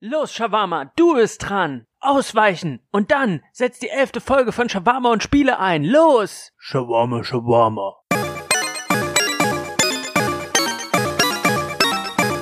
Los, 0.00 0.32
Shawarma, 0.32 0.92
du 0.94 1.14
bist 1.14 1.48
dran. 1.48 1.84
Ausweichen. 1.98 2.78
Und 2.92 3.10
dann 3.10 3.40
setz 3.50 3.80
die 3.80 3.88
elfte 3.88 4.20
Folge 4.20 4.52
von 4.52 4.68
Shawarma 4.68 5.10
und 5.10 5.24
Spiele 5.24 5.58
ein. 5.58 5.82
Los! 5.82 6.52
Shawarma, 6.56 7.24
Shawarma. 7.24 7.96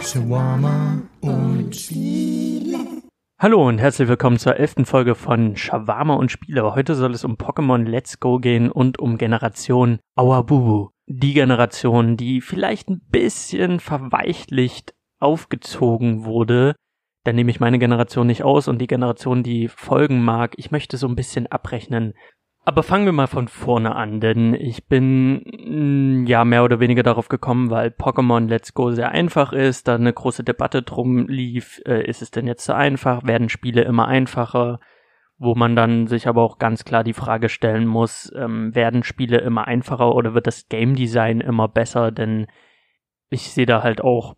Shawarma 0.03 1.00
und 1.22 1.74
Spiele. 1.74 2.79
Hallo 3.38 3.66
und 3.66 3.79
herzlich 3.79 4.07
willkommen 4.07 4.38
zur 4.38 4.57
elften 4.59 4.84
Folge 4.84 5.14
von 5.14 5.57
Shawarma 5.57 6.12
und 6.12 6.30
Spiele. 6.30 6.75
Heute 6.75 6.95
soll 6.95 7.14
es 7.14 7.25
um 7.25 7.36
Pokémon 7.36 7.84
Let's 7.84 8.20
Go 8.20 8.38
gehen 8.38 8.70
und 8.70 8.98
um 8.98 9.16
Generation 9.16 9.98
Awabubu. 10.14 10.91
Die 11.07 11.32
Generation, 11.32 12.18
die 12.18 12.43
vielleicht 12.43 12.91
ein 12.91 13.00
bisschen 13.09 13.80
verweichlicht 13.80 14.93
aufgezogen 15.18 16.27
wurde, 16.27 16.75
dann 17.27 17.36
nehme 17.36 17.50
ich 17.50 17.61
meine 17.61 17.79
Generation 17.79 18.27
nicht 18.27 18.45
aus 18.45 18.68
und 18.68 18.79
die 18.79 18.86
Generation, 18.86 19.42
die 19.42 19.69
folgen 19.69 20.23
mag, 20.23 20.55
ich 20.56 20.70
möchte 20.70 20.96
so 20.96 21.09
ein 21.09 21.16
bisschen 21.16 21.46
abrechnen. 21.46 22.14
Aber 22.64 22.82
fangen 22.82 23.05
wir 23.05 23.12
mal 23.12 23.28
von 23.28 23.46
vorne 23.46 23.95
an, 23.95 24.20
denn 24.20 24.52
ich 24.52 24.87
bin 24.88 25.42
mm, 25.45 26.27
ja 26.27 26.45
mehr 26.45 26.65
oder 26.65 26.80
weniger 26.80 27.04
darauf 27.04 27.28
gekommen, 27.28 27.70
weil 27.70 27.91
Pokémon 27.91 28.48
Let's 28.48 28.74
Go 28.74 28.91
sehr 28.91 29.12
einfach 29.12 29.52
ist, 29.52 29.87
da 29.87 29.95
eine 29.95 30.12
große 30.12 30.42
Debatte 30.42 30.82
drum 30.82 31.28
lief, 31.28 31.80
äh, 31.87 32.04
ist 32.04 32.23
es 32.23 32.32
denn 32.32 32.46
jetzt 32.48 32.65
zu 32.65 32.74
einfach, 32.74 33.24
werden 33.24 33.48
Spiele 33.48 33.82
immer 33.82 34.09
einfacher, 34.09 34.80
wo 35.38 35.54
man 35.54 35.77
dann 35.77 36.09
sich 36.09 36.27
aber 36.27 36.43
auch 36.43 36.59
ganz 36.59 36.84
klar 36.84 37.04
die 37.04 37.12
Frage 37.12 37.48
stellen 37.48 37.87
muss, 37.87 38.32
ähm, 38.37 38.74
werden 38.74 39.04
Spiele 39.04 39.38
immer 39.38 39.68
einfacher 39.68 40.12
oder 40.12 40.34
wird 40.34 40.48
das 40.48 40.68
Game 40.68 40.96
Design 40.96 41.40
immer 41.40 41.68
besser, 41.68 42.10
denn 42.10 42.46
ich 43.30 43.52
sehe 43.52 43.66
da 43.66 43.84
halt 43.84 44.01
auch 44.01 44.34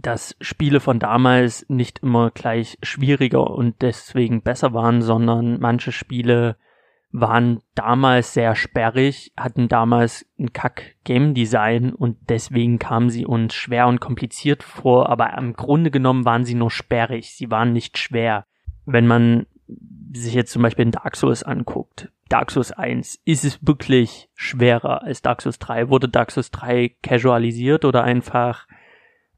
dass 0.00 0.36
Spiele 0.40 0.80
von 0.80 0.98
damals 0.98 1.66
nicht 1.68 2.00
immer 2.00 2.30
gleich 2.30 2.78
schwieriger 2.82 3.50
und 3.50 3.80
deswegen 3.82 4.42
besser 4.42 4.74
waren, 4.74 5.02
sondern 5.02 5.60
manche 5.60 5.92
Spiele 5.92 6.56
waren 7.12 7.62
damals 7.74 8.34
sehr 8.34 8.54
sperrig, 8.56 9.32
hatten 9.36 9.68
damals 9.68 10.26
ein 10.38 10.52
Kack 10.52 10.96
Game 11.04 11.34
Design 11.34 11.92
und 11.94 12.18
deswegen 12.28 12.78
kamen 12.78 13.10
sie 13.10 13.24
uns 13.24 13.54
schwer 13.54 13.86
und 13.86 14.00
kompliziert 14.00 14.62
vor, 14.62 15.08
aber 15.08 15.36
im 15.38 15.54
Grunde 15.54 15.90
genommen 15.90 16.24
waren 16.24 16.44
sie 16.44 16.54
nur 16.54 16.70
sperrig, 16.70 17.34
sie 17.34 17.50
waren 17.50 17.72
nicht 17.72 17.96
schwer. 17.96 18.44
Wenn 18.84 19.06
man 19.06 19.46
sich 20.12 20.34
jetzt 20.34 20.52
zum 20.52 20.62
Beispiel 20.62 20.84
in 20.84 20.92
Dark 20.92 21.16
Souls 21.16 21.42
anguckt, 21.42 22.10
Dark 22.28 22.50
Souls 22.50 22.72
1, 22.72 23.20
ist 23.24 23.44
es 23.44 23.66
wirklich 23.66 24.28
schwerer 24.34 25.02
als 25.02 25.22
Dark 25.22 25.42
Souls 25.42 25.58
3? 25.58 25.88
Wurde 25.88 26.08
Dark 26.08 26.30
Souls 26.32 26.50
3 26.50 26.96
casualisiert 27.02 27.84
oder 27.84 28.02
einfach 28.02 28.66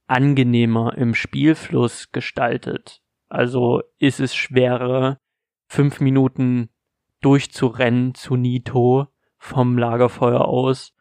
angenehmer 0.08 0.96
im 0.96 1.14
Spielfluss 1.14 2.10
gestaltet. 2.12 3.02
Also 3.28 3.82
ist 3.98 4.20
es 4.20 4.34
schwerer, 4.34 5.20
fünf 5.68 6.00
Minuten 6.00 6.70
durchzurennen 7.20 8.14
zu 8.14 8.36
Nito 8.36 9.08
vom 9.36 9.78
Lagerfeuer 9.78 10.46
aus. 10.46 10.94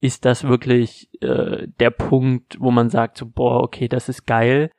Ist 0.00 0.24
das 0.24 0.44
wirklich 0.44 1.10
äh, 1.22 1.66
der 1.80 1.90
Punkt, 1.90 2.56
wo 2.60 2.70
man 2.70 2.88
sagt, 2.88 3.18
so, 3.18 3.26
boah, 3.26 3.62
okay, 3.62 3.88
das 3.88 4.08
ist 4.08 4.26
geil. 4.26 4.70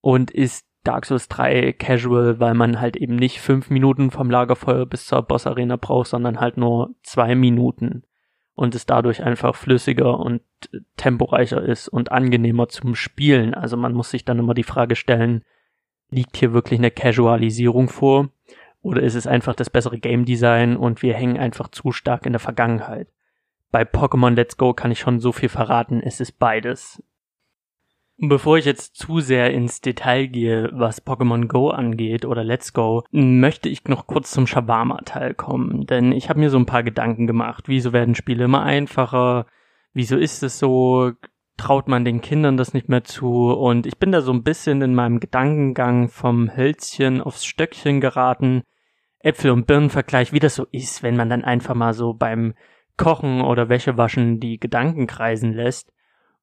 Und 0.00 0.30
ist 0.30 0.66
Dark 0.84 1.04
Souls 1.04 1.28
3 1.28 1.72
casual, 1.72 2.40
weil 2.40 2.54
man 2.54 2.80
halt 2.80 2.96
eben 2.96 3.16
nicht 3.16 3.40
fünf 3.40 3.68
Minuten 3.68 4.10
vom 4.10 4.30
Lagerfeuer 4.30 4.86
bis 4.86 5.06
zur 5.06 5.22
Bossarena 5.22 5.76
braucht, 5.76 6.08
sondern 6.08 6.40
halt 6.40 6.56
nur 6.56 6.94
zwei 7.02 7.34
Minuten 7.34 8.04
und 8.58 8.74
es 8.74 8.86
dadurch 8.86 9.22
einfach 9.22 9.54
flüssiger 9.54 10.18
und 10.18 10.42
temporeicher 10.96 11.62
ist 11.62 11.86
und 11.86 12.10
angenehmer 12.10 12.68
zum 12.68 12.96
Spielen. 12.96 13.54
Also 13.54 13.76
man 13.76 13.92
muss 13.92 14.10
sich 14.10 14.24
dann 14.24 14.40
immer 14.40 14.52
die 14.52 14.64
Frage 14.64 14.96
stellen, 14.96 15.44
liegt 16.10 16.36
hier 16.36 16.52
wirklich 16.52 16.80
eine 16.80 16.90
Casualisierung 16.90 17.88
vor 17.88 18.30
oder 18.82 19.00
ist 19.00 19.14
es 19.14 19.28
einfach 19.28 19.54
das 19.54 19.70
bessere 19.70 20.00
Game 20.00 20.24
Design 20.24 20.76
und 20.76 21.02
wir 21.02 21.14
hängen 21.14 21.38
einfach 21.38 21.68
zu 21.68 21.92
stark 21.92 22.26
in 22.26 22.32
der 22.32 22.40
Vergangenheit? 22.40 23.06
Bei 23.70 23.82
Pokémon 23.82 24.34
Let's 24.34 24.56
Go 24.56 24.74
kann 24.74 24.90
ich 24.90 24.98
schon 24.98 25.20
so 25.20 25.30
viel 25.30 25.48
verraten, 25.48 26.02
es 26.02 26.18
ist 26.18 26.40
beides. 26.40 27.00
Bevor 28.20 28.58
ich 28.58 28.64
jetzt 28.64 28.96
zu 28.96 29.20
sehr 29.20 29.52
ins 29.52 29.80
Detail 29.80 30.26
gehe, 30.26 30.70
was 30.72 31.06
Pokémon 31.06 31.46
Go 31.46 31.70
angeht 31.70 32.24
oder 32.24 32.42
Let's 32.42 32.72
Go, 32.72 33.04
möchte 33.12 33.68
ich 33.68 33.84
noch 33.84 34.08
kurz 34.08 34.32
zum 34.32 34.48
Shawarma-Teil 34.48 35.34
kommen, 35.34 35.86
denn 35.86 36.10
ich 36.10 36.28
habe 36.28 36.40
mir 36.40 36.50
so 36.50 36.58
ein 36.58 36.66
paar 36.66 36.82
Gedanken 36.82 37.28
gemacht. 37.28 37.68
Wieso 37.68 37.92
werden 37.92 38.16
Spiele 38.16 38.46
immer 38.46 38.64
einfacher? 38.64 39.46
Wieso 39.92 40.16
ist 40.16 40.42
es 40.42 40.58
so? 40.58 41.12
Traut 41.56 41.86
man 41.86 42.04
den 42.04 42.20
Kindern 42.20 42.56
das 42.56 42.74
nicht 42.74 42.88
mehr 42.88 43.04
zu? 43.04 43.52
Und 43.52 43.86
ich 43.86 43.98
bin 43.98 44.10
da 44.10 44.20
so 44.20 44.32
ein 44.32 44.42
bisschen 44.42 44.82
in 44.82 44.96
meinem 44.96 45.20
Gedankengang 45.20 46.08
vom 46.08 46.56
Hölzchen 46.56 47.20
aufs 47.20 47.44
Stöckchen 47.44 48.00
geraten. 48.00 48.62
Äpfel- 49.20 49.52
und 49.52 49.68
Birnenvergleich, 49.68 50.32
wie 50.32 50.40
das 50.40 50.56
so 50.56 50.66
ist, 50.72 51.04
wenn 51.04 51.16
man 51.16 51.30
dann 51.30 51.44
einfach 51.44 51.76
mal 51.76 51.94
so 51.94 52.14
beim 52.14 52.54
Kochen 52.96 53.42
oder 53.42 53.68
Wäschewaschen 53.68 54.40
die 54.40 54.58
Gedanken 54.58 55.06
kreisen 55.06 55.52
lässt. 55.52 55.92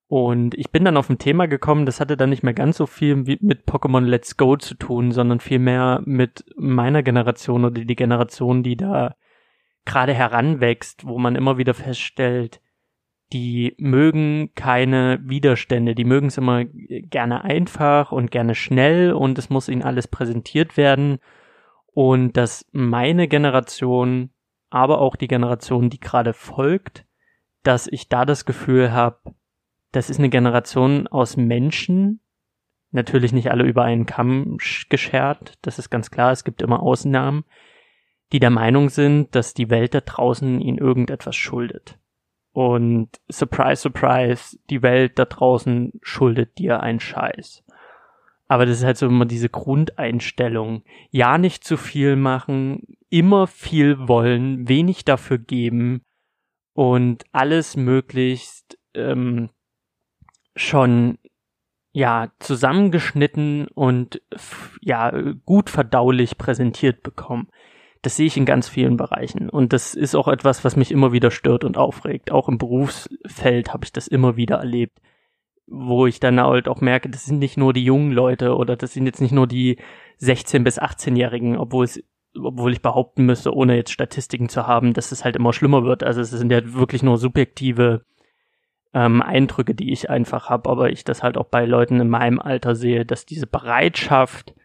Und 0.07 0.53
ich 0.55 0.71
bin 0.71 0.85
dann 0.85 0.97
auf 0.97 1.09
ein 1.09 1.17
Thema 1.17 1.47
gekommen, 1.47 1.85
das 1.85 1.99
hatte 1.99 2.16
dann 2.16 2.29
nicht 2.29 2.43
mehr 2.43 2.53
ganz 2.53 2.77
so 2.77 2.85
viel 2.85 3.16
mit 3.16 3.66
Pokémon 3.66 4.01
Let's 4.01 4.38
Go 4.38 4.55
zu 4.55 4.75
tun, 4.75 5.11
sondern 5.11 5.39
viel 5.39 5.59
mehr 5.59 6.01
mit 6.05 6.45
meiner 6.55 7.01
Generation 7.01 7.66
oder 7.66 7.83
die 7.83 7.95
Generation, 7.95 8.61
die 8.61 8.77
da 8.77 9.15
gerade 9.85 10.13
heranwächst, 10.13 11.07
wo 11.07 11.17
man 11.17 11.35
immer 11.35 11.57
wieder 11.57 11.73
feststellt, 11.73 12.61
die 13.33 13.75
mögen 13.79 14.51
keine 14.53 15.19
Widerstände, 15.23 15.95
die 15.95 16.05
mögen 16.05 16.27
es 16.27 16.38
immer 16.38 16.65
gerne 16.65 17.44
einfach 17.44 18.11
und 18.11 18.29
gerne 18.29 18.53
schnell 18.53 19.13
und 19.13 19.39
es 19.39 19.49
muss 19.49 19.69
ihnen 19.69 19.81
alles 19.81 20.07
präsentiert 20.07 20.77
werden. 20.77 21.17
Und 21.88 22.38
dass 22.38 22.67
meine 22.71 23.27
Generation, 23.27 24.29
aber 24.69 24.99
auch 24.99 25.15
die 25.15 25.27
Generation, 25.27 25.89
die 25.89 25.99
gerade 25.99 26.33
folgt, 26.33 27.05
dass 27.63 27.88
ich 27.88 28.09
da 28.09 28.25
das 28.25 28.45
Gefühl 28.45 28.91
habe, 28.91 29.33
das 29.95 30.09
ist 30.09 30.19
eine 30.19 30.29
Generation 30.29 31.07
aus 31.07 31.38
Menschen, 31.38 32.19
natürlich 32.91 33.33
nicht 33.33 33.51
alle 33.51 33.63
über 33.63 33.83
einen 33.83 34.06
Kamm 34.06 34.57
geschert, 34.89 35.53
das 35.61 35.79
ist 35.79 35.89
ganz 35.89 36.11
klar, 36.11 36.31
es 36.31 36.44
gibt 36.44 36.61
immer 36.61 36.81
Ausnahmen, 36.81 37.45
die 38.31 38.39
der 38.39 38.50
Meinung 38.50 38.89
sind, 38.89 39.35
dass 39.35 39.53
die 39.53 39.69
Welt 39.69 39.94
da 39.94 40.01
draußen 40.01 40.59
ihnen 40.59 40.78
irgendetwas 40.78 41.35
schuldet. 41.35 42.00
Und 42.51 43.09
surprise, 43.29 43.81
surprise, 43.81 44.57
die 44.69 44.81
Welt 44.81 45.19
da 45.19 45.25
draußen 45.25 45.91
schuldet 46.01 46.57
dir 46.57 46.79
einen 46.81 47.00
Scheiß. 47.00 47.63
Aber 48.47 48.66
das 48.66 48.77
ist 48.77 48.85
halt 48.85 48.97
so 48.97 49.07
immer 49.07 49.25
diese 49.25 49.50
Grundeinstellung. 49.50 50.83
Ja, 51.09 51.38
nicht 51.38 51.63
zu 51.63 51.77
viel 51.77 52.16
machen, 52.16 52.97
immer 53.09 53.47
viel 53.47 54.07
wollen, 54.07 54.69
wenig 54.69 55.03
dafür 55.03 55.38
geben 55.38 56.01
und 56.73 57.25
alles 57.31 57.75
möglichst 57.75 58.77
ähm, 58.94 59.50
schon 60.55 61.17
ja 61.91 62.31
zusammengeschnitten 62.39 63.67
und 63.67 64.21
ja 64.81 65.11
gut 65.45 65.69
verdaulich 65.69 66.38
präsentiert 66.38 67.03
bekommen. 67.03 67.47
Das 68.01 68.17
sehe 68.17 68.27
ich 68.27 68.38
in 68.38 68.45
ganz 68.45 68.67
vielen 68.67 68.97
Bereichen 68.97 69.49
und 69.49 69.73
das 69.73 69.95
ist 69.95 70.13
auch 70.13 70.27
etwas, 70.27 70.63
was 70.63 70.75
mich 70.75 70.91
immer 70.91 71.11
wieder 71.11 71.31
stört 71.31 71.63
und 71.63 71.77
aufregt. 71.77 72.31
Auch 72.31 72.49
im 72.49 72.57
Berufsfeld 72.57 73.73
habe 73.73 73.85
ich 73.85 73.94
das 73.94 74.07
immer 74.07 74.35
wieder 74.35 74.57
erlebt, 74.57 74.99
wo 75.67 76.05
ich 76.05 76.19
dann 76.19 76.39
halt 76.39 76.67
auch 76.67 76.81
merke, 76.81 77.09
das 77.09 77.25
sind 77.25 77.39
nicht 77.39 77.57
nur 77.57 77.73
die 77.73 77.83
jungen 77.83 78.11
Leute 78.11 78.55
oder 78.55 78.75
das 78.75 78.94
sind 78.94 79.05
jetzt 79.05 79.21
nicht 79.21 79.31
nur 79.31 79.47
die 79.47 79.77
16 80.17 80.63
bis 80.63 80.79
18-Jährigen, 80.79 81.57
obwohl 81.57 81.85
es 81.85 82.03
obwohl 82.38 82.73
ich 82.73 82.81
behaupten 82.81 83.25
müsste, 83.25 83.53
ohne 83.53 83.77
jetzt 83.77 83.91
Statistiken 83.91 84.49
zu 84.49 84.67
haben, 84.67 84.94
dass 84.94 85.13
es 85.13 85.23
halt 85.23 85.38
immer 85.38 85.53
schlimmer 85.53 85.85
wird. 85.85 86.03
Also 86.03 86.19
es 86.19 86.31
sind 86.31 86.51
ja 86.51 86.73
wirklich 86.73 87.01
nur 87.01 87.17
subjektive 87.17 88.03
ähm, 88.95 89.22
Eindrücke, 89.22 89.75
die 89.75 89.91
ich 89.91 90.09
einfach 90.09 90.50
habe, 90.50 90.69
aber 90.69 90.89
ich 90.89 91.03
das 91.03 91.22
halt 91.22 91.38
auch 91.38 91.45
bei 91.45 91.66
Leuten 91.66 92.00
in 92.00 92.09
meinem 92.09 92.39
Alter 92.39 92.75
sehe, 92.75 93.06
dass 93.06 93.25
diese 93.25 93.45
Bereitschaft 93.45 94.56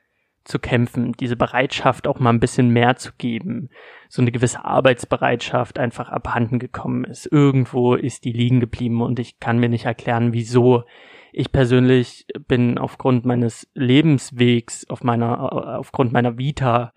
zu 0.44 0.58
kämpfen, 0.58 1.12
diese 1.18 1.36
Bereitschaft 1.36 2.06
auch 2.06 2.21
mal 2.21 2.30
ein 2.30 2.41
bisschen 2.41 2.71
mehr 2.71 2.97
zu 2.97 3.10
geben, 3.18 3.68
so 4.09 4.22
eine 4.22 4.30
gewisse 4.30 4.65
Arbeitsbereitschaft 4.65 5.78
einfach 5.78 6.09
abhanden 6.09 6.60
gekommen 6.60 7.04
ist. 7.04 7.27
Irgendwo 7.30 7.94
ist 7.94 8.24
die 8.24 8.32
liegen 8.32 8.60
geblieben 8.60 9.03
und 9.03 9.18
ich 9.18 9.41
kann 9.41 9.59
mir 9.59 9.68
nicht 9.68 9.84
erklären, 9.84 10.32
wieso. 10.32 10.84
Ich 11.32 11.53
persönlich 11.53 12.27
bin 12.48 12.78
aufgrund 12.78 13.24
meines 13.24 13.68
Lebenswegs, 13.74 14.88
auf 14.88 15.04
meiner, 15.04 15.78
aufgrund 15.78 16.12
meiner 16.12 16.38
Vita 16.38 16.92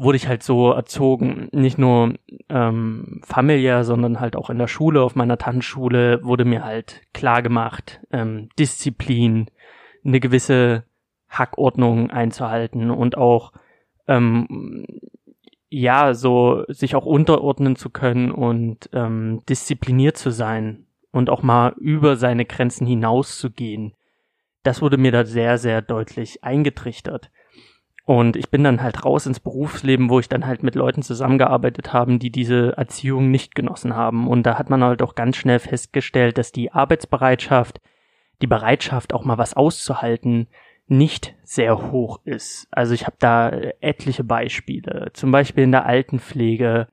wurde 0.00 0.16
ich 0.16 0.26
halt 0.26 0.42
so 0.42 0.72
erzogen, 0.72 1.48
nicht 1.52 1.76
nur 1.76 2.14
ähm, 2.48 3.20
familiär, 3.22 3.84
sondern 3.84 4.18
halt 4.18 4.34
auch 4.34 4.48
in 4.48 4.56
der 4.56 4.66
Schule, 4.66 5.02
auf 5.02 5.14
meiner 5.14 5.36
Tanzschule 5.36 6.24
wurde 6.24 6.46
mir 6.46 6.64
halt 6.64 7.02
klar 7.12 7.42
gemacht, 7.42 8.00
ähm, 8.10 8.48
Disziplin, 8.58 9.50
eine 10.02 10.18
gewisse 10.18 10.84
Hackordnung 11.28 12.10
einzuhalten 12.10 12.90
und 12.90 13.18
auch 13.18 13.52
ähm, 14.08 14.86
ja 15.68 16.14
so 16.14 16.64
sich 16.68 16.96
auch 16.96 17.04
unterordnen 17.04 17.76
zu 17.76 17.90
können 17.90 18.30
und 18.30 18.88
ähm, 18.94 19.42
diszipliniert 19.50 20.16
zu 20.16 20.30
sein 20.30 20.86
und 21.12 21.28
auch 21.28 21.42
mal 21.42 21.74
über 21.78 22.16
seine 22.16 22.46
Grenzen 22.46 22.86
hinauszugehen. 22.86 23.92
Das 24.62 24.80
wurde 24.80 24.96
mir 24.96 25.12
da 25.12 25.26
sehr, 25.26 25.58
sehr 25.58 25.82
deutlich 25.82 26.42
eingetrichtert. 26.42 27.30
Und 28.10 28.34
ich 28.34 28.50
bin 28.50 28.64
dann 28.64 28.82
halt 28.82 29.04
raus 29.04 29.26
ins 29.26 29.38
Berufsleben, 29.38 30.10
wo 30.10 30.18
ich 30.18 30.28
dann 30.28 30.44
halt 30.44 30.64
mit 30.64 30.74
Leuten 30.74 31.00
zusammengearbeitet 31.00 31.92
haben, 31.92 32.18
die 32.18 32.30
diese 32.30 32.76
Erziehung 32.76 33.30
nicht 33.30 33.54
genossen 33.54 33.94
haben. 33.94 34.26
Und 34.26 34.42
da 34.42 34.58
hat 34.58 34.68
man 34.68 34.82
halt 34.82 35.00
auch 35.00 35.14
ganz 35.14 35.36
schnell 35.36 35.60
festgestellt, 35.60 36.36
dass 36.36 36.50
die 36.50 36.72
Arbeitsbereitschaft, 36.72 37.80
die 38.42 38.48
Bereitschaft 38.48 39.14
auch 39.14 39.24
mal 39.24 39.38
was 39.38 39.54
auszuhalten, 39.54 40.48
nicht 40.88 41.36
sehr 41.44 41.92
hoch 41.92 42.18
ist. 42.24 42.66
Also 42.72 42.94
ich 42.94 43.06
habe 43.06 43.14
da 43.20 43.50
etliche 43.80 44.24
Beispiele. 44.24 45.10
Zum 45.12 45.30
Beispiel 45.30 45.62
in 45.62 45.70
der 45.70 45.86
Altenpflege, 45.86 46.88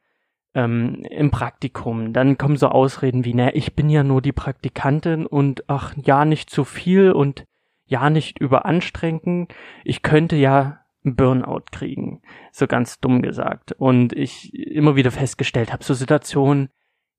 ähm, 0.53 1.03
im 1.09 1.31
Praktikum. 1.31 2.13
Dann 2.13 2.37
kommen 2.37 2.57
so 2.57 2.67
Ausreden 2.67 3.25
wie, 3.25 3.33
naja, 3.33 3.53
ich 3.55 3.75
bin 3.75 3.89
ja 3.89 4.03
nur 4.03 4.21
die 4.21 4.33
Praktikantin 4.33 5.25
und 5.25 5.63
ach 5.67 5.95
ja, 5.95 6.25
nicht 6.25 6.51
zu 6.51 6.63
viel 6.63 7.11
und 7.11 7.45
ja, 7.87 8.11
nicht 8.11 8.37
überanstrengen. 8.37 9.47
Ich 9.83 10.03
könnte 10.03 10.35
ja 10.35 10.81
Burnout 11.15 11.65
kriegen, 11.71 12.21
so 12.51 12.67
ganz 12.67 12.99
dumm 12.99 13.21
gesagt. 13.21 13.71
Und 13.73 14.13
ich 14.13 14.53
immer 14.53 14.95
wieder 14.95 15.11
festgestellt 15.11 15.71
habe, 15.71 15.83
so 15.83 15.93
Situationen, 15.93 16.69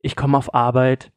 ich 0.00 0.16
komme 0.16 0.36
auf 0.36 0.54
Arbeit 0.54 1.10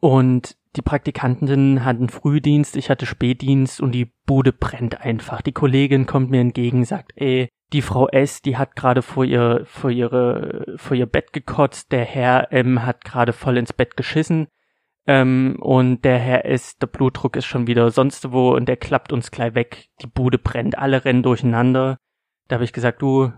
und 0.00 0.56
die 0.76 0.82
Praktikantin 0.82 1.84
hatten 1.84 2.08
Frühdienst, 2.08 2.76
ich 2.76 2.90
hatte 2.90 3.06
Spätdienst 3.06 3.80
und 3.80 3.92
die 3.92 4.12
Bude 4.26 4.52
brennt 4.52 5.00
einfach. 5.00 5.42
Die 5.42 5.52
Kollegin 5.52 6.06
kommt 6.06 6.30
mir 6.30 6.40
entgegen, 6.40 6.84
sagt, 6.84 7.12
ey, 7.16 7.48
die 7.72 7.82
Frau 7.82 8.08
S, 8.08 8.42
die 8.42 8.56
hat 8.56 8.76
gerade 8.76 9.02
vor 9.02 9.24
ihr, 9.24 9.62
vor 9.66 9.90
ihre, 9.90 10.74
vor 10.76 10.96
ihr 10.96 11.06
Bett 11.06 11.32
gekotzt, 11.32 11.92
der 11.92 12.04
Herr 12.04 12.52
M 12.52 12.84
hat 12.84 13.04
gerade 13.04 13.32
voll 13.32 13.56
ins 13.56 13.72
Bett 13.72 13.96
geschissen, 13.96 14.48
ähm, 15.06 15.56
und 15.60 16.04
der 16.04 16.18
Herr 16.18 16.46
S, 16.46 16.78
der 16.78 16.86
Blutdruck 16.86 17.36
ist 17.36 17.46
schon 17.46 17.66
wieder 17.66 17.90
sonst 17.90 18.32
wo 18.32 18.54
und 18.54 18.66
der 18.66 18.76
klappt 18.76 19.12
uns 19.12 19.30
gleich 19.30 19.54
weg. 19.54 19.88
Die 20.02 20.06
Bude 20.06 20.38
brennt, 20.38 20.78
alle 20.78 21.04
rennen 21.04 21.22
durcheinander. 21.22 21.98
Da 22.48 22.54
habe 22.54 22.64
ich 22.64 22.72
gesagt, 22.72 23.02
du, 23.02 23.32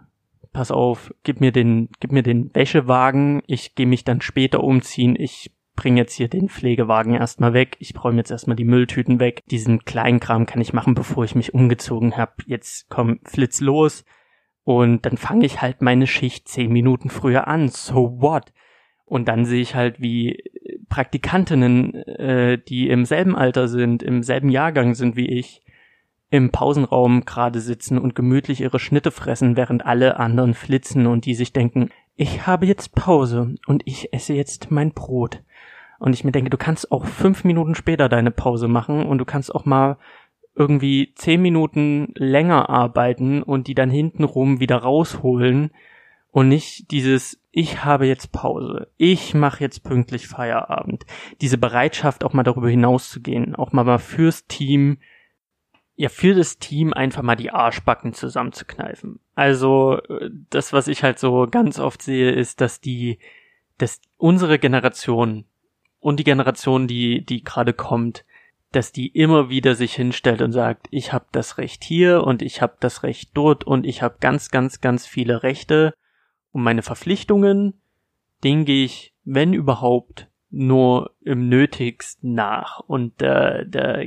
pass 0.53 0.71
auf, 0.71 1.13
gib 1.23 1.41
mir 1.41 1.53
den, 1.53 1.89
gib 2.01 2.13
mir 2.13 2.23
den 2.23 2.55
Wäschewagen, 2.55 3.43
ich 3.47 3.75
gehe 3.75 3.87
mich 3.87 4.05
dann 4.05 4.21
später 4.21 4.63
umziehen, 4.63 5.17
ich 5.19 5.53
bring 5.77 5.97
jetzt 5.97 6.15
hier 6.15 6.29
den 6.29 6.49
Pflegewagen 6.49 7.15
erstmal 7.15 7.53
weg, 7.53 7.77
ich 7.79 7.93
räume 8.03 8.19
jetzt 8.19 8.31
erstmal 8.31 8.57
die 8.57 8.65
Mülltüten 8.65 9.21
weg. 9.21 9.43
Diesen 9.51 9.85
Kleinkram 9.85 10.47
kann 10.47 10.63
ich 10.63 10.73
machen, 10.73 10.95
bevor 10.95 11.25
ich 11.25 11.35
mich 11.35 11.53
umgezogen 11.53 12.17
habe. 12.17 12.33
Jetzt 12.47 12.89
komm, 12.89 13.21
flitz 13.25 13.61
los. 13.61 14.05
Und 14.65 15.07
dann 15.07 15.17
fange 15.17 15.47
ich 15.47 15.63
halt 15.63 15.83
meine 15.83 16.07
Schicht 16.07 16.49
zehn 16.49 16.73
Minuten 16.73 17.11
früher 17.11 17.47
an. 17.47 17.69
So 17.69 18.21
what? 18.21 18.53
Und 19.07 19.29
dann 19.29 19.45
sehe 19.45 19.63
ich 19.63 19.75
halt, 19.75 20.01
wie 20.01 20.43
Praktikantinnen, 20.89 21.95
äh, 21.95 22.59
die 22.59 22.89
im 22.89 23.05
selben 23.05 23.37
Alter 23.37 23.69
sind, 23.69 24.03
im 24.03 24.23
selben 24.23 24.51
Jahrgang 24.51 24.95
sind 24.95 25.17
wie 25.17 25.29
ich, 25.29 25.63
im 26.29 26.51
Pausenraum 26.51 27.25
gerade 27.25 27.61
sitzen 27.61 27.99
und 27.99 28.17
gemütlich 28.17 28.61
ihre 28.61 28.81
Schnitte 28.81 29.13
fressen, 29.13 29.57
während 29.57 29.87
alle 29.87 30.19
anderen 30.19 30.55
flitzen 30.55 31.07
und 31.07 31.25
die 31.25 31.35
sich 31.35 31.53
denken, 31.53 31.91
ich 32.17 32.47
habe 32.47 32.67
jetzt 32.67 32.95
Pause 32.95 33.55
und 33.67 33.83
ich 33.85 34.13
esse 34.13 34.35
jetzt 34.35 34.71
mein 34.71 34.93
Brot. 34.93 35.43
Und 35.99 36.13
ich 36.13 36.25
mir 36.25 36.33
denke, 36.33 36.51
du 36.51 36.59
kannst 36.59 36.91
auch 36.91 37.07
fünf 37.07 37.45
Minuten 37.45 37.75
später 37.75 38.09
deine 38.09 38.31
Pause 38.31 38.69
machen 38.69 39.07
und 39.07 39.19
du 39.19 39.25
kannst 39.25 39.55
auch 39.55 39.65
mal 39.65 39.99
irgendwie 40.55 41.13
zehn 41.15 41.41
Minuten 41.41 42.13
länger 42.15 42.69
arbeiten 42.71 43.43
und 43.43 43.69
die 43.69 43.75
dann 43.75 43.91
hintenrum 43.91 44.59
wieder 44.59 44.77
rausholen 44.77 45.71
und 46.37 46.49
nicht 46.49 46.91
dieses 46.91 47.41
ich 47.51 47.83
habe 47.83 48.07
jetzt 48.07 48.31
Pause, 48.31 48.89
ich 48.99 49.33
mache 49.33 49.65
jetzt 49.65 49.85
pünktlich 49.85 50.29
Feierabend. 50.29 51.07
Diese 51.41 51.57
Bereitschaft 51.57 52.25
auch 52.25 52.35
mal 52.35 52.43
darüber 52.43 52.69
hinauszugehen, 52.69 53.57
auch 53.57 53.73
mal, 53.73 53.99
fürs 53.99 54.47
Team, 54.47 54.99
ja 55.95 56.11
für 56.11 56.35
das 56.35 56.59
Team 56.59 56.93
einfach 56.93 57.23
mal 57.23 57.37
die 57.37 57.53
Arschbacken 57.53 58.13
zusammenzukneifen. 58.13 59.19
Also 59.35 59.99
das, 60.51 60.75
was 60.75 60.89
ich 60.89 61.03
halt 61.03 61.19
so 61.19 61.47
ganz 61.51 61.79
oft 61.79 62.03
sehe, 62.03 62.33
ist, 62.33 62.61
dass 62.61 62.83
die, 62.83 63.19
dass 63.79 64.03
unsere 64.19 64.59
Generation 64.59 65.47
und 66.01 66.21
die 66.21 66.25
Generation, 66.25 66.87
die 66.87 67.25
die 67.25 67.45
gerade 67.45 67.73
kommt, 67.73 68.27
dass 68.73 68.93
die 68.93 69.07
immer 69.07 69.49
wieder 69.49 69.75
sich 69.75 69.95
hinstellt 69.95 70.43
und 70.43 70.53
sagt, 70.53 70.87
ich 70.91 71.15
habe 71.15 71.25
das 71.33 71.57
Recht 71.57 71.83
hier 71.83 72.25
und 72.25 72.43
ich 72.43 72.61
habe 72.61 72.77
das 72.81 73.05
Recht 73.05 73.31
dort 73.33 73.65
und 73.65 73.87
ich 73.87 74.03
habe 74.03 74.17
ganz, 74.21 74.51
ganz, 74.51 74.83
ganz 74.83 75.07
viele 75.07 75.43
Rechte 75.43 75.95
und 76.57 76.63
meine 76.63 76.81
Verpflichtungen, 76.81 77.75
denen 78.43 78.65
gehe 78.65 78.87
ich, 78.87 79.13
wenn 79.25 79.53
überhaupt, 79.53 80.31
nur 80.49 81.11
im 81.21 81.51
Nötigsten 81.51 82.33
nach. 82.33 82.81
Und 82.81 83.21
äh, 83.21 83.67
da 83.69 83.99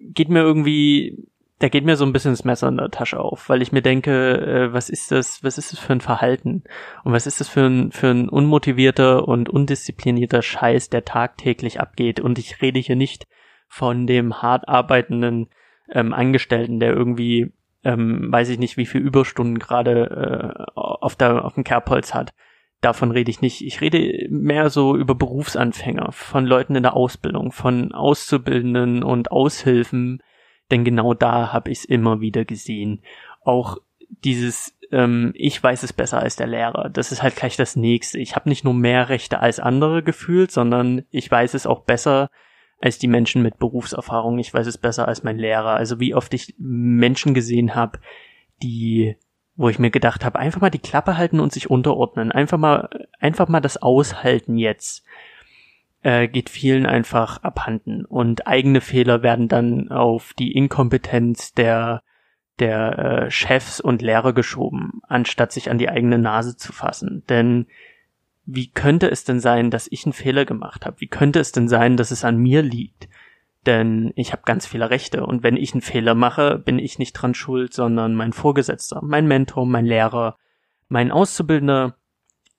geht 0.00 0.28
mir 0.28 0.40
irgendwie, 0.40 1.28
da 1.60 1.68
geht 1.68 1.84
mir 1.84 1.94
so 1.94 2.04
ein 2.04 2.12
bisschen 2.12 2.32
das 2.32 2.42
Messer 2.42 2.66
in 2.66 2.78
der 2.78 2.90
Tasche 2.90 3.20
auf, 3.20 3.48
weil 3.48 3.62
ich 3.62 3.70
mir 3.70 3.82
denke, 3.82 4.10
äh, 4.10 4.72
was 4.72 4.90
ist 4.90 5.12
das, 5.12 5.44
was 5.44 5.58
ist 5.58 5.72
das 5.72 5.78
für 5.78 5.92
ein 5.92 6.00
Verhalten? 6.00 6.64
Und 7.04 7.12
was 7.12 7.28
ist 7.28 7.38
das 7.38 7.48
für 7.48 7.66
ein, 7.66 7.92
für 7.92 8.08
ein 8.08 8.28
unmotivierter 8.28 9.28
und 9.28 9.48
undisziplinierter 9.48 10.42
Scheiß, 10.42 10.90
der 10.90 11.04
tagtäglich 11.04 11.78
abgeht? 11.78 12.18
Und 12.18 12.36
ich 12.36 12.60
rede 12.62 12.80
hier 12.80 12.96
nicht 12.96 13.28
von 13.68 14.08
dem 14.08 14.42
hart 14.42 14.68
arbeitenden 14.68 15.50
ähm, 15.88 16.12
Angestellten, 16.12 16.80
der 16.80 16.94
irgendwie 16.94 17.52
ähm, 17.86 18.32
weiß 18.32 18.48
ich 18.48 18.58
nicht, 18.58 18.76
wie 18.76 18.86
viel 18.86 19.00
Überstunden 19.00 19.60
gerade 19.60 20.54
äh, 20.56 20.64
auf, 20.74 21.14
der, 21.14 21.44
auf 21.44 21.54
dem 21.54 21.62
Kerbholz 21.62 22.14
hat. 22.14 22.34
Davon 22.80 23.12
rede 23.12 23.30
ich 23.30 23.40
nicht. 23.40 23.64
Ich 23.64 23.80
rede 23.80 24.26
mehr 24.28 24.70
so 24.70 24.96
über 24.96 25.14
Berufsanfänger, 25.14 26.10
von 26.10 26.44
Leuten 26.44 26.74
in 26.74 26.82
der 26.82 26.94
Ausbildung, 26.94 27.52
von 27.52 27.92
Auszubildenden 27.92 29.04
und 29.04 29.30
Aushilfen, 29.30 30.20
denn 30.72 30.84
genau 30.84 31.14
da 31.14 31.52
habe 31.52 31.70
ich 31.70 31.78
es 31.78 31.84
immer 31.84 32.20
wieder 32.20 32.44
gesehen. 32.44 33.02
Auch 33.42 33.78
dieses 34.24 34.76
ähm, 34.90 35.32
ich 35.34 35.62
weiß 35.62 35.84
es 35.84 35.92
besser 35.92 36.20
als 36.20 36.34
der 36.36 36.48
Lehrer. 36.48 36.90
Das 36.90 37.12
ist 37.12 37.22
halt 37.22 37.36
gleich 37.36 37.56
das 37.56 37.76
nächste. 37.76 38.18
Ich 38.18 38.34
habe 38.34 38.48
nicht 38.48 38.64
nur 38.64 38.74
mehr 38.74 39.08
Rechte 39.08 39.40
als 39.40 39.60
andere 39.60 40.02
gefühlt, 40.02 40.50
sondern 40.50 41.04
ich 41.10 41.30
weiß 41.30 41.54
es 41.54 41.66
auch 41.66 41.80
besser 41.80 42.30
als 42.80 42.98
die 42.98 43.08
Menschen 43.08 43.42
mit 43.42 43.58
Berufserfahrung. 43.58 44.38
Ich 44.38 44.52
weiß 44.52 44.66
es 44.66 44.78
besser 44.78 45.08
als 45.08 45.22
mein 45.22 45.38
Lehrer. 45.38 45.74
Also 45.74 46.00
wie 46.00 46.14
oft 46.14 46.32
ich 46.34 46.54
Menschen 46.58 47.34
gesehen 47.34 47.74
habe, 47.74 47.98
die, 48.62 49.16
wo 49.54 49.68
ich 49.68 49.78
mir 49.78 49.90
gedacht 49.90 50.24
habe, 50.24 50.38
einfach 50.38 50.60
mal 50.60 50.70
die 50.70 50.78
Klappe 50.78 51.16
halten 51.16 51.40
und 51.40 51.52
sich 51.52 51.70
unterordnen. 51.70 52.32
Einfach 52.32 52.58
mal, 52.58 53.08
einfach 53.18 53.48
mal 53.48 53.60
das 53.60 53.80
aushalten 53.80 54.56
jetzt. 54.56 55.04
Äh, 56.02 56.28
geht 56.28 56.50
vielen 56.50 56.86
einfach 56.86 57.42
abhanden. 57.42 58.04
Und 58.04 58.46
eigene 58.46 58.80
Fehler 58.80 59.22
werden 59.22 59.48
dann 59.48 59.90
auf 59.90 60.34
die 60.34 60.52
Inkompetenz 60.52 61.52
der 61.54 62.02
der 62.58 62.98
äh, 62.98 63.30
Chefs 63.30 63.80
und 63.80 64.02
Lehrer 64.02 64.32
geschoben, 64.32 65.02
anstatt 65.06 65.52
sich 65.52 65.70
an 65.70 65.78
die 65.78 65.88
eigene 65.88 66.18
Nase 66.18 66.56
zu 66.56 66.72
fassen. 66.72 67.22
Denn 67.28 67.66
wie 68.46 68.68
könnte 68.68 69.10
es 69.10 69.24
denn 69.24 69.40
sein, 69.40 69.70
dass 69.70 69.88
ich 69.90 70.06
einen 70.06 70.12
Fehler 70.12 70.44
gemacht 70.44 70.86
habe? 70.86 71.00
Wie 71.00 71.08
könnte 71.08 71.40
es 71.40 71.52
denn 71.52 71.68
sein, 71.68 71.96
dass 71.96 72.12
es 72.12 72.24
an 72.24 72.38
mir 72.38 72.62
liegt? 72.62 73.08
Denn 73.66 74.12
ich 74.14 74.30
habe 74.32 74.42
ganz 74.44 74.66
viele 74.66 74.88
Rechte 74.90 75.26
und 75.26 75.42
wenn 75.42 75.56
ich 75.56 75.74
einen 75.74 75.82
Fehler 75.82 76.14
mache, 76.14 76.56
bin 76.56 76.78
ich 76.78 77.00
nicht 77.00 77.12
dran 77.14 77.34
schuld, 77.34 77.74
sondern 77.74 78.14
mein 78.14 78.32
Vorgesetzter, 78.32 79.00
mein 79.02 79.26
Mentor, 79.26 79.66
mein 79.66 79.84
Lehrer, 79.84 80.36
mein 80.88 81.10
Auszubildender, 81.10 81.96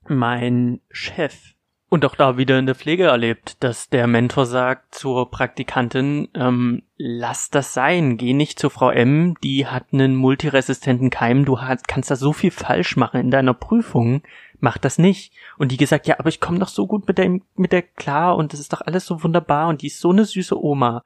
mein 0.09 0.81
Chef. 0.91 1.53
Und 1.89 2.03
auch 2.03 2.15
da 2.15 2.37
wieder 2.37 2.59
in 2.59 2.65
der 2.65 2.75
Pflege 2.75 3.05
erlebt, 3.05 3.63
dass 3.63 3.89
der 3.89 4.07
Mentor 4.07 4.45
sagt 4.45 4.93
zur 4.93 5.31
Praktikantin, 5.31 6.27
ähm, 6.33 6.83
lass 6.97 7.49
das 7.49 7.73
sein, 7.73 8.17
geh 8.17 8.33
nicht 8.33 8.59
zu 8.59 8.69
Frau 8.69 8.89
M, 8.89 9.35
die 9.41 9.67
hat 9.67 9.85
einen 9.93 10.17
multiresistenten 10.17 11.09
Keim, 11.09 11.45
du 11.45 11.61
hast, 11.61 11.87
kannst 11.87 12.11
da 12.11 12.17
so 12.17 12.33
viel 12.33 12.51
falsch 12.51 12.97
machen 12.97 13.21
in 13.21 13.31
deiner 13.31 13.53
Prüfung, 13.53 14.21
mach 14.59 14.77
das 14.77 14.97
nicht. 14.97 15.33
Und 15.57 15.71
die 15.71 15.77
gesagt, 15.77 16.07
ja, 16.07 16.19
aber 16.19 16.29
ich 16.29 16.39
komme 16.39 16.59
doch 16.59 16.67
so 16.67 16.87
gut 16.87 17.07
mit 17.07 17.17
der, 17.17 17.39
mit 17.55 17.71
der 17.71 17.81
klar 17.81 18.35
und 18.35 18.53
das 18.53 18.59
ist 18.59 18.73
doch 18.73 18.81
alles 18.81 19.05
so 19.05 19.23
wunderbar 19.23 19.69
und 19.69 19.81
die 19.81 19.87
ist 19.87 19.99
so 19.99 20.11
eine 20.11 20.25
süße 20.25 20.61
Oma. 20.61 21.03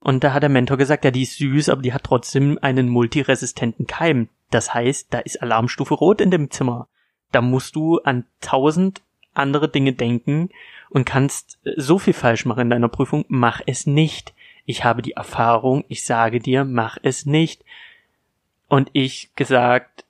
Und 0.00 0.22
da 0.22 0.32
hat 0.32 0.42
der 0.42 0.50
Mentor 0.50 0.76
gesagt, 0.76 1.04
ja, 1.04 1.10
die 1.10 1.22
ist 1.22 1.38
süß, 1.38 1.68
aber 1.68 1.82
die 1.82 1.92
hat 1.92 2.04
trotzdem 2.04 2.58
einen 2.62 2.88
multiresistenten 2.88 3.86
Keim. 3.86 4.28
Das 4.50 4.72
heißt, 4.72 5.08
da 5.10 5.18
ist 5.18 5.42
Alarmstufe 5.42 5.94
rot 5.94 6.20
in 6.20 6.30
dem 6.30 6.50
Zimmer. 6.50 6.88
Da 7.32 7.42
musst 7.42 7.74
du 7.76 7.98
an 7.98 8.24
tausend 8.40 9.02
andere 9.34 9.68
Dinge 9.68 9.92
denken 9.92 10.50
und 10.90 11.04
kannst 11.04 11.58
äh, 11.64 11.72
so 11.76 11.98
viel 11.98 12.14
falsch 12.14 12.44
machen 12.44 12.62
in 12.62 12.70
deiner 12.70 12.88
Prüfung. 12.88 13.24
Mach 13.28 13.60
es 13.66 13.86
nicht. 13.86 14.34
Ich 14.64 14.84
habe 14.84 15.02
die 15.02 15.12
Erfahrung, 15.12 15.84
ich 15.88 16.04
sage 16.04 16.40
dir, 16.40 16.64
mach 16.64 16.98
es 17.02 17.26
nicht. 17.26 17.64
Und 18.68 18.90
ich 18.92 19.34
gesagt, 19.34 20.04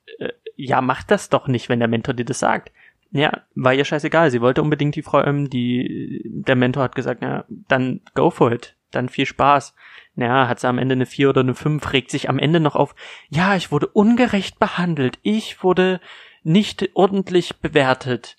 ja, 0.59 0.81
mach 0.81 1.03
das 1.03 1.29
doch 1.29 1.47
nicht, 1.47 1.69
wenn 1.69 1.79
der 1.79 1.87
Mentor 1.87 2.13
dir 2.13 2.25
das 2.25 2.39
sagt. 2.39 2.71
Ja, 3.11 3.41
war 3.55 3.73
ihr 3.73 3.85
scheißegal. 3.85 4.29
Sie 4.29 4.41
wollte 4.41 4.61
unbedingt 4.61 4.95
die 4.95 5.01
Frau, 5.01 5.23
ähm, 5.23 5.49
die, 5.49 6.21
der 6.25 6.55
Mentor 6.55 6.83
hat 6.83 6.95
gesagt, 6.95 7.21
ja, 7.21 7.45
dann 7.47 8.01
go 8.13 8.29
for 8.29 8.51
it. 8.51 8.75
Dann 8.91 9.07
viel 9.07 9.25
Spaß. 9.25 9.73
Ja, 10.15 10.47
hat 10.47 10.59
sie 10.59 10.67
am 10.67 10.77
Ende 10.77 10.93
eine 10.93 11.05
vier 11.05 11.29
oder 11.29 11.41
eine 11.41 11.55
fünf, 11.55 11.93
regt 11.93 12.11
sich 12.11 12.27
am 12.27 12.39
Ende 12.39 12.59
noch 12.59 12.75
auf. 12.75 12.93
Ja, 13.29 13.55
ich 13.55 13.71
wurde 13.71 13.87
ungerecht 13.87 14.59
behandelt. 14.59 15.17
Ich 15.21 15.63
wurde 15.63 16.01
nicht 16.43 16.89
ordentlich 16.93 17.57
bewertet. 17.57 18.35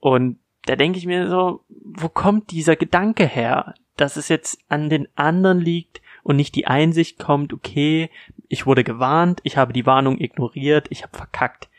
Und 0.00 0.38
da 0.64 0.74
denke 0.74 0.98
ich 0.98 1.06
mir 1.06 1.28
so, 1.28 1.64
wo 1.68 2.08
kommt 2.08 2.50
dieser 2.50 2.74
Gedanke 2.74 3.26
her, 3.26 3.74
dass 3.96 4.16
es 4.16 4.28
jetzt 4.28 4.58
an 4.68 4.90
den 4.90 5.06
anderen 5.14 5.60
liegt 5.60 6.00
und 6.22 6.36
nicht 6.36 6.54
die 6.56 6.66
Einsicht 6.66 7.18
kommt, 7.18 7.52
okay, 7.52 8.10
ich 8.50 8.66
wurde 8.66 8.82
gewarnt, 8.82 9.40
ich 9.44 9.56
habe 9.56 9.72
die 9.72 9.86
Warnung 9.86 10.20
ignoriert, 10.20 10.88
ich 10.90 11.04
habe 11.04 11.16
verkackt. 11.16 11.70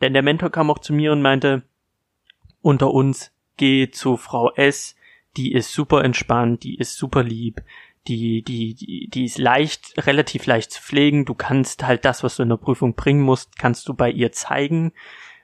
Denn 0.00 0.12
der 0.12 0.22
Mentor 0.22 0.50
kam 0.50 0.70
auch 0.70 0.78
zu 0.78 0.92
mir 0.92 1.10
und 1.10 1.22
meinte, 1.22 1.64
unter 2.62 2.92
uns, 2.94 3.32
geh 3.56 3.90
zu 3.90 4.16
Frau 4.16 4.52
S, 4.52 4.94
die 5.36 5.52
ist 5.52 5.72
super 5.72 6.04
entspannt, 6.04 6.62
die 6.62 6.78
ist 6.78 6.96
super 6.96 7.24
lieb, 7.24 7.62
die, 8.06 8.42
die, 8.42 8.74
die, 8.74 9.08
die 9.08 9.24
ist 9.24 9.38
leicht, 9.38 10.06
relativ 10.06 10.46
leicht 10.46 10.70
zu 10.70 10.80
pflegen. 10.80 11.24
Du 11.24 11.34
kannst 11.34 11.84
halt 11.84 12.04
das, 12.04 12.22
was 12.22 12.36
du 12.36 12.44
in 12.44 12.48
der 12.48 12.56
Prüfung 12.58 12.94
bringen 12.94 13.22
musst, 13.22 13.58
kannst 13.58 13.88
du 13.88 13.94
bei 13.94 14.08
ihr 14.08 14.30
zeigen. 14.30 14.92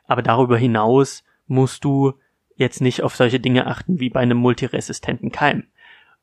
Aber 0.06 0.22
darüber 0.22 0.56
hinaus 0.56 1.24
musst 1.48 1.84
du 1.84 2.14
jetzt 2.54 2.80
nicht 2.80 3.02
auf 3.02 3.16
solche 3.16 3.40
Dinge 3.40 3.66
achten 3.66 3.98
wie 3.98 4.08
bei 4.08 4.20
einem 4.20 4.38
multiresistenten 4.38 5.32
Keim. 5.32 5.64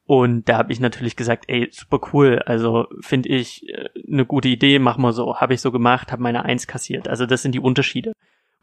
Und 0.06 0.50
da 0.50 0.58
habe 0.58 0.74
ich 0.74 0.80
natürlich 0.80 1.16
gesagt, 1.16 1.46
ey, 1.48 1.70
super 1.72 2.00
cool, 2.12 2.40
also 2.46 2.88
finde 3.00 3.30
ich 3.30 3.70
äh, 3.70 3.90
eine 4.12 4.26
gute 4.26 4.50
Idee, 4.50 4.80
mach 4.80 4.98
mal 4.98 5.14
so. 5.14 5.38
Habe 5.38 5.54
ich 5.54 5.62
so 5.62 5.72
gemacht, 5.72 6.12
habe 6.12 6.22
meine 6.22 6.44
Eins 6.44 6.68
kassiert. 6.68 7.08
Also 7.08 7.26
das 7.26 7.42
sind 7.42 7.56
die 7.56 7.60
Unterschiede, 7.60 8.12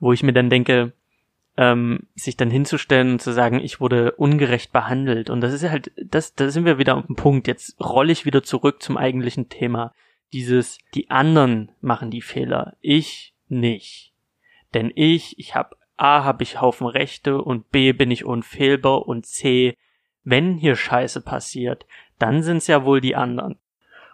wo 0.01 0.13
ich 0.13 0.23
mir 0.23 0.35
dann 0.35 0.51
denke, 0.51 0.93
ähm, 1.57 2.09
sich 2.15 2.37
dann 2.37 2.51
hinzustellen 2.51 3.13
und 3.13 3.23
zu 3.23 3.33
sagen, 3.33 3.61
ich 3.61 3.81
wurde 3.81 4.13
ungerecht 4.13 4.73
behandelt. 4.73 5.31
Und 5.31 5.41
das 5.41 5.53
ist 5.53 5.69
halt, 5.69 5.93
das, 5.97 6.35
da 6.35 6.51
sind 6.51 6.67
wir 6.67 6.79
wieder 6.79 6.97
auf 6.97 7.07
dem 7.07 7.17
Punkt. 7.17 7.49
Jetzt 7.49 7.81
rolle 7.81 8.13
ich 8.13 8.27
wieder 8.27 8.43
zurück 8.43 8.83
zum 8.83 8.99
eigentlichen 8.99 9.49
Thema. 9.49 9.95
Dieses, 10.33 10.79
die 10.95 11.11
anderen 11.11 11.73
machen 11.81 12.11
die 12.11 12.23
Fehler, 12.23 12.77
ich 12.81 13.35
nicht. 13.49 14.13
Denn 14.75 14.93
ich, 14.95 15.39
ich 15.39 15.55
habe 15.55 15.77
A, 15.97 16.23
habe 16.23 16.43
ich 16.43 16.61
Haufen 16.61 16.87
Rechte 16.87 17.43
und 17.43 17.71
B, 17.71 17.93
bin 17.93 18.11
ich 18.11 18.25
unfehlbar 18.25 19.07
und 19.07 19.27
C, 19.27 19.77
wenn 20.25 20.57
hier 20.57 20.77
Scheiße 20.77 21.21
passiert, 21.23 21.87
dann 22.19 22.43
sind's 22.43 22.67
ja 22.67 22.85
wohl 22.85 23.01
die 23.01 23.17
anderen. 23.17 23.57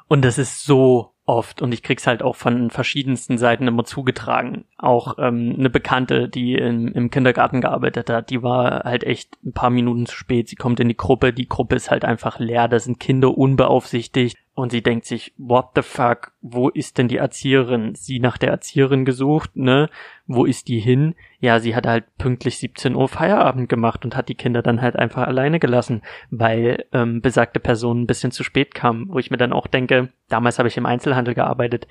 Und 0.09 0.25
das 0.25 0.39
ist 0.39 0.65
so 0.65 1.13
oft 1.25 1.61
und 1.61 1.73
ich 1.73 1.83
krieg's 1.83 2.07
halt 2.07 2.23
auch 2.23 2.37
von 2.37 2.71
verschiedensten 2.71 3.37
Seiten 3.37 3.67
immer 3.67 3.85
zugetragen. 3.85 4.65
Auch 4.79 5.19
ähm, 5.19 5.57
eine 5.59 5.69
Bekannte, 5.69 6.29
die 6.29 6.55
in, 6.55 6.93
im 6.93 7.11
Kindergarten 7.11 7.61
gearbeitet 7.61 8.09
hat, 8.09 8.31
die 8.31 8.43
war 8.43 8.85
halt 8.85 9.03
echt 9.03 9.37
ein 9.45 9.53
paar 9.53 9.71
Minuten 9.71 10.07
zu 10.07 10.15
spät. 10.15 10.49
Sie 10.49 10.57
kommt 10.57 10.79
in 10.79 10.89
die 10.89 10.97
Gruppe, 10.97 11.33
die 11.33 11.49
Gruppe 11.49 11.75
ist 11.75 11.91
halt 11.91 12.05
einfach 12.05 12.39
leer, 12.39 12.69
da 12.69 12.79
sind 12.79 13.01
Kinder 13.01 13.37
unbeaufsichtigt 13.37 14.37
und 14.57 14.73
sie 14.73 14.83
denkt 14.83 15.05
sich, 15.05 15.35
what 15.37 15.73
the 15.75 15.83
fuck, 15.83 16.33
wo 16.41 16.71
ist 16.71 16.97
denn 16.97 17.09
die 17.09 17.19
Erzieherin? 17.19 17.95
Sie 17.95 18.21
nach 18.21 18.39
der 18.39 18.49
Erzieherin 18.49 19.05
gesucht, 19.05 19.55
ne? 19.55 19.91
Wo 20.27 20.47
ist 20.47 20.69
die 20.69 20.81
hin? 20.81 21.15
Ja, 21.41 21.61
sie 21.61 21.77
hat 21.77 21.87
halt 21.87 22.05
pünktlich 22.17 22.57
17 22.57 22.95
Uhr 22.95 23.07
Feierabend 23.07 23.69
gemacht 23.69 24.07
und 24.07 24.17
hat 24.17 24.31
die 24.31 24.35
Kinder 24.35 24.63
dann 24.63 24.81
halt 24.81 24.97
einfach 24.97 25.27
alleine 25.27 25.61
gelassen, 25.61 26.01
weil 26.31 26.87
ähm, 26.93 27.21
besagte 27.21 27.61
Person 27.61 28.01
ein 28.01 28.07
bisschen 28.07 28.31
zu 28.31 28.45
spät 28.45 28.75
kam, 28.75 29.11
wo 29.11 29.19
ich 29.19 29.31
mir 29.31 29.37
dann 29.37 29.53
auch 29.53 29.67
denke, 29.67 30.09
damals 30.31 30.59
habe 30.59 30.69
ich 30.69 30.79
im 30.79 30.87
Einzelhandel 30.87 31.35
gearbeitet, 31.35 31.87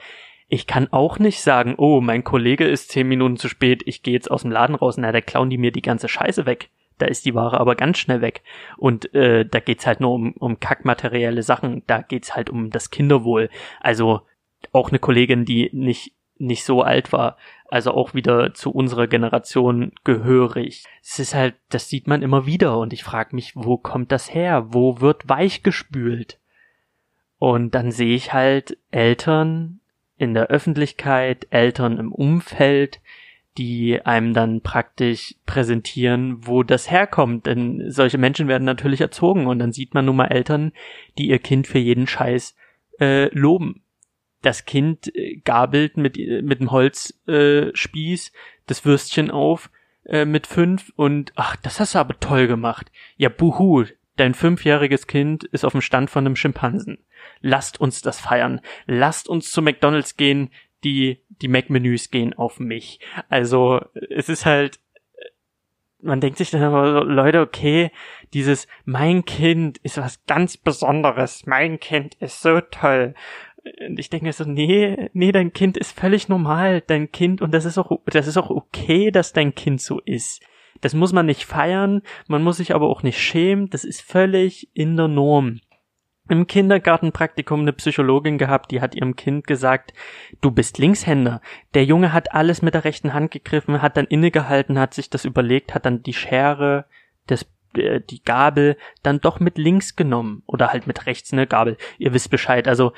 ich 0.48 0.66
kann 0.66 0.92
auch 0.92 1.20
nicht 1.20 1.42
sagen, 1.42 1.76
oh, 1.78 2.02
mein 2.02 2.24
Kollege 2.24 2.66
ist 2.66 2.90
zehn 2.90 3.08
Minuten 3.08 3.38
zu 3.38 3.48
spät, 3.48 3.84
ich 3.86 4.02
gehe 4.02 4.16
jetzt 4.16 4.32
aus 4.32 4.42
dem 4.42 4.52
Laden 4.52 4.76
raus, 4.76 4.98
na, 4.98 5.12
da 5.12 5.22
klauen 5.22 5.52
die 5.52 5.60
mir 5.60 5.72
die 5.72 5.84
ganze 5.84 6.08
Scheiße 6.08 6.48
weg 6.48 6.70
da 6.98 7.06
ist 7.06 7.26
die 7.26 7.36
Ware 7.36 7.60
aber 7.60 7.76
ganz 7.76 7.98
schnell 7.98 8.22
weg. 8.22 8.44
Und 8.78 9.14
äh, 9.14 9.46
da 9.46 9.60
geht's 9.60 9.86
halt 9.86 10.00
nur 10.00 10.12
um, 10.12 10.34
um 10.34 10.60
kackmaterielle 10.60 11.44
Sachen, 11.44 11.84
da 11.88 12.02
geht's 12.02 12.36
halt 12.36 12.50
um 12.50 12.70
das 12.70 12.90
Kinderwohl. 12.90 13.50
Also 13.82 14.22
auch 14.72 14.90
eine 14.90 15.00
Kollegin, 15.00 15.46
die 15.46 15.70
nicht 15.74 16.14
nicht 16.38 16.66
so 16.66 16.82
alt 16.82 17.14
war, 17.14 17.38
also 17.70 17.92
auch 17.92 18.14
wieder 18.14 18.54
zu 18.54 18.72
unserer 18.72 19.08
Generation 19.08 19.94
gehörig. 20.04 20.84
Es 21.02 21.20
ist 21.20 21.34
halt, 21.34 21.56
das 21.70 21.90
sieht 21.90 22.08
man 22.08 22.22
immer 22.22 22.46
wieder 22.46 22.78
und 22.78 22.94
ich 22.94 23.04
frage 23.04 23.36
mich, 23.36 23.56
wo 23.56 23.78
kommt 23.78 24.12
das 24.12 24.34
her? 24.34 24.68
Wo 24.70 25.00
wird 25.00 25.30
weich 25.30 25.64
gespült? 25.64 26.40
Und 27.38 27.76
dann 27.76 27.92
sehe 27.92 28.16
ich 28.16 28.34
halt 28.34 28.78
Eltern 28.92 29.80
in 30.18 30.34
der 30.34 30.48
Öffentlichkeit, 30.48 31.48
Eltern 31.50 31.98
im 31.98 32.12
Umfeld, 32.12 33.02
die 33.58 34.06
einem 34.06 34.34
dann 34.34 34.62
praktisch 34.62 35.36
präsentieren, 35.46 36.46
wo 36.46 36.64
das 36.64 36.92
herkommt. 36.92 37.46
Denn 37.46 37.90
solche 37.90 38.18
Menschen 38.18 38.48
werden 38.48 38.66
natürlich 38.66 39.02
erzogen 39.02 39.48
und 39.48 39.60
dann 39.60 39.72
sieht 39.72 39.94
man 39.94 40.06
nun 40.06 40.18
mal 40.18 40.28
Eltern, 40.28 40.74
die 41.18 41.28
ihr 41.28 41.40
Kind 41.40 41.68
für 41.68 41.80
jeden 41.80 42.08
Scheiß 42.08 42.56
äh, 43.00 43.30
loben. 43.38 43.84
Das 44.42 44.66
Kind 44.66 45.16
äh, 45.16 45.38
gabelt 45.38 45.98
mit, 45.98 46.18
äh, 46.18 46.42
mit 46.42 46.60
dem 46.60 46.72
Holzspieß 46.72 48.28
äh, 48.28 48.32
das 48.68 48.86
Würstchen 48.86 49.32
auf 49.32 49.70
äh, 50.06 50.26
mit 50.26 50.48
fünf 50.48 50.92
und 50.96 51.32
ach, 51.36 51.56
das 51.56 51.80
hast 51.80 51.96
du 51.96 52.00
aber 52.00 52.20
toll 52.20 52.48
gemacht. 52.48 52.92
Ja, 53.18 53.30
buhu, 53.30 53.86
dein 54.18 54.34
fünfjähriges 54.34 55.08
Kind 55.08 55.46
ist 55.46 55.66
auf 55.66 55.72
dem 55.72 55.82
Stand 55.82 56.10
von 56.10 56.26
einem 56.26 56.36
Schimpansen. 56.36 57.00
Lasst 57.42 57.80
uns 57.80 58.02
das 58.02 58.20
feiern. 58.20 58.62
Lasst 58.86 59.28
uns 59.28 59.52
zu 59.52 59.62
McDonalds 59.62 60.16
gehen 60.16 60.52
die, 60.86 61.24
die 61.42 61.48
Mac-Menüs 61.50 62.12
gehen 62.12 62.34
auf 62.34 62.60
mich. 62.60 63.00
Also 63.28 63.82
es 64.10 64.30
ist 64.30 64.46
halt, 64.46 64.80
man 66.02 66.22
denkt 66.22 66.38
sich 66.38 66.52
dann 66.52 66.64
aber, 66.64 67.04
Leute, 67.04 67.42
okay, 67.42 67.92
dieses 68.34 68.68
mein 68.86 69.26
Kind 69.26 69.80
ist 69.80 69.98
was 69.98 70.24
ganz 70.26 70.56
Besonderes, 70.56 71.46
mein 71.46 71.80
Kind 71.80 72.16
ist 72.16 72.42
so 72.42 72.62
toll. 72.62 73.16
Und 73.88 74.00
ich 74.00 74.12
denke 74.12 74.32
so, 74.32 74.44
nee, 74.46 75.10
nee, 75.14 75.32
dein 75.32 75.52
Kind 75.52 75.76
ist 75.76 76.00
völlig 76.00 76.30
normal, 76.30 76.82
dein 76.82 77.12
Kind, 77.12 77.42
und 77.42 77.52
das 77.52 77.66
ist 77.66 77.80
auch, 77.80 77.92
das 78.06 78.28
ist 78.28 78.38
auch 78.38 78.52
okay, 78.52 79.10
dass 79.10 79.34
dein 79.34 79.56
Kind 79.56 79.82
so 79.82 80.00
ist. 80.00 80.42
Das 80.82 80.94
muss 80.94 81.14
man 81.14 81.26
nicht 81.26 81.46
feiern, 81.46 82.04
man 82.28 82.44
muss 82.44 82.58
sich 82.58 82.76
aber 82.76 82.88
auch 82.88 83.02
nicht 83.02 83.20
schämen, 83.20 83.70
das 83.72 83.84
ist 83.84 84.02
völlig 84.02 84.70
in 84.76 84.96
der 84.98 85.08
Norm 85.08 85.62
im 86.28 86.48
Kindergartenpraktikum 86.48 87.62
eine 87.62 87.74
Psychologin 87.74 88.38
gehabt, 88.38 88.72
die 88.72 88.82
hat 88.82 88.96
ihrem 88.96 89.16
Kind 89.16 89.46
gesagt, 89.46 89.94
du 90.42 90.52
bist 90.52 90.78
Linkshänder. 90.78 91.42
Der 91.74 91.86
Junge 91.86 92.14
hat 92.14 92.34
alles 92.34 92.62
mit 92.62 92.74
der 92.74 92.84
rechten 92.84 93.14
Hand 93.14 93.32
gegriffen, 93.32 93.82
hat 93.82 93.98
dann 93.98 94.06
innegehalten, 94.06 94.80
hat 94.80 94.94
sich 94.94 95.10
das 95.10 95.26
überlegt, 95.26 95.74
hat 95.76 95.86
dann 95.86 96.04
die 96.04 96.14
Schere, 96.14 96.86
das, 97.28 97.46
äh, 97.76 98.02
die 98.02 98.24
Gabel 98.24 98.78
dann 99.04 99.22
doch 99.22 99.40
mit 99.40 99.58
links 99.58 99.96
genommen 99.96 100.42
oder 100.48 100.72
halt 100.72 100.88
mit 100.88 101.06
rechts, 101.06 101.32
ne, 101.32 101.46
Gabel. 101.46 101.78
Ihr 101.98 102.14
wisst 102.14 102.32
Bescheid. 102.32 102.68
Also, 102.68 102.94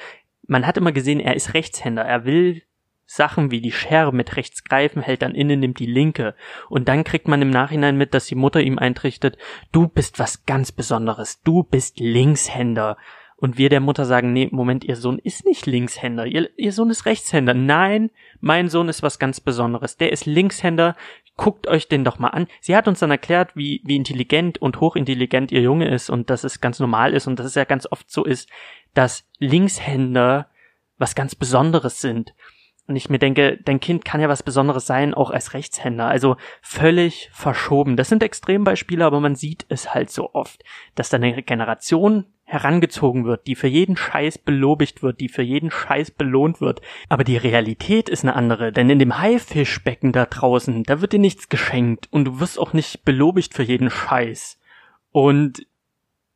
man 0.48 0.66
hat 0.66 0.78
immer 0.78 0.94
gesehen, 0.94 1.20
er 1.20 1.36
ist 1.36 1.54
Rechtshänder. 1.54 2.04
Er 2.04 2.24
will 2.24 2.62
Sachen 3.08 3.52
wie 3.52 3.62
die 3.62 3.72
Schere 3.72 4.14
mit 4.14 4.36
rechts 4.36 4.66
greifen, 4.66 5.02
hält 5.02 5.22
dann 5.22 5.34
innen, 5.34 5.62
nimmt 5.62 5.80
die 5.80 5.86
linke. 5.86 6.36
Und 6.70 6.90
dann 6.90 7.06
kriegt 7.06 7.28
man 7.28 7.42
im 7.42 7.50
Nachhinein 7.50 7.98
mit, 7.98 8.14
dass 8.14 8.28
die 8.28 8.36
Mutter 8.36 8.62
ihm 8.62 8.78
eintrichtet, 8.78 9.38
du 9.72 9.88
bist 9.88 10.20
was 10.20 10.46
ganz 10.46 10.74
Besonderes, 10.74 11.42
du 11.42 11.64
bist 11.64 12.00
Linkshänder. 12.00 12.98
Und 13.40 13.60
wir 13.60 13.70
der 13.70 13.82
Mutter 13.82 14.06
sagen, 14.06 14.34
nee, 14.34 14.50
Moment, 14.52 14.84
ihr 14.84 14.96
Sohn 14.96 15.20
ist 15.20 15.46
nicht 15.46 15.68
Linkshänder, 15.68 16.26
ihr, 16.26 16.50
ihr 16.58 16.74
Sohn 16.74 16.90
ist 16.90 17.06
Rechtshänder. 17.06 17.54
Nein, 17.54 18.10
mein 18.40 18.68
Sohn 18.68 18.90
ist 18.90 19.04
was 19.04 19.20
ganz 19.20 19.40
Besonderes. 19.40 19.96
Der 19.98 20.12
ist 20.12 20.26
Linkshänder, 20.26 20.96
guckt 21.36 21.68
euch 21.68 21.88
den 21.88 22.04
doch 22.04 22.18
mal 22.18 22.30
an. 22.30 22.48
Sie 22.62 22.76
hat 22.76 22.88
uns 22.88 23.00
dann 23.00 23.12
erklärt, 23.12 23.56
wie, 23.56 23.82
wie 23.86 23.96
intelligent 23.96 24.60
und 24.60 24.80
hochintelligent 24.80 25.52
ihr 25.52 25.62
Junge 25.62 25.88
ist 25.88 26.10
und 26.10 26.32
dass 26.32 26.44
es 26.44 26.62
ganz 26.62 26.80
normal 26.80 27.14
ist 27.14 27.28
und 27.28 27.38
dass 27.38 27.46
es 27.46 27.54
ja 27.54 27.64
ganz 27.64 27.88
oft 27.92 28.10
so 28.10 28.26
ist, 28.26 28.50
dass 28.96 29.30
Linkshänder 29.38 30.50
was 30.98 31.14
ganz 31.14 31.36
Besonderes 31.36 32.02
sind. 32.02 32.34
Und 32.88 32.96
ich 32.96 33.10
mir 33.10 33.20
denke, 33.20 33.60
dein 33.64 33.80
Kind 33.80 34.04
kann 34.04 34.22
ja 34.22 34.30
was 34.30 34.42
Besonderes 34.42 34.88
sein, 34.88 35.14
auch 35.14 35.30
als 35.30 35.54
Rechtshänder. 35.54 36.08
Also 36.08 36.38
völlig 36.62 37.30
verschoben. 37.34 37.98
Das 37.98 38.10
sind 38.10 38.24
Extrembeispiele, 38.24 39.06
aber 39.06 39.20
man 39.20 39.36
sieht 39.36 39.66
es 39.70 39.94
halt 39.94 40.10
so 40.10 40.34
oft, 40.34 40.64
dass 40.96 41.10
da 41.10 41.18
eine 41.18 41.44
Generation 41.44 42.26
herangezogen 42.50 43.26
wird, 43.26 43.46
die 43.46 43.56
für 43.56 43.68
jeden 43.68 43.98
Scheiß 43.98 44.38
belobigt 44.38 45.04
wird, 45.04 45.20
die 45.20 45.28
für 45.28 45.42
jeden 45.42 45.70
Scheiß 45.70 46.12
belohnt 46.12 46.62
wird. 46.62 46.82
Aber 47.10 47.26
die 47.26 47.36
Realität 47.36 48.08
ist 48.08 48.24
eine 48.24 48.38
andere, 48.38 48.72
denn 48.72 48.90
in 48.90 49.00
dem 49.00 49.20
Haifischbecken 49.20 50.14
da 50.14 50.26
draußen, 50.26 50.84
da 50.84 51.02
wird 51.02 51.12
dir 51.12 51.20
nichts 51.20 51.50
geschenkt 51.50 52.08
und 52.10 52.24
du 52.24 52.40
wirst 52.40 52.58
auch 52.58 52.72
nicht 52.72 53.04
belobigt 53.04 53.54
für 53.54 53.64
jeden 53.64 53.90
Scheiß. 53.90 54.62
Und 55.12 55.68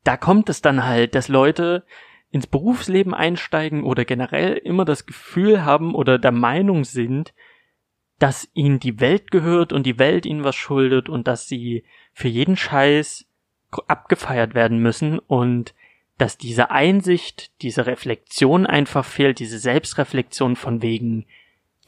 da 0.03 0.17
kommt 0.17 0.49
es 0.49 0.61
dann 0.61 0.85
halt, 0.85 1.15
dass 1.15 1.29
Leute 1.29 1.85
ins 2.29 2.45
Berufsleben 2.45 3.13
einsteigen 3.13 3.83
oder 3.83 4.03
generell 4.03 4.57
immer 4.57 4.83
das 4.83 5.05
Gefühl 5.05 5.63
haben 5.63 5.95
oder 5.95 6.19
der 6.19 6.33
Meinung 6.33 6.83
sind, 6.83 7.33
dass 8.19 8.49
ihnen 8.53 8.81
die 8.81 8.99
Welt 8.99 9.31
gehört 9.31 9.71
und 9.71 9.85
die 9.85 9.97
Welt 9.97 10.25
ihnen 10.25 10.43
was 10.43 10.55
schuldet 10.57 11.07
und 11.07 11.29
dass 11.29 11.47
sie 11.47 11.85
für 12.11 12.27
jeden 12.27 12.57
Scheiß 12.57 13.27
abgefeiert 13.87 14.53
werden 14.55 14.79
müssen 14.79 15.17
und 15.17 15.73
dass 16.21 16.37
diese 16.37 16.69
Einsicht, 16.69 17.51
diese 17.63 17.87
Reflexion 17.87 18.67
einfach 18.67 19.03
fehlt, 19.03 19.39
diese 19.39 19.57
Selbstreflexion 19.57 20.55
von 20.55 20.83
wegen, 20.83 21.25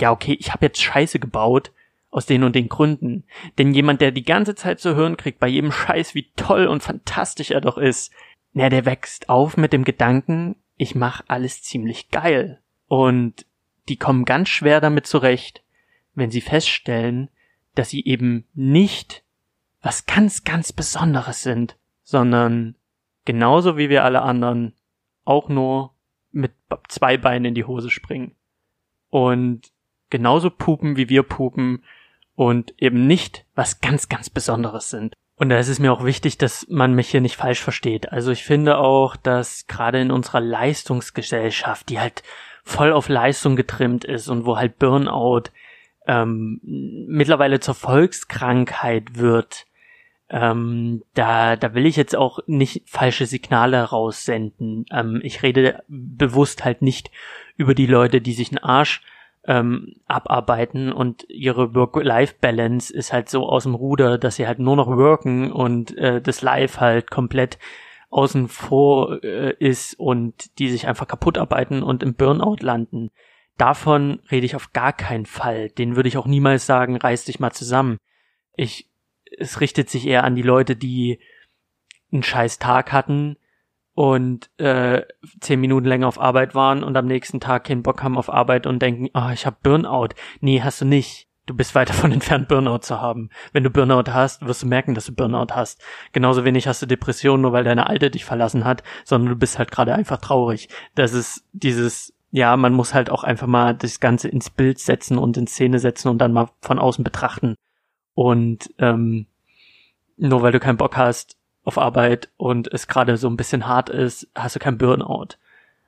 ja 0.02 0.12
okay, 0.12 0.36
ich 0.40 0.52
habe 0.52 0.66
jetzt 0.66 0.82
Scheiße 0.82 1.20
gebaut, 1.20 1.72
aus 2.10 2.26
den 2.26 2.44
und 2.44 2.56
den 2.56 2.68
Gründen. 2.68 3.26
Denn 3.60 3.76
jemand, 3.76 4.02
der 4.02 4.12
die 4.12 4.24
ganze 4.24 4.56
Zeit 4.56 4.80
zu 4.80 4.96
hören 4.96 5.18
kriegt, 5.18 5.40
bei 5.40 5.48
jedem 5.48 5.72
Scheiß, 5.72 6.16
wie 6.16 6.32
toll 6.36 6.66
und 6.66 6.82
fantastisch 6.82 7.52
er 7.52 7.62
doch 7.62 7.78
ist, 7.78 8.12
na, 8.54 8.70
der 8.70 8.86
wächst 8.86 9.30
auf 9.30 9.56
mit 9.56 9.72
dem 9.72 9.84
Gedanken, 9.84 10.56
ich 10.78 10.96
mach 10.96 11.24
alles 11.28 11.62
ziemlich 11.62 12.10
geil. 12.10 12.60
Und 12.88 13.46
die 13.88 13.98
kommen 13.98 14.26
ganz 14.26 14.50
schwer 14.50 14.82
damit 14.82 15.06
zurecht, 15.06 15.64
wenn 16.16 16.32
sie 16.32 16.42
feststellen, 16.42 17.30
dass 17.76 17.90
sie 17.90 18.04
eben 18.04 18.46
nicht 18.56 19.24
was 19.84 20.08
ganz, 20.08 20.44
ganz 20.44 20.74
Besonderes 20.74 21.44
sind, 21.44 21.78
sondern 22.02 22.76
genauso 23.26 23.78
wie 23.78 23.90
wir 23.90 24.04
alle 24.04 24.22
anderen 24.22 24.74
auch 25.26 25.50
nur 25.50 25.94
mit 26.32 26.52
zwei 26.88 27.18
Beinen 27.18 27.46
in 27.46 27.56
die 27.56 27.66
Hose 27.66 27.90
springen. 27.90 28.36
Und 29.10 29.72
genauso 30.10 30.50
pupen, 30.50 30.98
wie 30.98 31.10
wir 31.10 31.24
pupen 31.24 31.84
und 32.36 32.74
eben 32.82 33.08
nicht 33.08 33.46
was 33.56 33.82
ganz, 33.82 34.10
ganz 34.10 34.30
Besonderes 34.30 34.90
sind. 34.90 35.14
Und 35.36 35.50
da 35.50 35.58
ist 35.58 35.68
es 35.68 35.80
mir 35.80 35.92
auch 35.92 36.04
wichtig, 36.04 36.38
dass 36.38 36.68
man 36.70 36.94
mich 36.94 37.10
hier 37.10 37.22
nicht 37.22 37.36
falsch 37.36 37.62
versteht. 37.62 38.12
Also 38.12 38.32
ich 38.32 38.44
finde 38.44 38.78
auch, 38.78 39.16
dass 39.16 39.68
gerade 39.68 40.00
in 40.00 40.12
unserer 40.12 40.40
Leistungsgesellschaft, 40.40 41.90
die 41.90 42.00
halt 42.00 42.24
voll 42.64 42.94
auf 42.94 43.10
Leistung 43.10 43.56
getrimmt 43.56 44.06
ist 44.06 44.30
und 44.30 44.46
wo 44.46 44.58
halt 44.58 44.80
Burnout 44.80 45.44
ähm, 46.08 46.60
mittlerweile 46.64 47.60
zur 47.60 47.76
Volkskrankheit 47.76 49.18
wird, 49.18 49.66
ähm, 50.30 51.04
da, 51.14 51.56
da 51.56 51.74
will 51.74 51.86
ich 51.86 51.96
jetzt 51.96 52.16
auch 52.16 52.40
nicht 52.48 52.84
falsche 52.86 53.26
Signale 53.26 53.82
raussenden. 53.84 54.86
Ähm, 54.92 55.20
ich 55.24 55.44
rede 55.44 55.84
bewusst 55.88 56.66
halt 56.66 56.82
nicht 56.82 57.12
über 57.56 57.76
die 57.76 57.86
Leute, 57.86 58.22
die 58.22 58.34
sich 58.34 58.50
einen 58.50 58.64
Arsch 58.64 59.02
ähm, 59.46 59.96
abarbeiten 60.08 60.92
und 60.92 61.26
ihre 61.30 61.76
Work-Life-Balance 61.76 62.94
ist 62.94 63.12
halt 63.12 63.30
so 63.30 63.48
aus 63.48 63.64
dem 63.64 63.76
Ruder, 63.76 64.18
dass 64.18 64.38
sie 64.38 64.48
halt 64.48 64.60
nur 64.60 64.76
noch 64.76 64.88
worken 64.88 65.52
und 65.52 65.98
äh, 65.98 66.22
das 66.22 66.42
Life 66.42 66.80
halt 66.80 67.12
komplett 67.12 67.60
außen 68.10 68.48
vor 68.48 69.22
äh, 69.24 69.54
ist 69.60 70.00
und 70.00 70.58
die 70.60 70.70
sich 70.70 70.88
einfach 70.88 71.08
kaputt 71.08 71.38
arbeiten 71.38 71.84
und 71.84 72.04
im 72.04 72.14
Burnout 72.14 72.58
landen. 72.62 73.10
Davon 73.58 74.22
rede 74.32 74.46
ich 74.46 74.56
auf 74.56 74.72
gar 74.72 74.94
keinen 74.94 75.26
Fall. 75.26 75.70
Den 75.70 75.96
würde 75.96 76.10
ich 76.10 76.18
auch 76.18 76.26
niemals 76.26 76.66
sagen, 76.66 76.96
reiß 76.96 77.26
dich 77.26 77.40
mal 77.40 77.52
zusammen. 77.52 77.98
Ich, 78.56 78.90
es 79.38 79.62
richtet 79.62 79.90
sich 79.90 80.08
eher 80.08 80.24
an 80.24 80.36
die 80.36 80.42
Leute, 80.42 80.76
die 80.76 81.20
einen 82.12 82.24
scheiß 82.24 82.60
Tag 82.60 82.92
hatten, 82.92 83.38
und 83.96 84.50
äh, 84.60 85.04
zehn 85.40 85.60
Minuten 85.60 85.86
länger 85.88 86.08
auf 86.08 86.20
Arbeit 86.20 86.56
waren 86.56 86.84
und 86.84 86.98
am 86.98 87.06
nächsten 87.06 87.40
Tag 87.40 87.66
keinen 87.66 87.84
Bock 87.84 88.02
haben 88.02 88.18
auf 88.18 88.32
Arbeit 88.32 88.66
und 88.66 88.82
denken, 88.82 89.10
ah, 89.14 89.30
oh, 89.30 89.34
ich 89.34 89.46
habe 89.46 89.58
Burnout. 89.62 90.10
Nee, 90.42 90.62
hast 90.62 90.82
du 90.82 90.86
nicht. 90.86 91.28
Du 91.46 91.56
bist 91.56 91.76
weit 91.76 91.90
davon 91.90 92.12
entfernt, 92.12 92.48
Burnout 92.48 92.80
zu 92.80 93.00
haben. 93.00 93.30
Wenn 93.52 93.64
du 93.64 93.70
Burnout 93.70 94.12
hast, 94.12 94.46
wirst 94.46 94.64
du 94.64 94.68
merken, 94.68 94.96
dass 94.96 95.06
du 95.06 95.14
Burnout 95.14 95.54
hast. 95.54 95.84
Genauso 96.12 96.44
wenig 96.44 96.68
hast 96.68 96.82
du 96.82 96.88
Depression, 96.88 97.42
nur 97.42 97.52
weil 97.52 97.64
deine 97.64 97.88
Alte 97.88 98.10
dich 98.10 98.26
verlassen 98.26 98.66
hat, 98.66 98.84
sondern 99.04 99.30
du 99.30 99.36
bist 99.36 99.60
halt 99.60 99.70
gerade 99.70 99.94
einfach 99.94 100.18
traurig. 100.18 100.70
Das 100.96 101.14
ist 101.14 101.46
dieses, 101.52 102.14
ja, 102.32 102.58
man 102.58 102.74
muss 102.74 102.96
halt 102.96 103.12
auch 103.12 103.24
einfach 103.24 103.48
mal 103.48 103.76
das 103.76 104.00
Ganze 104.00 104.28
ins 104.28 104.50
Bild 104.50 104.80
setzen 104.80 105.20
und 105.20 105.38
in 105.38 105.46
Szene 105.46 105.78
setzen 105.78 106.08
und 106.08 106.18
dann 106.18 106.34
mal 106.34 106.50
von 106.62 106.80
außen 106.80 107.04
betrachten. 107.04 107.56
Und 108.14 108.74
ähm, 108.78 109.26
nur 110.18 110.42
weil 110.42 110.52
du 110.52 110.60
keinen 110.60 110.78
Bock 110.78 110.98
hast, 110.98 111.38
auf 111.64 111.78
Arbeit 111.78 112.30
und 112.38 112.72
es 112.72 112.88
gerade 112.88 113.18
so 113.18 113.30
ein 113.30 113.38
bisschen 113.38 113.68
hart 113.68 113.90
ist, 113.90 114.28
hast 114.36 114.56
du 114.56 114.60
kein 114.60 114.78
Burnout. 114.78 115.38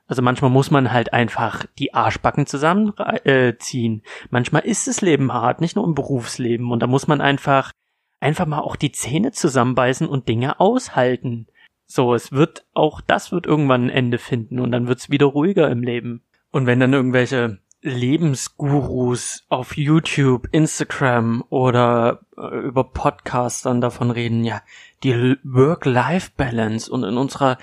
Also 0.07 0.21
manchmal 0.21 0.51
muss 0.51 0.71
man 0.71 0.91
halt 0.91 1.13
einfach 1.13 1.65
die 1.79 1.93
Arschbacken 1.93 2.45
zusammenziehen. 2.45 4.01
Äh, 4.03 4.27
manchmal 4.29 4.63
ist 4.63 4.87
das 4.87 5.01
Leben 5.01 5.33
hart, 5.33 5.61
nicht 5.61 5.75
nur 5.75 5.85
im 5.85 5.95
Berufsleben. 5.95 6.71
Und 6.71 6.81
da 6.81 6.87
muss 6.87 7.07
man 7.07 7.21
einfach, 7.21 7.71
einfach 8.19 8.45
mal 8.45 8.59
auch 8.59 8.75
die 8.75 8.91
Zähne 8.91 9.31
zusammenbeißen 9.31 10.07
und 10.07 10.27
Dinge 10.29 10.59
aushalten. 10.59 11.47
So, 11.87 12.13
es 12.13 12.31
wird, 12.31 12.65
auch 12.73 13.01
das 13.01 13.31
wird 13.31 13.47
irgendwann 13.47 13.85
ein 13.85 13.89
Ende 13.89 14.17
finden 14.17 14.59
und 14.59 14.71
dann 14.71 14.87
wird's 14.87 15.09
wieder 15.09 15.25
ruhiger 15.25 15.69
im 15.69 15.81
Leben. 15.81 16.23
Und 16.51 16.67
wenn 16.67 16.79
dann 16.79 16.93
irgendwelche 16.93 17.59
Lebensgurus 17.85 19.45
auf 19.47 19.77
YouTube, 19.77 20.47
Instagram 20.51 21.43
oder 21.49 22.21
äh, 22.35 22.65
über 22.65 22.83
Podcasts 22.83 23.61
dann 23.61 23.79
davon 23.79 24.09
reden, 24.09 24.43
ja, 24.43 24.61
die 25.03 25.37
Work-Life-Balance 25.43 26.91
und 26.91 27.03
in 27.03 27.15
unserer 27.15 27.57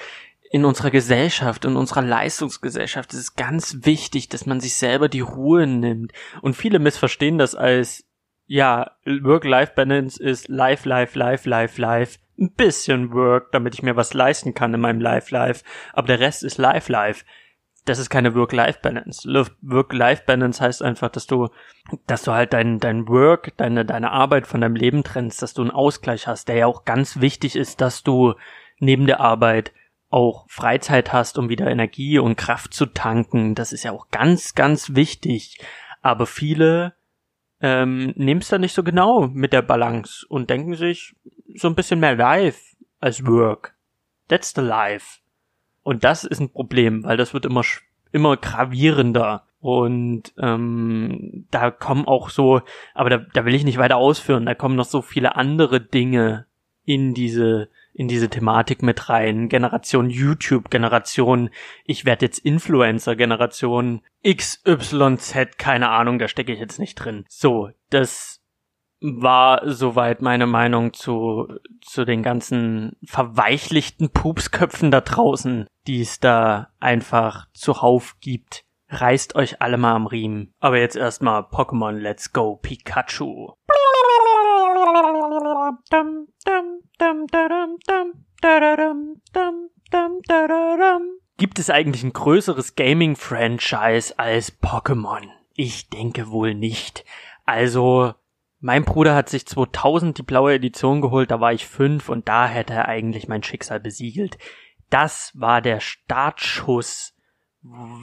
in 0.53 0.67
unserer 0.67 0.91
Gesellschaft, 0.91 1.65
in 1.65 1.77
unserer 1.77 2.03
Leistungsgesellschaft 2.03 3.15
ist 3.15 3.19
es 3.19 3.37
ganz 3.37 3.79
wichtig, 3.87 4.29
dass 4.29 4.45
man 4.45 4.61
sich 4.61 4.75
selber 4.75 5.09
die 5.09 5.21
Ruhe 5.21 5.67
nimmt. 5.67 6.13
Und 6.43 6.55
viele 6.57 6.79
missverstehen 6.79 7.39
das 7.39 7.55
als, 7.55 8.05
ja, 8.47 8.91
Work-Life-Balance 9.07 10.23
ist 10.23 10.49
Life, 10.49 10.87
Life, 10.87 11.19
Life, 11.19 11.49
Life, 11.49 11.81
Life. 11.81 12.19
Ein 12.39 12.53
bisschen 12.53 13.15
Work, 13.15 13.51
damit 13.53 13.73
ich 13.73 13.83
mir 13.83 13.97
was 13.97 14.13
leisten 14.13 14.53
kann 14.53 14.75
in 14.75 14.81
meinem 14.81 15.01
Life, 15.01 15.35
Life. 15.35 15.65
Aber 15.95 16.07
der 16.07 16.21
Rest 16.21 16.45
ist 16.45 16.59
Life, 16.59 16.93
Life 16.93 17.25
das 17.85 17.99
ist 17.99 18.11
keine 18.11 18.35
Work-Life-Balance. 18.35 19.29
Work-Life-Balance 19.63 20.63
heißt 20.63 20.83
einfach, 20.83 21.09
dass 21.09 21.27
du, 21.27 21.49
dass 22.07 22.23
du 22.23 22.33
halt 22.33 22.53
dein, 22.53 22.79
dein 22.79 23.09
Work, 23.09 23.57
deine, 23.57 23.85
deine 23.85 24.13
Arbeit 24.13 24.47
von 24.47 24.61
deinem 24.61 24.77
Leben 24.77 25.03
trennst, 25.03 25.43
dass 25.43 25.55
du 25.55 25.63
einen 25.63 25.71
Ausgleich 25.73 26.27
hast, 26.27 26.49
der 26.49 26.57
ja 26.57 26.67
auch 26.67 26.85
ganz 26.85 27.21
wichtig 27.21 27.57
ist, 27.57 27.81
dass 27.81 28.03
du 28.03 28.35
neben 28.79 29.07
der 29.07 29.21
Arbeit 29.21 29.73
auch 30.11 30.45
Freizeit 30.49 31.13
hast, 31.13 31.39
um 31.39 31.49
wieder 31.49 31.69
Energie 31.69 32.19
und 32.19 32.37
Kraft 32.37 32.75
zu 32.75 32.87
tanken. 32.87 33.55
Das 33.55 33.73
ist 33.73 33.83
ja 33.83 33.93
auch 33.93 34.09
ganz, 34.11 34.55
ganz 34.55 34.95
wichtig. 34.95 35.59
Aber 36.03 36.27
viele 36.27 36.95
ähm, 37.61 38.13
nehmen 38.17 38.43
es 38.43 38.49
da 38.49 38.59
nicht 38.59 38.75
so 38.75 38.83
genau 38.83 39.29
mit 39.29 39.53
der 39.53 39.63
Balance 39.63 40.27
und 40.29 40.51
denken 40.51 40.75
sich 40.75 41.17
so 41.55 41.69
ein 41.69 41.75
bisschen 41.75 42.01
mehr 42.01 42.15
Life 42.15 42.77
als 43.01 43.27
Work. 43.27 43.75
That's 44.29 44.53
the 44.55 44.61
life. 44.61 45.22
Und 45.83 46.05
das 46.05 46.25
ist 46.25 46.41
ein 46.41 46.51
Problem, 46.51 47.05
weil 47.05 47.17
das 47.17 47.35
wird 47.35 47.45
immer 47.45 47.63
immer 48.13 48.37
gravierender. 48.37 49.45
Und 49.61 50.33
ähm, 50.39 51.47
da 51.51 51.71
kommen 51.71 52.07
auch 52.07 52.31
so, 52.31 52.63
aber 52.95 53.11
da, 53.11 53.19
da 53.33 53.45
will 53.45 53.55
ich 53.55 53.65
nicht 53.65 53.79
weiter 53.79 53.97
ausführen, 53.97 54.45
da 54.45 54.55
kommen 54.55 54.75
noch 54.77 54.85
so 54.85 55.03
viele 55.03 55.37
andere 55.37 55.81
Dinge 55.81 56.47
in 56.85 57.15
diese 57.15 57.69
in 57.95 58.09
diese 58.09 58.31
Thematik 58.31 58.83
mit 58.83 59.11
rein. 59.11 59.49
Generation 59.49 60.09
YouTube, 60.09 60.71
Generation, 60.71 61.51
ich 61.85 62.05
werde 62.07 62.25
jetzt 62.25 62.39
Influencer, 62.39 63.17
Generation 63.17 64.01
XYZ, 64.27 65.59
keine 65.59 65.91
Ahnung, 65.91 66.19
da 66.19 66.27
stecke 66.27 66.53
ich 66.53 66.59
jetzt 66.59 66.79
nicht 66.79 66.95
drin. 66.95 67.27
So, 67.29 67.71
das 67.91 68.32
war 69.03 69.69
soweit 69.69 70.23
meine 70.23 70.47
Meinung 70.47 70.93
zu, 70.93 71.49
zu 71.81 72.05
den 72.05 72.23
ganzen 72.23 72.97
verweichlichten 73.05 74.11
Pupsköpfen 74.11 74.91
da 74.91 75.01
draußen, 75.01 75.67
die 75.87 76.01
es 76.01 76.21
da 76.21 76.69
einfach 76.81 77.49
zuhauf 77.53 78.17
gibt. 78.21 78.65
Reißt 78.89 79.35
euch 79.37 79.61
alle 79.61 79.79
mal 79.79 79.95
am 79.95 80.07
Riemen. 80.07 80.55
Aber 80.61 80.79
jetzt 80.79 80.97
erstmal 80.97 81.43
Pokémon 81.43 81.93
Let's 81.93 82.33
Go 82.33 82.57
Pikachu. 82.57 83.53
Gibt 91.39 91.59
es 91.59 91.71
eigentlich 91.71 92.05
ein 92.05 92.13
größeres 92.13 92.77
Gaming-Franchise 92.77 94.19
als 94.19 94.61
Pokémon? 94.63 95.27
Ich 95.55 95.91
denke 95.91 96.31
wohl 96.31 96.55
nicht. 96.55 97.05
Also, 97.45 98.15
mein 98.63 98.85
Bruder 98.85 99.17
hat 99.17 99.29
sich 99.29 99.45
2000 99.45 100.19
die 100.19 100.23
blaue 100.23 100.55
Edition 100.55 101.01
geholt, 101.01 101.33
da 101.33 101.41
war 101.41 101.53
ich 101.53 101.67
fünf 101.67 102.09
und 102.09 102.29
da 102.29 102.47
hätte 102.47 102.75
er 102.75 102.89
eigentlich 102.89 103.27
mein 103.27 103.43
Schicksal 103.43 103.81
besiegelt. 103.81 104.39
Das 104.89 105.33
war 105.35 105.61
der 105.61 105.81
Startschuss. 105.81 107.17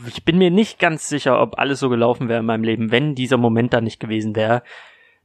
Ich 0.05 0.25
bin 0.25 0.37
mir 0.37 0.51
nicht 0.51 0.77
ganz 0.77 1.07
sicher, 1.07 1.41
ob 1.41 1.57
alles 1.57 1.79
so 1.79 1.87
gelaufen 1.89 2.27
wäre 2.27 2.41
in 2.41 2.45
meinem 2.45 2.65
Leben, 2.65 2.91
wenn 2.91 3.15
dieser 3.15 3.37
Moment 3.37 3.73
da 3.73 3.79
nicht 3.79 4.01
gewesen 4.01 4.35
wäre. 4.35 4.63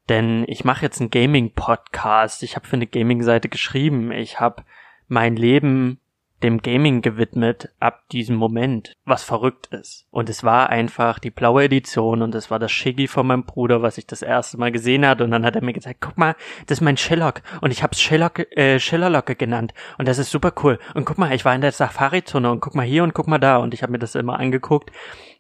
Denn 0.09 0.45
ich 0.47 0.65
mache 0.65 0.83
jetzt 0.83 1.01
einen 1.01 1.11
Gaming-Podcast. 1.11 2.45
Ich 2.45 2.55
habe 2.55 2.69
für 2.69 2.77
eine 2.77 2.87
Gaming-Seite 2.87 3.49
geschrieben. 3.49 4.13
Ich 4.13 4.39
habe 4.39 4.65
mein 5.09 5.35
Leben 5.35 5.99
dem 6.45 6.61
Gaming 6.61 7.01
gewidmet 7.01 7.71
ab 7.81 8.03
diesem 8.13 8.37
Moment, 8.37 8.97
was 9.05 9.25
verrückt 9.25 9.69
ist. 9.69 10.07
Und 10.11 10.29
es 10.29 10.45
war 10.45 10.69
einfach 10.69 11.19
die 11.19 11.31
blaue 11.31 11.65
Edition 11.65 12.21
und 12.21 12.35
es 12.35 12.51
war 12.51 12.59
das 12.59 12.71
Shiggy 12.71 13.09
von 13.09 13.27
meinem 13.27 13.45
Bruder, 13.45 13.81
was 13.81 13.97
ich 13.97 14.07
das 14.07 14.21
erste 14.21 14.59
Mal 14.59 14.71
gesehen 14.71 15.07
hat 15.07 15.23
und 15.23 15.31
dann 15.31 15.45
hat 15.45 15.57
er 15.57 15.65
mir 15.65 15.73
gesagt, 15.73 16.01
guck 16.01 16.19
mal, 16.19 16.37
das 16.67 16.79
ist 16.79 16.83
mein 16.83 16.99
Sherlock. 16.99 17.41
Und 17.63 17.71
ich 17.71 17.83
hab's 17.83 18.01
Sherlock, 18.01 18.41
äh, 18.57 18.79
Schillerlocke 18.79 19.37
genannt. 19.37 19.73
Und 19.97 20.07
das 20.07 20.19
ist 20.19 20.31
super 20.31 20.53
cool. 20.63 20.79
Und 20.95 21.07
guck 21.07 21.17
mal, 21.17 21.33
ich 21.33 21.47
war 21.47 21.55
in 21.55 21.63
der 21.63 21.73
Safari-Zone 21.73 22.51
und 22.51 22.61
guck 22.61 22.75
mal 22.75 22.85
hier 22.87 23.03
und 23.03 23.15
guck 23.15 23.27
mal 23.27 23.39
da. 23.39 23.57
Und 23.57 23.73
ich 23.73 23.83
habe 23.83 23.93
mir 23.93 23.99
das 23.99 24.15
immer 24.15 24.39
angeguckt 24.39 24.91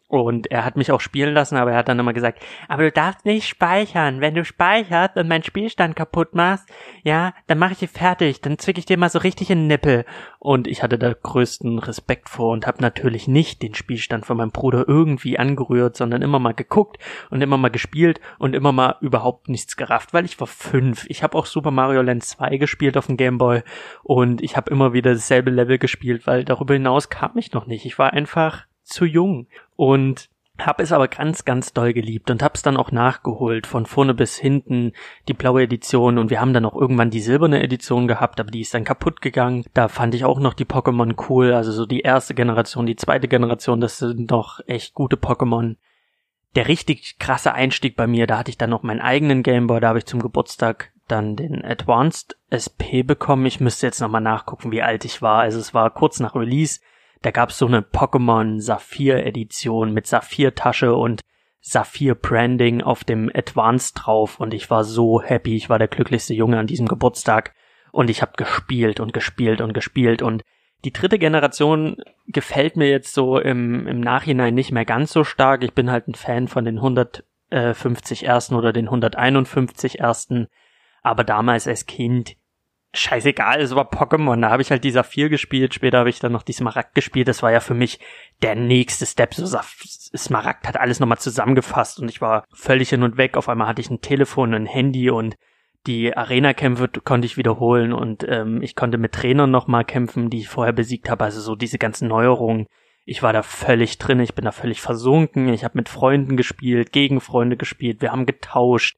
und 0.08 0.50
er 0.50 0.64
hat 0.64 0.76
mich 0.76 0.92
auch 0.92 1.00
spielen 1.00 1.34
lassen, 1.34 1.56
aber 1.56 1.72
er 1.72 1.78
hat 1.78 1.88
dann 1.88 1.98
immer 1.98 2.12
gesagt, 2.12 2.40
aber 2.68 2.84
du 2.84 2.92
darfst 2.92 3.24
nicht 3.24 3.48
speichern. 3.48 4.20
Wenn 4.20 4.34
du 4.34 4.44
speicherst 4.44 5.16
und 5.16 5.28
meinen 5.28 5.42
Spielstand 5.42 5.96
kaputt 5.96 6.34
machst, 6.34 6.68
ja, 7.02 7.32
dann 7.46 7.58
mache 7.58 7.72
ich 7.72 7.78
dich 7.78 7.90
fertig. 7.90 8.40
Dann 8.40 8.58
zwick 8.58 8.78
ich 8.78 8.84
dir 8.84 8.98
mal 8.98 9.08
so 9.08 9.18
richtig 9.18 9.50
in 9.50 9.60
den 9.60 9.66
Nippel. 9.66 10.04
Und 10.38 10.68
ich 10.68 10.82
hatte 10.82 10.98
da 10.98 11.12
größten 11.12 11.78
Respekt 11.78 12.28
vor 12.28 12.52
und 12.52 12.66
habe 12.66 12.82
natürlich 12.82 13.28
nicht 13.28 13.62
den 13.62 13.74
Spielstand 13.74 14.26
von 14.26 14.36
meinem 14.36 14.52
Bruder 14.52 14.84
irgendwie 14.86 15.38
angerührt, 15.38 15.96
sondern 15.96 16.22
immer 16.22 16.38
mal 16.38 16.54
geguckt 16.54 16.98
und 17.30 17.40
immer 17.40 17.56
mal 17.56 17.70
gespielt 17.70 18.20
und 18.38 18.54
immer 18.54 18.72
mal 18.72 18.96
überhaupt 19.00 19.48
nichts 19.48 19.76
gerafft, 19.76 20.12
weil 20.12 20.26
ich 20.26 20.38
war 20.38 20.46
fünf. 20.46 21.06
Ich 21.08 21.22
habe 21.22 21.36
auch 21.36 21.46
Super 21.46 21.70
Mario 21.70 22.02
Land 22.02 22.24
2 22.24 22.58
gespielt 22.58 22.96
auf 22.96 23.06
dem 23.06 23.16
Game 23.16 23.38
Boy 23.38 23.62
und 24.02 24.42
ich 24.42 24.56
habe 24.56 24.70
immer 24.70 24.92
wieder 24.92 25.12
dasselbe 25.14 25.50
Level 25.50 25.78
gespielt, 25.78 26.26
weil 26.26 26.44
darüber 26.44 26.74
hinaus 26.74 27.08
kam 27.08 27.36
ich 27.36 27.52
noch 27.52 27.66
nicht. 27.66 27.86
Ich 27.86 27.98
war 27.98 28.12
einfach 28.12 28.66
zu 28.84 29.04
jung. 29.04 29.48
Und 29.76 30.28
Hab 30.56 30.78
es 30.78 30.92
aber 30.92 31.08
ganz, 31.08 31.44
ganz 31.44 31.72
doll 31.72 31.92
geliebt 31.92 32.30
und 32.30 32.40
hab's 32.40 32.62
dann 32.62 32.76
auch 32.76 32.92
nachgeholt, 32.92 33.66
von 33.66 33.86
vorne 33.86 34.14
bis 34.14 34.38
hinten, 34.38 34.92
die 35.26 35.34
blaue 35.34 35.64
Edition 35.64 36.16
und 36.16 36.30
wir 36.30 36.40
haben 36.40 36.52
dann 36.52 36.64
auch 36.64 36.76
irgendwann 36.76 37.10
die 37.10 37.20
silberne 37.20 37.60
Edition 37.60 38.06
gehabt, 38.06 38.38
aber 38.38 38.52
die 38.52 38.60
ist 38.60 38.72
dann 38.72 38.84
kaputt 38.84 39.20
gegangen. 39.20 39.64
Da 39.74 39.88
fand 39.88 40.14
ich 40.14 40.24
auch 40.24 40.38
noch 40.38 40.54
die 40.54 40.64
Pokémon 40.64 41.16
cool, 41.28 41.52
also 41.52 41.72
so 41.72 41.86
die 41.86 42.02
erste 42.02 42.34
Generation, 42.34 42.86
die 42.86 42.94
zweite 42.94 43.26
Generation, 43.26 43.80
das 43.80 43.98
sind 43.98 44.30
doch 44.30 44.60
echt 44.68 44.94
gute 44.94 45.16
Pokémon. 45.16 45.74
Der 46.54 46.68
richtig 46.68 47.18
krasse 47.18 47.52
Einstieg 47.52 47.96
bei 47.96 48.06
mir, 48.06 48.28
da 48.28 48.38
hatte 48.38 48.50
ich 48.50 48.58
dann 48.58 48.70
noch 48.70 48.84
meinen 48.84 49.00
eigenen 49.00 49.42
Gameboy, 49.42 49.80
da 49.80 49.88
habe 49.88 49.98
ich 49.98 50.06
zum 50.06 50.22
Geburtstag 50.22 50.92
dann 51.08 51.34
den 51.34 51.64
Advanced 51.64 52.36
SP 52.54 53.02
bekommen. 53.02 53.44
Ich 53.44 53.58
müsste 53.58 53.86
jetzt 53.86 54.00
nochmal 54.00 54.20
nachgucken, 54.20 54.70
wie 54.70 54.82
alt 54.82 55.04
ich 55.04 55.20
war. 55.20 55.40
Also 55.40 55.58
es 55.58 55.74
war 55.74 55.90
kurz 55.90 56.20
nach 56.20 56.36
Release 56.36 56.78
da 57.24 57.30
gab's 57.30 57.56
so 57.56 57.66
eine 57.66 57.80
Pokémon 57.80 58.60
Saphir 58.60 59.24
Edition 59.24 59.92
mit 59.92 60.06
Saphir 60.06 60.54
Tasche 60.54 60.94
und 60.94 61.22
Saphir 61.60 62.14
Branding 62.14 62.82
auf 62.82 63.04
dem 63.04 63.30
Advanced 63.34 63.94
drauf 63.96 64.38
und 64.38 64.52
ich 64.52 64.68
war 64.68 64.84
so 64.84 65.22
happy. 65.22 65.56
Ich 65.56 65.70
war 65.70 65.78
der 65.78 65.88
glücklichste 65.88 66.34
Junge 66.34 66.58
an 66.58 66.66
diesem 66.66 66.86
Geburtstag 66.86 67.54
und 67.92 68.10
ich 68.10 68.20
habe 68.20 68.32
gespielt 68.36 69.00
und 69.00 69.14
gespielt 69.14 69.62
und 69.62 69.72
gespielt 69.72 70.20
und 70.20 70.42
die 70.84 70.92
dritte 70.92 71.18
Generation 71.18 71.96
gefällt 72.26 72.76
mir 72.76 72.90
jetzt 72.90 73.14
so 73.14 73.38
im, 73.38 73.86
im 73.86 74.00
Nachhinein 74.00 74.52
nicht 74.52 74.70
mehr 74.70 74.84
ganz 74.84 75.10
so 75.10 75.24
stark. 75.24 75.64
Ich 75.64 75.72
bin 75.72 75.90
halt 75.90 76.06
ein 76.08 76.14
Fan 76.14 76.46
von 76.46 76.66
den 76.66 76.76
150 76.76 78.26
ersten 78.26 78.54
oder 78.54 78.74
den 78.74 78.84
151 78.84 79.98
ersten. 79.98 80.48
Aber 81.00 81.24
damals 81.24 81.66
als 81.66 81.86
Kind 81.86 82.36
scheißegal, 82.94 83.60
es 83.60 83.74
war 83.74 83.90
Pokémon, 83.90 84.40
da 84.40 84.50
habe 84.50 84.62
ich 84.62 84.70
halt 84.70 84.84
die 84.84 84.90
Saphir 84.90 85.28
gespielt, 85.28 85.74
später 85.74 85.98
habe 85.98 86.10
ich 86.10 86.20
dann 86.20 86.32
noch 86.32 86.42
die 86.42 86.52
Smaragd 86.52 86.94
gespielt, 86.94 87.28
das 87.28 87.42
war 87.42 87.52
ja 87.52 87.60
für 87.60 87.74
mich 87.74 87.98
der 88.42 88.54
nächste 88.54 89.06
Step, 89.06 89.34
so 89.34 89.46
Smaragd 89.46 90.66
hat 90.66 90.78
alles 90.78 91.00
nochmal 91.00 91.18
zusammengefasst 91.18 92.00
und 92.00 92.08
ich 92.08 92.20
war 92.20 92.44
völlig 92.52 92.90
hin 92.90 93.02
und 93.02 93.16
weg, 93.16 93.36
auf 93.36 93.48
einmal 93.48 93.66
hatte 93.66 93.80
ich 93.80 93.90
ein 93.90 94.00
Telefon, 94.00 94.54
ein 94.54 94.66
Handy 94.66 95.10
und 95.10 95.36
die 95.86 96.16
Arena-Kämpfe 96.16 96.88
konnte 97.04 97.26
ich 97.26 97.36
wiederholen 97.36 97.92
und 97.92 98.24
ähm, 98.28 98.62
ich 98.62 98.74
konnte 98.74 98.96
mit 98.96 99.12
Trainern 99.12 99.50
nochmal 99.50 99.84
kämpfen, 99.84 100.30
die 100.30 100.38
ich 100.38 100.48
vorher 100.48 100.72
besiegt 100.72 101.10
habe, 101.10 101.24
also 101.24 101.40
so 101.40 101.56
diese 101.56 101.78
ganzen 101.78 102.08
Neuerungen. 102.08 102.66
Ich 103.04 103.22
war 103.22 103.34
da 103.34 103.42
völlig 103.42 103.98
drin, 103.98 104.20
ich 104.20 104.34
bin 104.34 104.46
da 104.46 104.52
völlig 104.52 104.80
versunken, 104.80 105.52
ich 105.52 105.62
habe 105.62 105.76
mit 105.76 105.90
Freunden 105.90 106.38
gespielt, 106.38 106.90
gegen 106.92 107.20
Freunde 107.20 107.58
gespielt, 107.58 108.00
wir 108.00 108.12
haben 108.12 108.24
getauscht, 108.24 108.96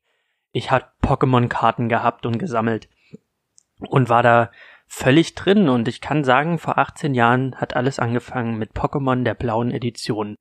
ich 0.52 0.70
hatte 0.70 0.86
Pokémon-Karten 1.02 1.88
gehabt 1.88 2.24
und 2.24 2.38
gesammelt 2.38 2.88
und 3.80 4.08
war 4.08 4.22
da 4.22 4.50
völlig 4.86 5.34
drin 5.34 5.68
und 5.68 5.88
ich 5.88 6.00
kann 6.00 6.24
sagen, 6.24 6.58
vor 6.58 6.78
18 6.78 7.14
Jahren 7.14 7.56
hat 7.56 7.74
alles 7.74 7.98
angefangen 7.98 8.56
mit 8.56 8.72
Pokémon 8.72 9.24
der 9.24 9.34
blauen 9.34 9.70
Edition. 9.70 10.36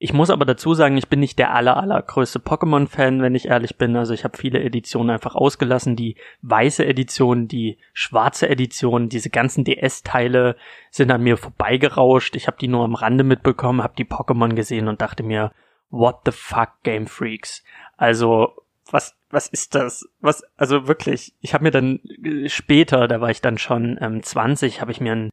Ich 0.00 0.12
muss 0.12 0.30
aber 0.30 0.44
dazu 0.44 0.74
sagen, 0.74 0.96
ich 0.96 1.08
bin 1.08 1.18
nicht 1.18 1.40
der 1.40 1.52
aller, 1.52 1.76
allergrößte 1.76 2.38
Pokémon-Fan, 2.38 3.20
wenn 3.20 3.34
ich 3.34 3.48
ehrlich 3.48 3.76
bin. 3.78 3.96
Also 3.96 4.14
ich 4.14 4.22
habe 4.22 4.38
viele 4.38 4.62
Editionen 4.62 5.10
einfach 5.10 5.34
ausgelassen. 5.34 5.96
Die 5.96 6.14
weiße 6.42 6.86
Edition, 6.86 7.48
die 7.48 7.78
schwarze 7.92 8.48
Edition, 8.48 9.08
diese 9.08 9.28
ganzen 9.28 9.64
DS-Teile 9.64 10.54
sind 10.92 11.10
an 11.10 11.24
mir 11.24 11.36
vorbeigerauscht. 11.36 12.36
Ich 12.36 12.46
habe 12.46 12.58
die 12.60 12.68
nur 12.68 12.84
am 12.84 12.94
Rande 12.94 13.24
mitbekommen, 13.24 13.82
habe 13.82 13.96
die 13.98 14.04
Pokémon 14.04 14.54
gesehen 14.54 14.86
und 14.86 15.02
dachte 15.02 15.24
mir, 15.24 15.50
what 15.90 16.20
the 16.24 16.32
fuck, 16.32 16.70
Game 16.84 17.08
Freaks. 17.08 17.64
Also 17.96 18.52
was, 18.90 19.14
was 19.30 19.48
ist 19.48 19.74
das? 19.74 20.08
Was, 20.20 20.42
also 20.56 20.88
wirklich, 20.88 21.34
ich 21.40 21.54
habe 21.54 21.64
mir 21.64 21.70
dann 21.70 22.00
äh, 22.24 22.48
später, 22.48 23.08
da 23.08 23.20
war 23.20 23.30
ich 23.30 23.40
dann 23.40 23.58
schon 23.58 23.98
ähm, 24.00 24.22
20, 24.22 24.80
habe 24.80 24.92
ich 24.92 25.00
mir 25.00 25.12
ein 25.12 25.30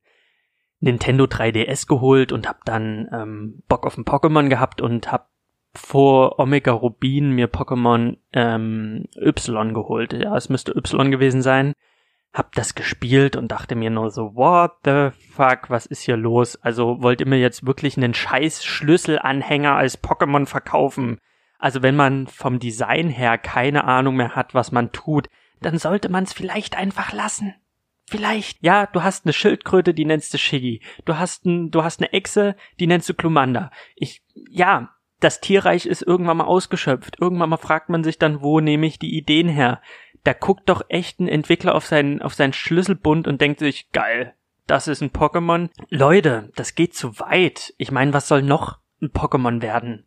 Nintendo 0.79 1.25
3DS 1.25 1.87
geholt 1.87 2.31
und 2.31 2.47
habe 2.47 2.59
dann 2.65 3.09
ähm, 3.11 3.63
Bock 3.67 3.85
auf 3.85 3.97
ein 3.97 4.05
Pokémon 4.05 4.49
gehabt 4.49 4.81
und 4.81 5.11
habe 5.11 5.25
vor 5.73 6.39
Omega 6.39 6.71
Rubin 6.71 7.31
mir 7.31 7.51
Pokémon 7.51 8.17
ähm, 8.33 9.05
Y 9.17 9.73
geholt. 9.73 10.13
Ja, 10.13 10.35
es 10.35 10.49
müsste 10.49 10.71
Y 10.73 11.11
gewesen 11.11 11.41
sein. 11.41 11.73
Hab 12.33 12.53
das 12.53 12.75
gespielt 12.75 13.35
und 13.35 13.51
dachte 13.51 13.75
mir 13.75 13.89
nur 13.89 14.11
so, 14.11 14.35
what 14.35 14.71
the 14.83 15.09
fuck, 15.31 15.69
was 15.69 15.85
ist 15.85 16.01
hier 16.01 16.17
los? 16.17 16.57
Also 16.57 17.01
wollt 17.01 17.21
ihr 17.21 17.27
mir 17.27 17.39
jetzt 17.39 17.65
wirklich 17.65 17.95
einen 17.97 18.13
scheiß 18.13 18.63
Schlüsselanhänger 18.65 19.75
als 19.75 20.01
Pokémon 20.01 20.45
verkaufen? 20.45 21.19
Also 21.59 21.81
wenn 21.81 21.95
man 21.95 22.27
vom 22.27 22.59
Design 22.59 23.09
her 23.09 23.37
keine 23.37 23.85
Ahnung 23.85 24.15
mehr 24.15 24.35
hat, 24.35 24.53
was 24.53 24.71
man 24.71 24.91
tut, 24.91 25.29
dann 25.61 25.77
sollte 25.77 26.09
man 26.09 26.23
es 26.23 26.33
vielleicht 26.33 26.77
einfach 26.77 27.13
lassen. 27.13 27.55
Vielleicht. 28.07 28.61
Ja, 28.61 28.85
du 28.85 29.01
hast 29.01 29.25
eine 29.25 29.33
Schildkröte, 29.33 29.93
die 29.93 30.05
nennst 30.05 30.33
du 30.33 30.37
Shiggy. 30.37 30.81
Du 31.05 31.17
hast 31.17 31.45
ein, 31.45 31.71
du 31.71 31.83
hast 31.83 31.99
eine 31.99 32.13
Echse, 32.13 32.55
die 32.79 32.87
nennst 32.87 33.09
du 33.09 33.15
Klumanda. 33.15 33.71
Ich, 33.95 34.23
ja, 34.49 34.91
das 35.19 35.41
Tierreich 35.41 35.87
ist 35.87 36.03
irgendwann 36.03 36.37
mal 36.37 36.45
ausgeschöpft. 36.45 37.19
Irgendwann 37.19 37.49
mal 37.49 37.57
fragt 37.57 37.89
man 37.89 38.03
sich 38.03 38.19
dann, 38.19 38.41
wo 38.41 38.59
nehme 38.59 38.85
ich 38.85 38.99
die 38.99 39.17
Ideen 39.17 39.49
her? 39.49 39.81
Da 40.23 40.33
guckt 40.33 40.69
doch 40.69 40.83
echt 40.89 41.19
ein 41.19 41.27
Entwickler 41.27 41.73
auf 41.73 41.85
seinen, 41.85 42.21
auf 42.21 42.35
seinen 42.35 42.53
Schlüsselbund 42.53 43.27
und 43.27 43.41
denkt 43.41 43.59
sich, 43.59 43.91
geil, 43.91 44.35
das 44.67 44.87
ist 44.87 45.01
ein 45.01 45.11
Pokémon. 45.11 45.69
Leute, 45.89 46.51
das 46.55 46.75
geht 46.75 46.95
zu 46.95 47.19
weit. 47.19 47.73
Ich 47.77 47.91
meine, 47.91 48.13
was 48.13 48.27
soll 48.27 48.41
noch 48.41 48.79
ein 49.01 49.09
Pokémon 49.09 49.61
werden? 49.61 50.05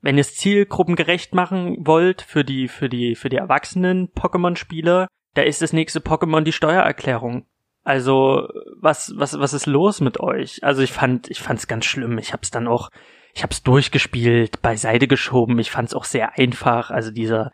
Wenn 0.00 0.16
ihr 0.16 0.22
es 0.22 0.36
zielgruppengerecht 0.36 1.34
machen 1.34 1.76
wollt 1.80 2.22
für 2.22 2.44
die, 2.44 2.68
für 2.68 2.88
die, 2.88 3.14
für 3.14 3.28
die 3.28 3.36
erwachsenen 3.36 4.08
Pokémon-Spieler, 4.12 5.08
da 5.34 5.42
ist 5.42 5.62
das 5.62 5.72
nächste 5.72 6.00
Pokémon 6.00 6.42
die 6.42 6.52
Steuererklärung. 6.52 7.46
Also, 7.82 8.48
was, 8.80 9.12
was, 9.16 9.38
was 9.38 9.52
ist 9.52 9.66
los 9.66 10.00
mit 10.00 10.20
euch? 10.20 10.62
Also, 10.64 10.82
ich 10.82 10.92
fand, 10.92 11.30
ich 11.30 11.40
fand's 11.40 11.66
ganz 11.66 11.86
schlimm. 11.86 12.18
Ich 12.18 12.32
hab's 12.32 12.50
dann 12.50 12.68
auch, 12.68 12.90
ich 13.34 13.42
hab's 13.42 13.62
durchgespielt, 13.62 14.60
beiseite 14.60 15.06
geschoben. 15.06 15.58
Ich 15.58 15.70
fand's 15.70 15.94
auch 15.94 16.04
sehr 16.04 16.38
einfach. 16.38 16.90
Also, 16.90 17.10
dieser, 17.10 17.52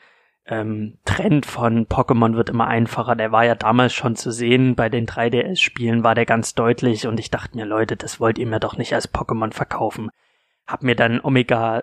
ähm, 0.48 0.98
Trend 1.04 1.44
von 1.44 1.86
Pokémon 1.86 2.34
wird 2.34 2.50
immer 2.50 2.68
einfacher. 2.68 3.16
Der 3.16 3.32
war 3.32 3.44
ja 3.44 3.54
damals 3.54 3.92
schon 3.92 4.16
zu 4.16 4.30
sehen. 4.30 4.76
Bei 4.76 4.88
den 4.88 5.06
3DS-Spielen 5.06 6.04
war 6.04 6.14
der 6.14 6.26
ganz 6.26 6.54
deutlich. 6.54 7.06
Und 7.06 7.18
ich 7.18 7.30
dachte 7.30 7.56
mir, 7.56 7.64
Leute, 7.64 7.96
das 7.96 8.20
wollt 8.20 8.38
ihr 8.38 8.46
mir 8.46 8.60
doch 8.60 8.76
nicht 8.76 8.94
als 8.94 9.12
Pokémon 9.12 9.52
verkaufen. 9.52 10.10
Hab 10.66 10.82
mir 10.82 10.96
dann 10.96 11.20
Omega 11.20 11.82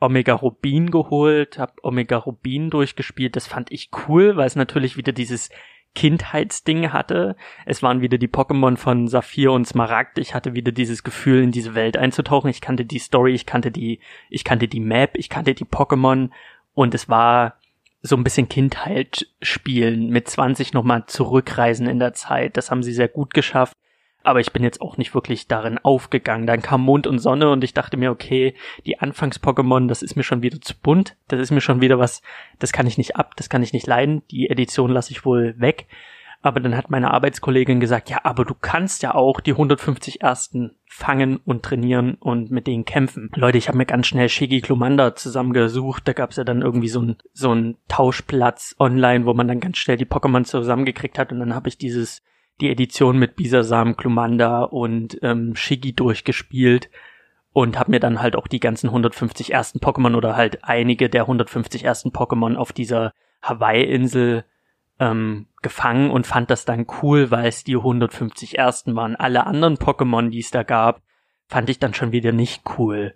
Omega 0.00 0.34
Rubin 0.34 0.90
geholt, 0.90 1.58
hab 1.58 1.78
Omega 1.82 2.16
Rubin 2.16 2.70
durchgespielt. 2.70 3.36
Das 3.36 3.46
fand 3.46 3.70
ich 3.70 3.90
cool, 4.08 4.36
weil 4.36 4.46
es 4.46 4.56
natürlich 4.56 4.96
wieder 4.96 5.12
dieses 5.12 5.50
Kindheitsding 5.94 6.92
hatte. 6.92 7.36
Es 7.66 7.82
waren 7.82 8.00
wieder 8.00 8.16
die 8.16 8.28
Pokémon 8.28 8.76
von 8.76 9.08
Saphir 9.08 9.52
und 9.52 9.66
Smaragd. 9.66 10.18
Ich 10.18 10.34
hatte 10.34 10.54
wieder 10.54 10.72
dieses 10.72 11.02
Gefühl, 11.02 11.42
in 11.42 11.52
diese 11.52 11.74
Welt 11.74 11.96
einzutauchen. 11.96 12.48
Ich 12.48 12.60
kannte 12.60 12.84
die 12.84 12.98
Story, 12.98 13.34
ich 13.34 13.44
kannte 13.44 13.70
die, 13.70 14.00
ich 14.30 14.44
kannte 14.44 14.68
die 14.68 14.80
Map, 14.80 15.16
ich 15.16 15.28
kannte 15.28 15.54
die 15.54 15.64
Pokémon 15.64 16.30
und 16.74 16.94
es 16.94 17.08
war 17.08 17.56
so 18.02 18.16
ein 18.16 18.24
bisschen 18.24 18.48
Kindheit 18.48 19.26
spielen, 19.42 20.08
mit 20.08 20.28
20 20.28 20.72
nochmal 20.72 21.04
zurückreisen 21.06 21.86
in 21.86 21.98
der 21.98 22.14
Zeit. 22.14 22.56
Das 22.56 22.70
haben 22.70 22.82
sie 22.82 22.94
sehr 22.94 23.08
gut 23.08 23.34
geschafft 23.34 23.76
aber 24.22 24.40
ich 24.40 24.52
bin 24.52 24.62
jetzt 24.62 24.80
auch 24.80 24.96
nicht 24.96 25.14
wirklich 25.14 25.48
darin 25.48 25.78
aufgegangen. 25.78 26.46
Dann 26.46 26.62
kam 26.62 26.82
Mond 26.82 27.06
und 27.06 27.18
Sonne 27.18 27.50
und 27.50 27.64
ich 27.64 27.74
dachte 27.74 27.96
mir, 27.96 28.10
okay, 28.10 28.54
die 28.86 28.98
Anfangs-Pokémon, 28.98 29.88
das 29.88 30.02
ist 30.02 30.16
mir 30.16 30.22
schon 30.22 30.42
wieder 30.42 30.60
zu 30.60 30.74
bunt, 30.76 31.16
das 31.28 31.40
ist 31.40 31.50
mir 31.50 31.60
schon 31.60 31.80
wieder 31.80 31.98
was, 31.98 32.22
das 32.58 32.72
kann 32.72 32.86
ich 32.86 32.98
nicht 32.98 33.16
ab, 33.16 33.34
das 33.36 33.48
kann 33.48 33.62
ich 33.62 33.72
nicht 33.72 33.86
leiden, 33.86 34.22
die 34.30 34.50
Edition 34.50 34.90
lasse 34.90 35.12
ich 35.12 35.24
wohl 35.24 35.54
weg. 35.58 35.86
Aber 36.42 36.60
dann 36.60 36.74
hat 36.74 36.90
meine 36.90 37.10
Arbeitskollegin 37.10 37.80
gesagt, 37.80 38.08
ja, 38.08 38.20
aber 38.22 38.46
du 38.46 38.54
kannst 38.58 39.02
ja 39.02 39.14
auch 39.14 39.40
die 39.40 39.52
150 39.52 40.22
Ersten 40.22 40.76
fangen 40.86 41.36
und 41.44 41.62
trainieren 41.62 42.14
und 42.14 42.50
mit 42.50 42.66
denen 42.66 42.86
kämpfen. 42.86 43.30
Leute, 43.34 43.58
ich 43.58 43.68
habe 43.68 43.76
mir 43.76 43.84
ganz 43.84 44.06
schnell 44.06 44.30
Shigi 44.30 44.62
Klumanda 44.62 45.14
zusammengesucht. 45.14 46.08
Da 46.08 46.14
gab's 46.14 46.36
ja 46.36 46.44
dann 46.44 46.62
irgendwie 46.62 46.88
so 46.88 47.02
ein 47.02 47.16
so 47.34 47.54
ein 47.54 47.76
Tauschplatz 47.88 48.74
online, 48.78 49.26
wo 49.26 49.34
man 49.34 49.48
dann 49.48 49.60
ganz 49.60 49.76
schnell 49.76 49.98
die 49.98 50.06
Pokémon 50.06 50.44
zusammengekriegt 50.44 51.18
hat. 51.18 51.30
Und 51.30 51.40
dann 51.40 51.54
habe 51.54 51.68
ich 51.68 51.76
dieses 51.76 52.22
die 52.60 52.70
Edition 52.70 53.18
mit 53.18 53.36
Bisasam, 53.36 53.96
Klumanda 53.96 54.62
und 54.62 55.18
ähm, 55.22 55.54
Shiggy 55.56 55.94
durchgespielt 55.94 56.90
und 57.52 57.78
habe 57.78 57.90
mir 57.90 58.00
dann 58.00 58.22
halt 58.22 58.36
auch 58.36 58.46
die 58.46 58.60
ganzen 58.60 58.88
150 58.88 59.52
ersten 59.52 59.80
Pokémon 59.80 60.16
oder 60.16 60.36
halt 60.36 60.64
einige 60.64 61.08
der 61.08 61.22
150 61.22 61.84
ersten 61.84 62.10
Pokémon 62.10 62.56
auf 62.56 62.72
dieser 62.72 63.12
Hawaii-Insel 63.42 64.44
ähm, 64.98 65.46
gefangen 65.62 66.10
und 66.10 66.26
fand 66.26 66.50
das 66.50 66.64
dann 66.64 66.86
cool, 67.02 67.30
weil 67.30 67.46
es 67.46 67.64
die 67.64 67.76
150 67.76 68.58
ersten 68.58 68.94
waren. 68.94 69.16
Alle 69.16 69.46
anderen 69.46 69.76
Pokémon, 69.76 70.30
die 70.30 70.40
es 70.40 70.50
da 70.50 70.62
gab, 70.62 71.02
fand 71.48 71.68
ich 71.70 71.78
dann 71.78 71.94
schon 71.94 72.12
wieder 72.12 72.32
nicht 72.32 72.62
cool. 72.78 73.14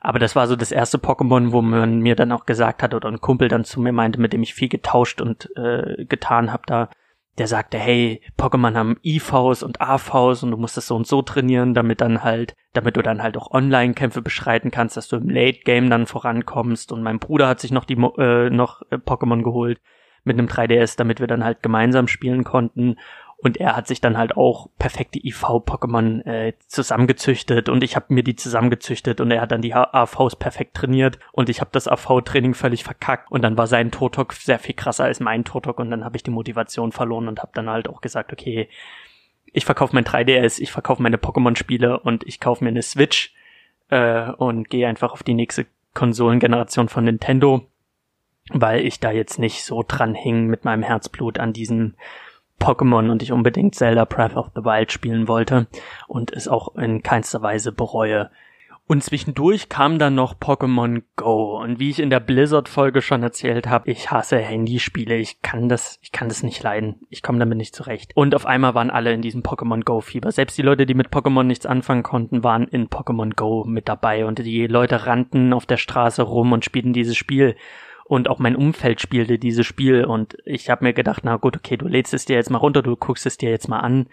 Aber 0.00 0.18
das 0.18 0.36
war 0.36 0.46
so 0.46 0.54
das 0.54 0.70
erste 0.70 0.98
Pokémon, 0.98 1.52
wo 1.52 1.62
man 1.62 2.00
mir 2.00 2.14
dann 2.14 2.32
auch 2.32 2.46
gesagt 2.46 2.82
hat 2.82 2.94
oder 2.94 3.08
ein 3.08 3.20
Kumpel 3.20 3.48
dann 3.48 3.64
zu 3.64 3.80
mir 3.80 3.92
meinte, 3.92 4.20
mit 4.20 4.32
dem 4.32 4.42
ich 4.42 4.54
viel 4.54 4.68
getauscht 4.68 5.20
und 5.20 5.50
äh, 5.56 6.04
getan 6.04 6.52
habe 6.52 6.62
da, 6.66 6.90
der 7.38 7.48
sagte, 7.48 7.78
hey, 7.78 8.20
Pokémon 8.38 8.76
haben 8.76 8.96
IVs 9.02 9.62
und 9.62 9.80
AVs 9.80 10.42
und 10.42 10.52
du 10.52 10.56
musst 10.56 10.76
das 10.76 10.86
so 10.86 10.94
und 10.94 11.06
so 11.06 11.22
trainieren, 11.22 11.74
damit 11.74 12.00
dann 12.00 12.22
halt, 12.22 12.54
damit 12.72 12.96
du 12.96 13.02
dann 13.02 13.22
halt 13.22 13.36
auch 13.36 13.50
Online-Kämpfe 13.50 14.22
beschreiten 14.22 14.70
kannst, 14.70 14.96
dass 14.96 15.08
du 15.08 15.16
im 15.16 15.28
Late-Game 15.28 15.90
dann 15.90 16.06
vorankommst. 16.06 16.92
Und 16.92 17.02
mein 17.02 17.18
Bruder 17.18 17.48
hat 17.48 17.60
sich 17.60 17.72
noch 17.72 17.84
die 17.84 17.94
äh, 17.94 18.50
noch 18.50 18.82
äh, 18.90 18.96
Pokémon 18.96 19.42
geholt 19.42 19.80
mit 20.22 20.38
einem 20.38 20.48
3DS, 20.48 20.96
damit 20.96 21.20
wir 21.20 21.26
dann 21.26 21.44
halt 21.44 21.62
gemeinsam 21.62 22.08
spielen 22.08 22.44
konnten. 22.44 22.96
Und 23.44 23.58
er 23.58 23.76
hat 23.76 23.86
sich 23.86 24.00
dann 24.00 24.16
halt 24.16 24.38
auch 24.38 24.70
perfekte 24.78 25.18
IV-Pokémon 25.18 26.24
äh, 26.24 26.54
zusammengezüchtet 26.66 27.68
und 27.68 27.84
ich 27.84 27.94
habe 27.94 28.06
mir 28.08 28.24
die 28.24 28.36
zusammengezüchtet 28.36 29.20
und 29.20 29.30
er 29.30 29.42
hat 29.42 29.52
dann 29.52 29.60
die 29.60 29.74
AVs 29.74 30.36
perfekt 30.36 30.74
trainiert 30.74 31.18
und 31.30 31.50
ich 31.50 31.60
habe 31.60 31.68
das 31.70 31.86
AV-Training 31.86 32.54
völlig 32.54 32.84
verkackt 32.84 33.30
und 33.30 33.42
dann 33.42 33.58
war 33.58 33.66
sein 33.66 33.90
Totok 33.90 34.32
sehr 34.32 34.58
viel 34.58 34.74
krasser 34.74 35.04
als 35.04 35.20
mein 35.20 35.44
Totok 35.44 35.78
und 35.78 35.90
dann 35.90 36.06
habe 36.06 36.16
ich 36.16 36.22
die 36.22 36.30
Motivation 36.30 36.90
verloren 36.90 37.28
und 37.28 37.42
habe 37.42 37.52
dann 37.52 37.68
halt 37.68 37.86
auch 37.86 38.00
gesagt, 38.00 38.32
okay, 38.32 38.70
ich 39.52 39.66
verkaufe 39.66 39.94
mein 39.94 40.04
3DS, 40.04 40.58
ich 40.62 40.72
verkaufe 40.72 41.02
meine 41.02 41.18
Pokémon-Spiele 41.18 42.00
und 42.00 42.26
ich 42.26 42.40
kaufe 42.40 42.64
mir 42.64 42.70
eine 42.70 42.80
Switch 42.80 43.34
äh, 43.90 44.30
und 44.30 44.70
gehe 44.70 44.88
einfach 44.88 45.12
auf 45.12 45.22
die 45.22 45.34
nächste 45.34 45.66
Konsolengeneration 45.92 46.88
von 46.88 47.04
Nintendo, 47.04 47.66
weil 48.48 48.86
ich 48.86 49.00
da 49.00 49.10
jetzt 49.10 49.38
nicht 49.38 49.64
so 49.64 49.84
dran 49.86 50.14
hing 50.14 50.46
mit 50.46 50.64
meinem 50.64 50.82
Herzblut 50.82 51.38
an 51.38 51.52
diesen 51.52 51.98
Pokémon 52.60 53.10
und 53.10 53.22
ich 53.22 53.32
unbedingt 53.32 53.74
Zelda 53.74 54.04
Breath 54.04 54.36
of 54.36 54.50
the 54.54 54.64
Wild 54.64 54.92
spielen 54.92 55.28
wollte 55.28 55.66
und 56.08 56.32
es 56.32 56.48
auch 56.48 56.74
in 56.76 57.02
keinster 57.02 57.42
Weise 57.42 57.72
bereue. 57.72 58.30
Und 58.86 59.02
zwischendurch 59.02 59.70
kam 59.70 59.98
dann 59.98 60.14
noch 60.14 60.34
Pokémon 60.34 61.02
Go. 61.16 61.58
Und 61.58 61.78
wie 61.80 61.88
ich 61.88 62.00
in 62.00 62.10
der 62.10 62.20
Blizzard-Folge 62.20 63.00
schon 63.00 63.22
erzählt 63.22 63.66
habe, 63.66 63.90
ich 63.90 64.10
hasse 64.10 64.36
Handyspiele. 64.36 65.16
Ich 65.16 65.40
kann 65.40 65.70
das, 65.70 65.98
ich 66.02 66.12
kann 66.12 66.28
das 66.28 66.42
nicht 66.42 66.62
leiden. 66.62 66.96
Ich 67.08 67.22
komme 67.22 67.38
damit 67.38 67.56
nicht 67.56 67.74
zurecht. 67.74 68.12
Und 68.14 68.34
auf 68.34 68.44
einmal 68.44 68.74
waren 68.74 68.90
alle 68.90 69.14
in 69.14 69.22
diesem 69.22 69.42
Pokémon 69.42 69.82
Go-Fieber. 69.82 70.32
Selbst 70.32 70.58
die 70.58 70.62
Leute, 70.62 70.84
die 70.84 70.92
mit 70.92 71.08
Pokémon 71.08 71.44
nichts 71.44 71.64
anfangen 71.64 72.02
konnten, 72.02 72.44
waren 72.44 72.68
in 72.68 72.88
Pokémon 72.88 73.34
Go 73.34 73.64
mit 73.64 73.88
dabei. 73.88 74.26
Und 74.26 74.38
die 74.40 74.66
Leute 74.66 75.06
rannten 75.06 75.54
auf 75.54 75.64
der 75.64 75.78
Straße 75.78 76.20
rum 76.20 76.52
und 76.52 76.66
spielten 76.66 76.92
dieses 76.92 77.16
Spiel 77.16 77.56
und 78.04 78.28
auch 78.28 78.38
mein 78.38 78.56
Umfeld 78.56 79.00
spielte 79.00 79.38
dieses 79.38 79.66
Spiel 79.66 80.04
und 80.04 80.36
ich 80.44 80.70
habe 80.70 80.84
mir 80.84 80.92
gedacht, 80.92 81.22
na 81.24 81.36
gut, 81.36 81.56
okay, 81.56 81.76
du 81.76 81.88
lädst 81.88 82.14
es 82.14 82.26
dir 82.26 82.36
jetzt 82.36 82.50
mal 82.50 82.58
runter, 82.58 82.82
du 82.82 82.96
guckst 82.96 83.26
es 83.26 83.38
dir 83.38 83.50
jetzt 83.50 83.68
mal 83.68 83.80
an. 83.80 84.08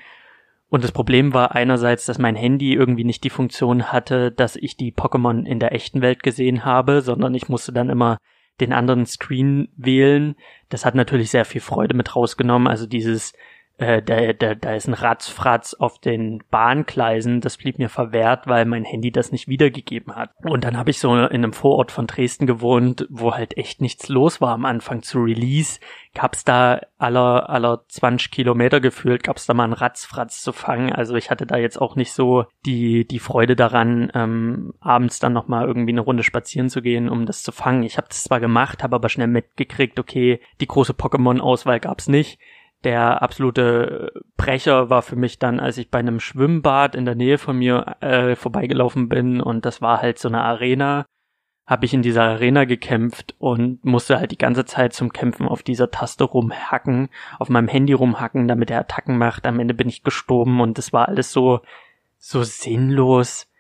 Und 0.70 0.86
das 0.86 0.94
Problem 0.94 1.34
war 1.34 1.54
einerseits, 1.54 2.06
dass 2.06 2.18
mein 2.18 2.38
Handy 2.38 2.74
irgendwie 2.74 3.04
nicht 3.04 3.26
die 3.26 3.30
Funktion 3.30 3.92
hatte, 3.92 4.32
dass 4.32 4.56
ich 4.56 4.78
die 4.78 4.94
Pokémon 4.94 5.46
in 5.46 5.60
der 5.60 5.74
echten 5.74 6.02
Welt 6.02 6.24
gesehen 6.24 6.64
habe, 6.64 7.02
sondern 7.02 7.36
ich 7.36 7.50
musste 7.50 7.74
dann 7.74 7.90
immer 7.90 8.18
den 8.62 8.72
anderen 8.72 9.06
Screen 9.06 9.68
wählen. 9.76 10.36
Das 10.70 10.86
hat 10.86 10.96
natürlich 10.96 11.30
sehr 11.30 11.44
viel 11.44 11.60
Freude 11.60 11.94
mit 11.94 12.16
rausgenommen. 12.16 12.70
Also 12.70 12.86
dieses 12.86 13.34
äh, 13.78 14.02
da, 14.02 14.34
da, 14.34 14.56
da 14.56 14.76
ist 14.76 14.88
ein 14.88 14.94
Ratzfratz 14.94 15.74
auf 15.74 16.00
den 16.00 16.44
Bahngleisen, 16.52 17.42
das 17.42 17.58
blieb 17.58 17.80
mir 17.80 17.90
verwehrt, 17.90 18.48
weil 18.48 18.66
mein 18.66 18.84
Handy 18.84 19.12
das 19.12 19.32
nicht 19.32 19.48
wiedergegeben 19.48 20.16
hat. 20.16 20.30
Und 20.44 20.64
dann 20.64 20.78
habe 20.78 20.92
ich 20.92 21.00
so 21.00 21.14
in 21.16 21.24
einem 21.24 21.54
Vorort 21.54 21.92
von 21.92 22.06
Dresden 22.08 22.46
gewohnt, 22.46 23.08
wo 23.10 23.34
halt 23.34 23.58
echt 23.58 23.82
nichts 23.82 24.08
los 24.08 24.40
war 24.40 24.54
am 24.54 24.66
Anfang 24.66 25.02
zu 25.02 25.20
Release. 25.20 25.80
Gab's 26.14 26.44
da 26.44 26.82
aller, 26.98 27.50
aller 27.50 27.84
20 27.88 28.32
Kilometer 28.32 28.82
gefühlt, 28.82 29.24
gab's 29.24 29.46
da 29.46 29.54
mal 29.54 29.64
einen 29.64 29.74
Ratzfratz 29.74 30.42
zu 30.42 30.52
fangen. 30.52 30.94
Also 30.94 31.16
ich 31.16 31.32
hatte 31.32 31.48
da 31.48 31.58
jetzt 31.58 31.82
auch 31.82 31.96
nicht 31.96 32.12
so 32.12 32.46
die, 32.66 33.08
die 33.08 33.20
Freude 33.20 33.56
daran, 33.56 34.12
ähm, 34.14 34.74
abends 34.80 35.20
dann 35.20 35.34
nochmal 35.34 35.66
irgendwie 35.66 35.94
eine 35.94 36.02
Runde 36.02 36.24
spazieren 36.24 36.70
zu 36.70 36.82
gehen, 36.82 37.10
um 37.10 37.26
das 37.26 37.42
zu 37.42 37.52
fangen. 37.52 37.84
Ich 37.84 37.98
habe 37.98 38.08
das 38.10 38.24
zwar 38.24 38.40
gemacht, 38.40 38.84
habe 38.84 38.96
aber 38.96 39.10
schnell 39.10 39.28
mitgekriegt, 39.28 40.00
okay, 40.00 40.40
die 40.60 40.68
große 40.68 40.94
Pokémon-Auswahl 40.94 41.80
gab's 41.80 42.08
nicht 42.08 42.40
der 42.84 43.22
absolute 43.22 44.12
Brecher 44.38 44.90
war 44.90 45.02
für 45.02 45.16
mich 45.16 45.40
dann, 45.40 45.60
als 45.60 45.78
ich 45.78 45.90
bei 45.90 46.00
einem 46.00 46.20
Schwimmbad 46.20 46.96
in 46.96 47.06
der 47.06 47.16
Nähe 47.16 47.38
von 47.38 47.58
mir 47.58 47.98
äh, 48.02 48.36
vorbeigelaufen 48.36 49.10
bin 49.10 49.42
und 49.42 49.66
das 49.66 49.82
war 49.82 50.02
halt 50.02 50.18
so 50.20 50.28
eine 50.28 50.42
Arena, 50.42 51.06
habe 51.68 51.86
ich 51.86 51.94
in 51.94 52.02
dieser 52.02 52.24
Arena 52.24 52.66
gekämpft 52.66 53.36
und 53.38 53.86
musste 53.86 54.20
halt 54.20 54.32
die 54.32 54.38
ganze 54.38 54.66
Zeit 54.66 54.94
zum 54.94 55.14
Kämpfen 55.14 55.48
auf 55.48 55.64
dieser 55.64 55.92
Taste 55.92 56.24
rumhacken, 56.24 57.10
auf 57.40 57.50
meinem 57.50 57.68
Handy 57.68 57.94
rumhacken, 57.94 58.48
damit 58.48 58.72
er 58.72 58.80
Attacken 58.80 59.18
macht. 59.18 59.46
Am 59.46 59.60
Ende 59.60 59.74
bin 59.74 59.88
ich 59.88 60.04
gestorben 60.04 60.60
und 60.60 60.78
das 60.78 60.92
war 60.92 61.08
alles 61.08 61.32
so 61.32 61.62
so 62.18 62.44
sinnlos 62.44 63.51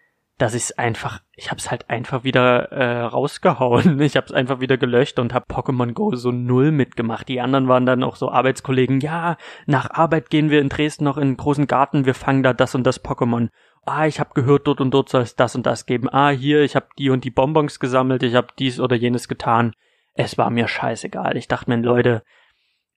dass 0.41 0.55
ich 0.55 0.63
es 0.63 0.77
einfach, 0.77 1.21
ich 1.35 1.51
habe 1.51 1.59
es 1.59 1.69
halt 1.69 1.89
einfach 1.89 2.23
wieder 2.23 2.71
äh, 2.71 3.01
rausgehauen. 3.01 4.01
Ich 4.11 4.17
habe 4.17 4.25
es 4.25 4.33
einfach 4.33 4.59
wieder 4.59 4.77
gelöscht 4.77 5.19
und 5.19 5.33
habe 5.35 5.45
Pokémon 5.47 5.93
Go 5.93 6.15
so 6.15 6.31
null 6.31 6.71
mitgemacht. 6.71 7.27
Die 7.27 7.39
anderen 7.39 7.67
waren 7.67 7.85
dann 7.85 8.03
auch 8.03 8.15
so 8.15 8.31
Arbeitskollegen. 8.31 8.99
Ja, 9.01 9.37
nach 9.67 9.91
Arbeit 9.91 10.31
gehen 10.31 10.49
wir 10.49 10.59
in 10.59 10.69
Dresden 10.69 11.03
noch 11.03 11.17
in 11.17 11.23
einen 11.23 11.37
großen 11.37 11.67
Garten. 11.67 12.05
Wir 12.05 12.15
fangen 12.15 12.41
da 12.41 12.53
das 12.53 12.73
und 12.73 12.83
das 12.85 13.03
Pokémon. 13.03 13.49
Ah, 13.85 14.07
ich 14.07 14.19
habe 14.19 14.31
gehört, 14.33 14.65
dort 14.65 14.81
und 14.81 14.91
dort 14.91 15.09
soll 15.09 15.21
es 15.21 15.35
das 15.35 15.55
und 15.55 15.65
das 15.67 15.85
geben. 15.85 16.09
Ah, 16.11 16.29
hier, 16.29 16.63
ich 16.63 16.75
habe 16.75 16.87
die 16.97 17.11
und 17.11 17.23
die 17.23 17.31
Bonbons 17.31 17.79
gesammelt. 17.79 18.23
Ich 18.23 18.33
habe 18.33 18.47
dies 18.57 18.79
oder 18.79 18.95
jenes 18.95 19.27
getan. 19.27 19.73
Es 20.15 20.39
war 20.39 20.49
mir 20.49 20.67
scheißegal. 20.67 21.37
Ich 21.37 21.47
dachte 21.47 21.69
mir, 21.69 21.77
Leute, 21.77 22.23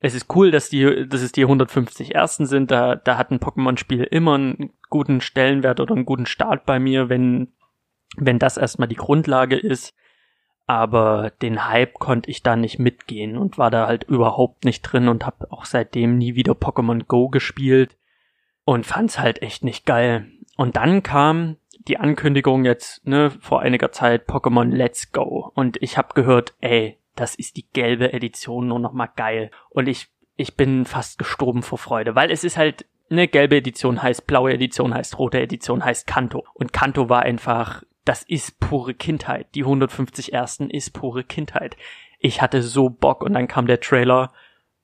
es 0.04 0.14
ist 0.14 0.26
cool, 0.36 0.50
dass 0.50 0.68
die, 0.68 1.08
dass 1.08 1.22
es 1.22 1.32
die 1.32 1.44
150 1.44 2.14
ersten 2.14 2.44
sind. 2.44 2.70
Da, 2.70 2.94
da 2.94 3.16
hat 3.16 3.30
ein 3.30 3.40
Pokémon-Spiel 3.40 4.02
immer 4.02 4.34
einen 4.34 4.70
guten 4.90 5.22
Stellenwert 5.22 5.80
oder 5.80 5.94
einen 5.94 6.04
guten 6.04 6.26
Start 6.26 6.66
bei 6.66 6.78
mir, 6.78 7.08
wenn, 7.08 7.54
wenn 8.18 8.38
das 8.38 8.58
erstmal 8.58 8.86
die 8.86 8.96
Grundlage 8.96 9.56
ist. 9.56 9.94
Aber 10.66 11.32
den 11.40 11.66
Hype 11.70 11.94
konnte 11.94 12.30
ich 12.30 12.42
da 12.42 12.54
nicht 12.54 12.78
mitgehen 12.78 13.38
und 13.38 13.56
war 13.56 13.70
da 13.70 13.86
halt 13.86 14.04
überhaupt 14.04 14.66
nicht 14.66 14.82
drin 14.82 15.08
und 15.08 15.24
habe 15.24 15.50
auch 15.50 15.64
seitdem 15.64 16.18
nie 16.18 16.34
wieder 16.34 16.52
Pokémon 16.52 17.06
Go 17.06 17.30
gespielt 17.30 17.96
und 18.66 18.84
fand's 18.84 19.18
halt 19.18 19.40
echt 19.40 19.64
nicht 19.64 19.86
geil. 19.86 20.26
Und 20.58 20.76
dann 20.76 21.02
kam 21.02 21.56
die 21.88 21.96
Ankündigung 21.96 22.66
jetzt, 22.66 23.06
ne, 23.06 23.30
vor 23.40 23.62
einiger 23.62 23.90
Zeit 23.90 24.28
Pokémon 24.28 24.68
Let's 24.70 25.12
Go 25.12 25.50
und 25.54 25.78
ich 25.82 25.96
habe 25.96 26.12
gehört, 26.12 26.52
ey, 26.60 26.98
das 27.14 27.34
ist 27.34 27.56
die 27.56 27.68
gelbe 27.70 28.12
Edition 28.12 28.68
nur 28.68 28.78
noch 28.78 28.92
mal 28.92 29.06
geil. 29.06 29.50
Und 29.70 29.88
ich, 29.88 30.08
ich 30.36 30.56
bin 30.56 30.84
fast 30.84 31.18
gestorben 31.18 31.62
vor 31.62 31.78
Freude, 31.78 32.14
weil 32.14 32.30
es 32.30 32.44
ist 32.44 32.56
halt, 32.56 32.86
eine 33.10 33.28
gelbe 33.28 33.56
Edition 33.56 34.02
heißt, 34.02 34.26
blaue 34.26 34.52
Edition 34.52 34.94
heißt, 34.94 35.18
rote 35.18 35.38
Edition 35.40 35.84
heißt 35.84 36.06
Kanto. 36.06 36.44
Und 36.54 36.72
Kanto 36.72 37.08
war 37.08 37.22
einfach, 37.22 37.82
das 38.04 38.22
ist 38.22 38.60
pure 38.60 38.94
Kindheit. 38.94 39.54
Die 39.54 39.62
150 39.62 40.32
ersten 40.32 40.70
ist 40.70 40.92
pure 40.92 41.24
Kindheit. 41.24 41.76
Ich 42.18 42.40
hatte 42.40 42.62
so 42.62 42.88
Bock 42.88 43.22
und 43.22 43.34
dann 43.34 43.48
kam 43.48 43.66
der 43.66 43.80
Trailer 43.80 44.32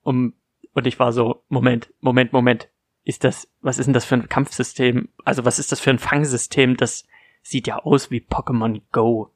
um, 0.02 0.34
und 0.72 0.86
ich 0.86 0.98
war 0.98 1.12
so, 1.12 1.42
Moment, 1.48 1.92
Moment, 2.00 2.32
Moment. 2.32 2.68
Ist 3.02 3.24
das, 3.24 3.48
was 3.60 3.78
ist 3.78 3.86
denn 3.86 3.94
das 3.94 4.04
für 4.04 4.14
ein 4.14 4.28
Kampfsystem? 4.28 5.08
Also 5.24 5.44
was 5.44 5.58
ist 5.58 5.72
das 5.72 5.80
für 5.80 5.90
ein 5.90 5.98
Fangsystem? 5.98 6.76
Das 6.76 7.04
sieht 7.42 7.66
ja 7.66 7.78
aus 7.78 8.10
wie 8.10 8.20
Pokémon 8.20 8.82
Go. 8.92 9.30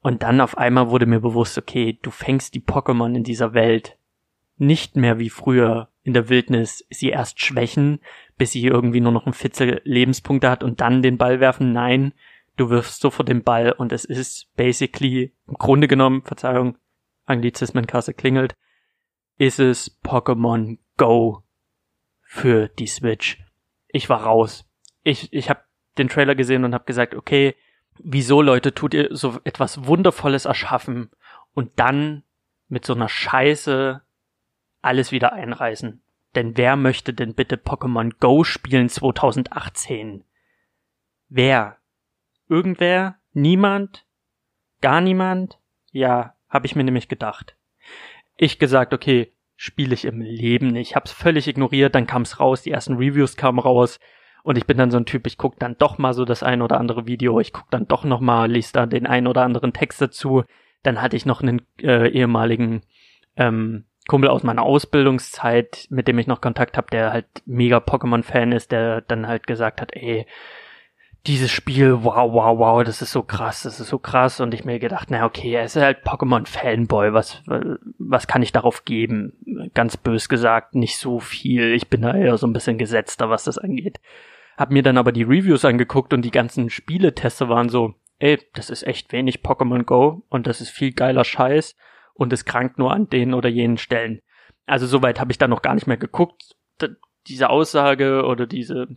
Und 0.00 0.22
dann 0.22 0.40
auf 0.40 0.56
einmal 0.56 0.90
wurde 0.90 1.06
mir 1.06 1.20
bewusst, 1.20 1.58
okay, 1.58 1.98
du 2.02 2.10
fängst 2.10 2.54
die 2.54 2.60
Pokémon 2.60 3.16
in 3.16 3.24
dieser 3.24 3.52
Welt 3.52 3.98
nicht 4.56 4.96
mehr 4.96 5.18
wie 5.18 5.30
früher 5.30 5.88
in 6.02 6.14
der 6.14 6.28
Wildnis 6.28 6.84
sie 6.90 7.10
erst 7.10 7.40
schwächen, 7.40 8.00
bis 8.36 8.52
sie 8.52 8.64
irgendwie 8.64 9.00
nur 9.00 9.12
noch 9.12 9.26
ein 9.26 9.32
Fitzel 9.32 9.80
Lebenspunkte 9.84 10.50
hat 10.50 10.64
und 10.64 10.80
dann 10.80 11.02
den 11.02 11.18
Ball 11.18 11.40
werfen. 11.40 11.72
Nein, 11.72 12.12
du 12.56 12.70
wirfst 12.70 13.00
sofort 13.00 13.28
den 13.28 13.42
Ball 13.42 13.72
und 13.72 13.92
es 13.92 14.04
ist 14.04 14.48
basically 14.56 15.32
im 15.46 15.54
Grunde 15.54 15.88
genommen, 15.88 16.22
Verzeihung, 16.22 16.78
Anglizismenkasse 17.26 18.14
klingelt, 18.14 18.56
ist 19.36 19.60
es 19.60 20.00
Pokémon 20.02 20.78
Go 20.96 21.42
für 22.22 22.68
die 22.68 22.86
Switch. 22.86 23.38
Ich 23.88 24.08
war 24.08 24.24
raus. 24.24 24.68
Ich, 25.02 25.32
ich 25.32 25.50
habe 25.50 25.60
den 25.98 26.08
Trailer 26.08 26.34
gesehen 26.34 26.64
und 26.64 26.74
habe 26.74 26.84
gesagt, 26.84 27.14
okay, 27.14 27.54
wieso 28.02 28.42
Leute 28.42 28.74
tut 28.74 28.94
ihr 28.94 29.08
so 29.10 29.40
etwas 29.44 29.86
Wundervolles 29.86 30.44
erschaffen 30.44 31.10
und 31.54 31.70
dann 31.76 32.22
mit 32.68 32.84
so 32.84 32.94
einer 32.94 33.08
Scheiße 33.08 34.02
alles 34.82 35.12
wieder 35.12 35.32
einreißen? 35.32 36.02
Denn 36.34 36.56
wer 36.56 36.76
möchte 36.76 37.14
denn 37.14 37.34
bitte 37.34 37.56
Pokémon 37.56 38.12
Go 38.20 38.44
spielen 38.44 38.88
2018? 38.88 40.24
Wer? 41.28 41.78
Irgendwer? 42.48 43.16
Niemand? 43.32 44.04
Gar 44.80 45.00
niemand? 45.00 45.58
Ja, 45.90 46.34
habe 46.48 46.66
ich 46.66 46.76
mir 46.76 46.84
nämlich 46.84 47.08
gedacht. 47.08 47.56
Ich 48.36 48.58
gesagt, 48.58 48.92
okay, 48.92 49.32
spiele 49.56 49.94
ich 49.94 50.04
im 50.04 50.20
Leben 50.20 50.68
nicht. 50.68 50.94
Hab's 50.94 51.12
völlig 51.12 51.48
ignoriert, 51.48 51.94
dann 51.94 52.06
kam's 52.06 52.38
raus, 52.38 52.62
die 52.62 52.70
ersten 52.70 52.96
Reviews 52.96 53.36
kamen 53.36 53.58
raus 53.58 53.98
und 54.48 54.56
ich 54.56 54.66
bin 54.66 54.78
dann 54.78 54.90
so 54.90 54.96
ein 54.96 55.04
Typ, 55.04 55.26
ich 55.26 55.36
guck 55.36 55.58
dann 55.58 55.76
doch 55.76 55.98
mal 55.98 56.14
so 56.14 56.24
das 56.24 56.42
ein 56.42 56.62
oder 56.62 56.80
andere 56.80 57.06
Video, 57.06 57.38
ich 57.38 57.52
guck 57.52 57.70
dann 57.70 57.86
doch 57.86 58.04
noch 58.04 58.20
mal, 58.20 58.50
lies 58.50 58.72
da 58.72 58.86
den 58.86 59.06
ein 59.06 59.26
oder 59.26 59.42
anderen 59.42 59.74
Text 59.74 60.00
dazu. 60.00 60.42
Dann 60.82 61.02
hatte 61.02 61.16
ich 61.16 61.26
noch 61.26 61.42
einen 61.42 61.60
äh, 61.82 62.08
ehemaligen 62.08 62.80
ähm, 63.36 63.84
Kumpel 64.08 64.30
aus 64.30 64.44
meiner 64.44 64.62
Ausbildungszeit, 64.62 65.86
mit 65.90 66.08
dem 66.08 66.18
ich 66.18 66.26
noch 66.26 66.40
Kontakt 66.40 66.78
habe, 66.78 66.86
der 66.90 67.12
halt 67.12 67.26
mega 67.44 67.76
Pokémon-Fan 67.76 68.52
ist, 68.52 68.72
der 68.72 69.02
dann 69.02 69.26
halt 69.26 69.46
gesagt 69.46 69.82
hat, 69.82 69.94
ey, 69.94 70.24
dieses 71.26 71.50
Spiel, 71.50 72.04
wow, 72.04 72.32
wow, 72.32 72.58
wow, 72.58 72.82
das 72.82 73.02
ist 73.02 73.12
so 73.12 73.22
krass, 73.22 73.64
das 73.64 73.80
ist 73.80 73.88
so 73.88 73.98
krass. 73.98 74.40
Und 74.40 74.54
ich 74.54 74.64
mir 74.64 74.78
gedacht, 74.78 75.08
na 75.10 75.26
okay, 75.26 75.52
er 75.52 75.64
ist 75.64 75.76
halt 75.76 76.06
Pokémon-Fanboy, 76.06 77.12
was, 77.12 77.42
was 77.98 78.26
kann 78.26 78.40
ich 78.40 78.52
darauf 78.52 78.86
geben? 78.86 79.34
Ganz 79.74 79.98
bös 79.98 80.30
gesagt, 80.30 80.74
nicht 80.74 80.96
so 80.96 81.20
viel. 81.20 81.74
Ich 81.74 81.88
bin 81.88 82.00
da 82.00 82.14
eher 82.14 82.38
so 82.38 82.46
ein 82.46 82.54
bisschen 82.54 82.78
gesetzter, 82.78 83.28
was 83.28 83.44
das 83.44 83.58
angeht. 83.58 84.00
Hab 84.58 84.72
mir 84.72 84.82
dann 84.82 84.98
aber 84.98 85.12
die 85.12 85.22
Reviews 85.22 85.64
angeguckt 85.64 86.12
und 86.12 86.22
die 86.22 86.32
ganzen 86.32 86.68
Spieleteste 86.68 87.48
waren 87.48 87.68
so, 87.68 87.94
ey, 88.18 88.40
das 88.54 88.70
ist 88.70 88.82
echt 88.82 89.12
wenig 89.12 89.42
Pokémon 89.42 89.84
Go 89.84 90.24
und 90.28 90.48
das 90.48 90.60
ist 90.60 90.70
viel 90.70 90.90
geiler 90.92 91.22
Scheiß 91.22 91.76
und 92.14 92.32
es 92.32 92.44
krankt 92.44 92.76
nur 92.76 92.92
an 92.92 93.08
den 93.08 93.34
oder 93.34 93.48
jenen 93.48 93.78
Stellen. 93.78 94.20
Also 94.66 94.88
soweit 94.88 95.20
habe 95.20 95.30
ich 95.30 95.38
da 95.38 95.46
noch 95.46 95.62
gar 95.62 95.74
nicht 95.74 95.86
mehr 95.86 95.96
geguckt. 95.96 96.56
diese 97.28 97.50
Aussage 97.50 98.24
oder 98.24 98.48
diese, 98.48 98.88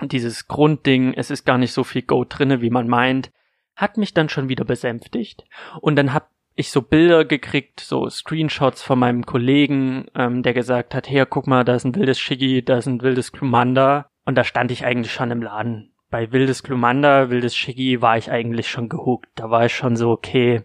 dieses 0.00 0.48
Grundding, 0.48 1.12
es 1.12 1.30
ist 1.30 1.44
gar 1.44 1.58
nicht 1.58 1.72
so 1.72 1.84
viel 1.84 2.02
Go 2.02 2.24
drinne, 2.24 2.62
wie 2.62 2.70
man 2.70 2.88
meint, 2.88 3.30
hat 3.76 3.98
mich 3.98 4.14
dann 4.14 4.30
schon 4.30 4.48
wieder 4.48 4.64
besänftigt. 4.64 5.44
Und 5.82 5.96
dann 5.96 6.14
hab 6.14 6.30
ich 6.54 6.70
so 6.70 6.80
Bilder 6.80 7.26
gekriegt, 7.26 7.80
so 7.80 8.08
Screenshots 8.08 8.82
von 8.82 8.98
meinem 8.98 9.26
Kollegen, 9.26 10.06
ähm, 10.14 10.42
der 10.42 10.54
gesagt 10.54 10.94
hat, 10.94 11.06
hier, 11.06 11.26
guck 11.26 11.46
mal, 11.46 11.64
da 11.64 11.74
ist 11.74 11.84
ein 11.84 11.94
wildes 11.94 12.18
Shiggy, 12.18 12.64
da 12.64 12.78
ist 12.78 12.86
ein 12.86 13.02
wildes 13.02 13.32
Klumanda. 13.32 14.07
Und 14.28 14.34
da 14.34 14.44
stand 14.44 14.70
ich 14.70 14.84
eigentlich 14.84 15.10
schon 15.10 15.30
im 15.30 15.40
Laden. 15.40 15.90
Bei 16.10 16.32
wildes 16.32 16.62
Klumanda, 16.62 17.30
wildes 17.30 17.56
Shiggy 17.56 18.02
war 18.02 18.18
ich 18.18 18.30
eigentlich 18.30 18.68
schon 18.68 18.90
gehuckt. 18.90 19.30
Da 19.36 19.48
war 19.48 19.64
ich 19.64 19.74
schon 19.74 19.96
so, 19.96 20.10
okay, 20.10 20.64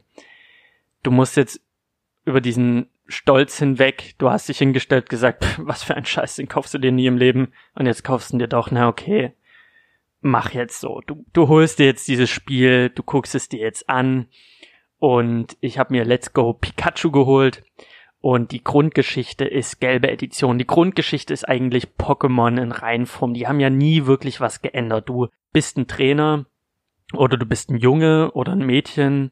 du 1.02 1.12
musst 1.12 1.38
jetzt 1.38 1.62
über 2.26 2.42
diesen 2.42 2.90
Stolz 3.08 3.58
hinweg, 3.58 4.16
du 4.18 4.30
hast 4.30 4.50
dich 4.50 4.58
hingestellt, 4.58 5.08
gesagt, 5.08 5.46
was 5.60 5.82
für 5.82 5.96
ein 5.96 6.04
Scheiß, 6.04 6.36
den 6.36 6.50
kaufst 6.50 6.74
du 6.74 6.78
dir 6.78 6.92
nie 6.92 7.06
im 7.06 7.16
Leben. 7.16 7.54
Und 7.74 7.86
jetzt 7.86 8.04
kaufst 8.04 8.34
du 8.34 8.38
dir 8.38 8.50
doch, 8.50 8.70
na 8.70 8.90
okay, 8.90 9.32
mach 10.20 10.52
jetzt 10.52 10.82
so. 10.82 11.00
Du, 11.08 11.24
du 11.32 11.48
holst 11.48 11.80
dir 11.80 11.86
jetzt 11.86 12.10
dieses 12.10 12.30
Spiel, 12.30 12.90
du 12.90 13.02
guckst 13.02 13.34
es 13.34 13.48
dir 13.48 13.62
jetzt 13.62 13.88
an 13.88 14.28
und 15.00 15.56
ich 15.62 15.80
habe 15.80 15.94
mir 15.94 16.04
Let's 16.04 16.34
Go 16.34 16.52
Pikachu 16.52 17.12
geholt. 17.12 17.64
Und 18.24 18.54
die 18.54 18.64
Grundgeschichte 18.64 19.44
ist 19.44 19.82
gelbe 19.82 20.10
Edition. 20.10 20.58
Die 20.58 20.66
Grundgeschichte 20.66 21.34
ist 21.34 21.46
eigentlich 21.46 21.90
Pokémon 22.00 22.58
in 22.58 22.72
Reihenform. 22.72 23.34
Die 23.34 23.50
haben 23.50 23.60
ja 23.60 23.70
nie 23.70 24.06
wirklich 24.06 24.40
was 24.40 24.62
geändert. 24.62 25.10
Du 25.10 25.28
bist 25.52 25.78
ein 25.78 25.88
Trainer 25.88 26.46
oder 27.12 27.36
du 27.36 27.46
bist 27.46 27.70
ein 27.70 27.76
Junge 27.76 28.32
oder 28.32 28.54
ein 28.54 28.66
Mädchen, 28.66 29.32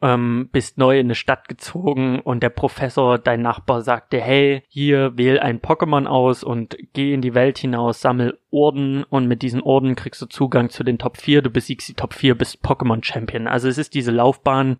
ähm, 0.00 0.50
bist 0.52 0.78
neu 0.78 1.00
in 1.00 1.06
eine 1.06 1.16
Stadt 1.16 1.48
gezogen 1.48 2.20
und 2.20 2.44
der 2.44 2.50
Professor, 2.50 3.18
dein 3.18 3.42
Nachbar, 3.42 3.82
sagte, 3.82 4.20
hey, 4.20 4.62
hier 4.68 5.18
wähl 5.18 5.40
ein 5.40 5.58
Pokémon 5.58 6.06
aus 6.06 6.44
und 6.44 6.78
geh 6.92 7.12
in 7.12 7.22
die 7.22 7.34
Welt 7.34 7.58
hinaus, 7.58 8.00
sammel 8.00 8.38
Orden 8.52 9.02
und 9.02 9.26
mit 9.26 9.42
diesen 9.42 9.62
Orden 9.62 9.96
kriegst 9.96 10.22
du 10.22 10.26
Zugang 10.26 10.70
zu 10.70 10.84
den 10.84 10.98
Top 10.98 11.16
4, 11.16 11.42
du 11.42 11.50
besiegst 11.50 11.88
die 11.88 11.94
Top 11.94 12.14
4, 12.14 12.38
bist 12.38 12.64
Pokémon 12.64 13.02
Champion. 13.02 13.48
Also 13.48 13.66
es 13.66 13.78
ist 13.78 13.94
diese 13.94 14.12
Laufbahn, 14.12 14.78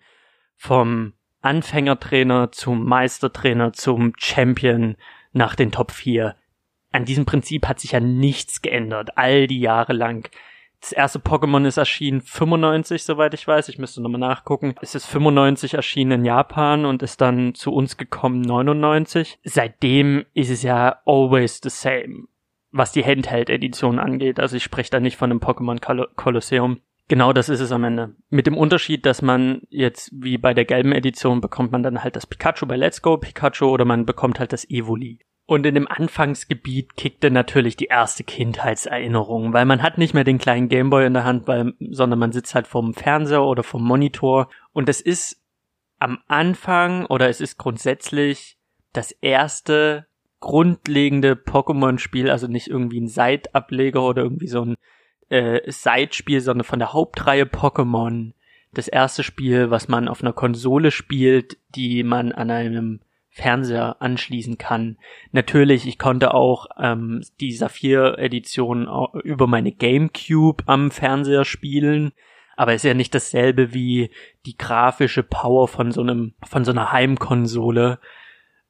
vom 0.56 1.14
Anfängertrainer 1.40 2.52
zum 2.52 2.84
Meistertrainer 2.84 3.72
zum 3.72 4.12
Champion 4.18 4.96
nach 5.32 5.54
den 5.54 5.70
Top 5.70 5.92
4. 5.92 6.34
An 6.90 7.04
diesem 7.04 7.26
Prinzip 7.26 7.68
hat 7.68 7.80
sich 7.80 7.92
ja 7.92 8.00
nichts 8.00 8.62
geändert, 8.62 9.16
all 9.16 9.46
die 9.46 9.60
Jahre 9.60 9.92
lang. 9.92 10.28
Das 10.80 10.92
erste 10.92 11.18
Pokémon 11.18 11.66
ist 11.66 11.76
erschienen 11.76 12.20
95, 12.20 13.02
soweit 13.02 13.34
ich 13.34 13.46
weiß. 13.46 13.68
Ich 13.68 13.78
müsste 13.78 14.00
nochmal 14.00 14.20
nachgucken. 14.20 14.74
Es 14.80 14.94
ist 14.94 15.06
95 15.06 15.74
erschienen 15.74 16.20
in 16.20 16.24
Japan 16.24 16.84
und 16.84 17.02
ist 17.02 17.20
dann 17.20 17.54
zu 17.54 17.72
uns 17.72 17.96
gekommen 17.96 18.40
99. 18.40 19.40
Seitdem 19.42 20.24
ist 20.34 20.50
es 20.50 20.62
ja 20.62 21.00
always 21.04 21.60
the 21.62 21.68
same, 21.68 22.28
was 22.70 22.92
die 22.92 23.04
Handheld-Edition 23.04 23.98
angeht. 23.98 24.38
Also 24.38 24.56
ich 24.56 24.62
spreche 24.62 24.90
da 24.90 25.00
nicht 25.00 25.16
von 25.16 25.30
einem 25.30 25.40
Pokémon 25.40 25.80
Colosseum. 26.14 26.80
Genau 27.08 27.32
das 27.32 27.48
ist 27.48 27.60
es 27.60 27.72
am 27.72 27.84
Ende. 27.84 28.14
Mit 28.28 28.46
dem 28.46 28.56
Unterschied, 28.56 29.06
dass 29.06 29.22
man 29.22 29.62
jetzt 29.70 30.10
wie 30.12 30.36
bei 30.36 30.52
der 30.52 30.66
gelben 30.66 30.92
Edition 30.92 31.40
bekommt 31.40 31.72
man 31.72 31.82
dann 31.82 32.04
halt 32.04 32.16
das 32.16 32.26
Pikachu 32.26 32.66
bei 32.66 32.76
Let's 32.76 33.00
Go 33.00 33.16
Pikachu 33.16 33.66
oder 33.66 33.86
man 33.86 34.04
bekommt 34.04 34.38
halt 34.38 34.52
das 34.52 34.68
Evoli. 34.68 35.18
Und 35.46 35.64
in 35.64 35.74
dem 35.74 35.88
Anfangsgebiet 35.88 36.96
kickte 36.96 37.30
natürlich 37.30 37.74
die 37.74 37.86
erste 37.86 38.22
Kindheitserinnerung, 38.22 39.54
weil 39.54 39.64
man 39.64 39.82
hat 39.82 39.96
nicht 39.96 40.12
mehr 40.12 40.24
den 40.24 40.36
kleinen 40.36 40.68
Gameboy 40.68 41.06
in 41.06 41.14
der 41.14 41.24
Hand, 41.24 41.48
weil, 41.48 41.72
sondern 41.80 42.18
man 42.18 42.32
sitzt 42.32 42.54
halt 42.54 42.66
vorm 42.66 42.92
Fernseher 42.92 43.42
oder 43.42 43.62
vom 43.62 43.82
Monitor. 43.82 44.50
Und 44.74 44.90
es 44.90 45.00
ist 45.00 45.42
am 45.98 46.18
Anfang 46.28 47.06
oder 47.06 47.30
es 47.30 47.40
ist 47.40 47.56
grundsätzlich 47.56 48.58
das 48.92 49.12
erste 49.12 50.06
grundlegende 50.40 51.32
Pokémon-Spiel, 51.32 52.30
also 52.30 52.46
nicht 52.46 52.68
irgendwie 52.68 53.00
ein 53.00 53.08
Side-Ableger 53.08 54.02
oder 54.02 54.22
irgendwie 54.24 54.48
so 54.48 54.62
ein 54.62 54.76
äh, 55.28 55.70
Side-Spiel, 55.70 56.40
sondern 56.40 56.64
von 56.64 56.78
der 56.78 56.92
Hauptreihe 56.92 57.44
Pokémon. 57.44 58.32
Das 58.72 58.88
erste 58.88 59.22
Spiel, 59.22 59.70
was 59.70 59.88
man 59.88 60.08
auf 60.08 60.22
einer 60.22 60.32
Konsole 60.32 60.90
spielt, 60.90 61.56
die 61.74 62.02
man 62.02 62.32
an 62.32 62.50
einem 62.50 63.00
Fernseher 63.38 63.96
anschließen 64.00 64.58
kann. 64.58 64.98
Natürlich, 65.30 65.86
ich 65.86 65.98
konnte 65.98 66.34
auch 66.34 66.66
ähm, 66.76 67.22
die 67.40 67.52
Saphir-Edition 67.52 68.88
über 69.22 69.46
meine 69.46 69.70
GameCube 69.72 70.64
am 70.66 70.90
Fernseher 70.90 71.44
spielen, 71.44 72.12
aber 72.56 72.74
ist 72.74 72.84
ja 72.84 72.94
nicht 72.94 73.14
dasselbe 73.14 73.72
wie 73.72 74.10
die 74.44 74.58
grafische 74.58 75.22
Power 75.22 75.68
von 75.68 75.92
so 75.92 76.00
einem 76.00 76.34
von 76.42 76.64
so 76.64 76.72
einer 76.72 76.90
Heimkonsole. 76.90 78.00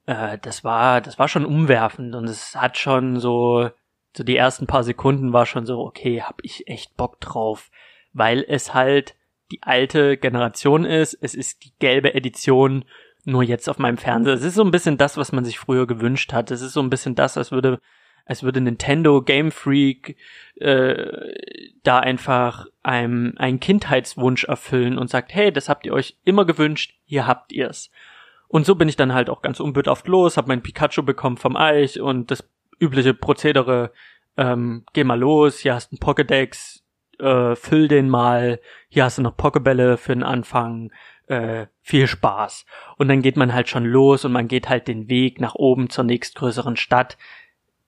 Äh, 0.05 0.37
das 0.43 0.65
war 0.65 1.01
das 1.01 1.19
war 1.19 1.29
schon 1.29 1.47
umwerfend 1.47 2.15
und 2.15 2.29
es 2.29 2.55
hat 2.55 2.77
schon 2.77 3.19
so 3.19 3.71
so 4.17 4.25
die 4.25 4.37
ersten 4.37 4.67
paar 4.67 4.85
Sekunden 4.85 5.33
war 5.33 5.47
schon 5.47 5.67
so, 5.67 5.81
okay, 5.81 6.23
hab 6.23 6.41
ich 6.43 6.69
echt 6.69 6.97
Bock 6.97 7.21
drauf, 7.21 7.71
weil 8.13 8.45
es 8.47 8.75
halt 8.75 9.15
die 9.51 9.63
alte 9.63 10.17
Generation 10.17 10.85
ist, 10.85 11.15
es 11.21 11.35
ist 11.35 11.65
die 11.65 11.73
gelbe 11.79 12.15
Edition, 12.15 12.85
nur 13.25 13.43
jetzt 13.43 13.69
auf 13.69 13.79
meinem 13.79 13.99
Fernseher. 13.99 14.35
Es 14.35 14.43
ist 14.43 14.55
so 14.55 14.65
ein 14.65 14.71
bisschen 14.71 14.97
das, 14.97 15.17
was 15.17 15.33
man 15.33 15.45
sich 15.45 15.59
früher 15.59 15.87
gewünscht 15.87 16.33
hat. 16.33 16.51
Es 16.51 16.63
ist 16.63 16.73
so 16.73 16.81
ein 16.81 16.91
bisschen 16.91 17.15
das, 17.15 17.37
als 17.37 17.53
würde, 17.53 17.81
als 18.25 18.43
würde 18.43 18.61
Nintendo 18.61 19.23
Game 19.23 19.51
Freak 19.51 20.17
äh, 20.57 21.35
da 21.83 21.99
einfach 21.99 22.67
einem 22.83 23.35
einen 23.37 23.61
Kindheitswunsch 23.61 24.45
erfüllen 24.45 24.99
und 24.99 25.11
sagt, 25.11 25.35
hey, 25.35 25.53
das 25.53 25.69
habt 25.69 25.87
ihr 25.87 25.93
euch 25.93 26.17
immer 26.25 26.45
gewünscht, 26.45 26.95
hier 27.05 27.27
habt 27.27 27.53
ihr's. 27.53 27.91
Und 28.49 28.65
so 28.65 28.75
bin 28.75 28.89
ich 28.89 28.97
dann 28.97 29.13
halt 29.13 29.29
auch 29.29 29.43
ganz 29.43 29.61
unbedarft 29.61 30.09
los, 30.09 30.39
hab 30.39 30.47
mein 30.47 30.63
Pikachu 30.63 31.03
bekommen 31.03 31.37
vom 31.37 31.55
Eich 31.55 32.01
und 32.01 32.31
das 32.31 32.49
übliche 32.81 33.15
Prozedere, 33.15 33.93
ähm, 34.37 34.85
geh 34.93 35.05
mal 35.05 35.19
los, 35.19 35.59
hier 35.59 35.75
hast 35.75 35.91
du 35.91 35.97
einen 35.97 36.01
Pokédex, 36.01 36.83
äh, 37.19 37.57
füll 37.57 37.89
den 37.89 38.09
mal, 38.09 38.61
hier 38.89 39.05
hast 39.05 39.19
du 39.19 39.23
noch 39.23 39.37
Pokebälle 39.37 39.97
für 39.97 40.15
den 40.15 40.23
Anfang, 40.23 40.93
äh, 41.27 41.67
viel 41.83 42.07
Spaß. 42.07 42.65
Und 42.97 43.09
dann 43.09 43.23
geht 43.23 43.37
man 43.37 43.53
halt 43.53 43.69
schon 43.69 43.85
los 43.85 44.25
und 44.25 44.33
man 44.33 44.49
geht 44.49 44.69
halt 44.69 44.89
den 44.89 45.09
Weg 45.09 45.41
nach 45.41 45.55
oben 45.55 45.91
zur 45.91 46.05
nächstgrößeren 46.05 46.77
Stadt, 46.77 47.19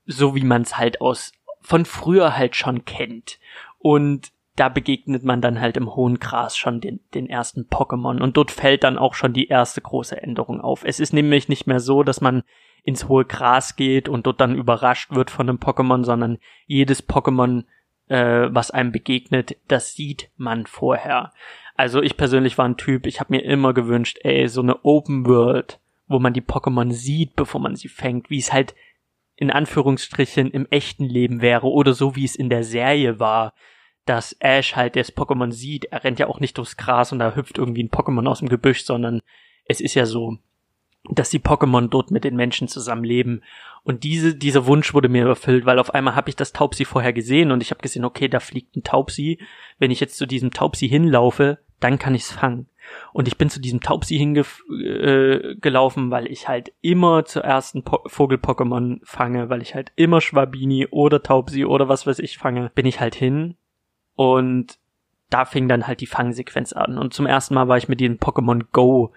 so 0.06 0.34
wie 0.34 0.44
man 0.44 0.62
es 0.62 0.76
halt 0.76 1.00
aus 1.00 1.32
von 1.60 1.84
früher 1.84 2.36
halt 2.36 2.56
schon 2.56 2.84
kennt. 2.84 3.38
Und 3.78 4.32
da 4.56 4.68
begegnet 4.68 5.24
man 5.24 5.40
dann 5.40 5.60
halt 5.60 5.76
im 5.76 5.94
hohen 5.94 6.18
Gras 6.18 6.56
schon 6.56 6.80
den, 6.80 7.00
den 7.14 7.28
ersten 7.28 7.62
Pokémon 7.62 8.20
und 8.20 8.36
dort 8.36 8.50
fällt 8.50 8.84
dann 8.84 8.98
auch 8.98 9.14
schon 9.14 9.32
die 9.32 9.48
erste 9.48 9.80
große 9.80 10.20
Änderung 10.20 10.60
auf. 10.60 10.84
Es 10.84 11.00
ist 11.00 11.12
nämlich 11.12 11.48
nicht 11.48 11.66
mehr 11.66 11.80
so, 11.80 12.02
dass 12.02 12.20
man 12.20 12.42
ins 12.82 13.08
hohe 13.08 13.24
Gras 13.24 13.76
geht 13.76 14.08
und 14.08 14.26
dort 14.26 14.40
dann 14.40 14.54
überrascht 14.54 15.12
wird 15.12 15.30
von 15.30 15.48
einem 15.48 15.58
Pokémon, 15.58 16.04
sondern 16.04 16.38
jedes 16.66 17.06
Pokémon, 17.06 17.64
äh, 18.08 18.48
was 18.50 18.70
einem 18.70 18.92
begegnet, 18.92 19.56
das 19.68 19.94
sieht 19.94 20.30
man 20.36 20.66
vorher. 20.66 21.32
Also 21.76 22.02
ich 22.02 22.16
persönlich 22.16 22.58
war 22.58 22.66
ein 22.66 22.76
Typ, 22.76 23.06
ich 23.06 23.20
habe 23.20 23.32
mir 23.34 23.44
immer 23.44 23.72
gewünscht, 23.72 24.18
ey, 24.22 24.48
so 24.48 24.60
eine 24.60 24.84
Open 24.84 25.26
World, 25.26 25.80
wo 26.08 26.18
man 26.18 26.32
die 26.32 26.42
Pokémon 26.42 26.92
sieht, 26.92 27.36
bevor 27.36 27.60
man 27.60 27.76
sie 27.76 27.88
fängt, 27.88 28.30
wie 28.30 28.38
es 28.38 28.52
halt 28.52 28.74
in 29.36 29.50
Anführungsstrichen 29.50 30.50
im 30.50 30.66
echten 30.66 31.04
Leben 31.04 31.40
wäre 31.40 31.66
oder 31.66 31.94
so 31.94 32.16
wie 32.16 32.24
es 32.26 32.36
in 32.36 32.50
der 32.50 32.64
Serie 32.64 33.18
war, 33.18 33.54
dass 34.04 34.36
Ash 34.40 34.76
halt 34.76 34.96
das 34.96 35.16
Pokémon 35.16 35.52
sieht. 35.52 35.86
Er 35.86 36.04
rennt 36.04 36.18
ja 36.18 36.26
auch 36.26 36.40
nicht 36.40 36.58
durchs 36.58 36.76
Gras 36.76 37.12
und 37.12 37.20
da 37.20 37.34
hüpft 37.34 37.56
irgendwie 37.56 37.82
ein 37.82 37.90
Pokémon 37.90 38.28
aus 38.28 38.40
dem 38.40 38.48
Gebüsch, 38.48 38.84
sondern 38.84 39.22
es 39.64 39.80
ist 39.80 39.94
ja 39.94 40.04
so, 40.04 40.36
dass 41.08 41.30
die 41.30 41.40
Pokémon 41.40 41.88
dort 41.88 42.10
mit 42.10 42.24
den 42.24 42.36
Menschen 42.36 42.68
zusammenleben. 42.68 43.42
Und 43.82 44.04
diese, 44.04 44.34
dieser 44.34 44.66
Wunsch 44.66 44.92
wurde 44.92 45.08
mir 45.08 45.26
erfüllt, 45.26 45.64
weil 45.64 45.78
auf 45.78 45.94
einmal 45.94 46.14
habe 46.14 46.28
ich 46.28 46.36
das 46.36 46.52
Taubsi 46.52 46.84
vorher 46.84 47.12
gesehen 47.12 47.50
und 47.50 47.62
ich 47.62 47.70
habe 47.70 47.80
gesehen, 47.80 48.04
okay, 48.04 48.28
da 48.28 48.40
fliegt 48.40 48.76
ein 48.76 48.82
Taubsi. 48.82 49.38
Wenn 49.78 49.90
ich 49.90 50.00
jetzt 50.00 50.18
zu 50.18 50.26
diesem 50.26 50.50
Taubsi 50.50 50.88
hinlaufe, 50.88 51.58
dann 51.80 51.98
kann 51.98 52.14
ich's 52.14 52.30
fangen. 52.30 52.68
Und 53.12 53.28
ich 53.28 53.38
bin 53.38 53.48
zu 53.48 53.60
diesem 53.60 53.80
Taubsi 53.80 54.18
hingelaufen, 54.18 56.08
äh, 56.08 56.10
weil 56.10 56.26
ich 56.26 56.48
halt 56.48 56.72
immer 56.82 57.24
zuerst 57.24 57.74
ein 57.74 57.84
Vogel-Pokémon 57.84 59.00
fange, 59.02 59.48
weil 59.48 59.62
ich 59.62 59.74
halt 59.74 59.92
immer 59.96 60.20
Schwabini 60.20 60.88
oder 60.90 61.22
Taubsi 61.22 61.64
oder 61.64 61.88
was 61.88 62.06
weiß 62.06 62.18
ich 62.18 62.36
fange, 62.36 62.70
bin 62.74 62.86
ich 62.86 63.00
halt 63.00 63.14
hin. 63.14 63.56
Und 64.16 64.78
da 65.30 65.44
fing 65.44 65.68
dann 65.68 65.86
halt 65.86 66.00
die 66.00 66.06
Fangsequenz 66.06 66.72
an. 66.72 66.98
Und 66.98 67.14
zum 67.14 67.26
ersten 67.26 67.54
Mal 67.54 67.68
war 67.68 67.78
ich 67.78 67.88
mit 67.88 68.00
diesem 68.00 68.18
Pokémon 68.18 68.64
Go 68.72 69.12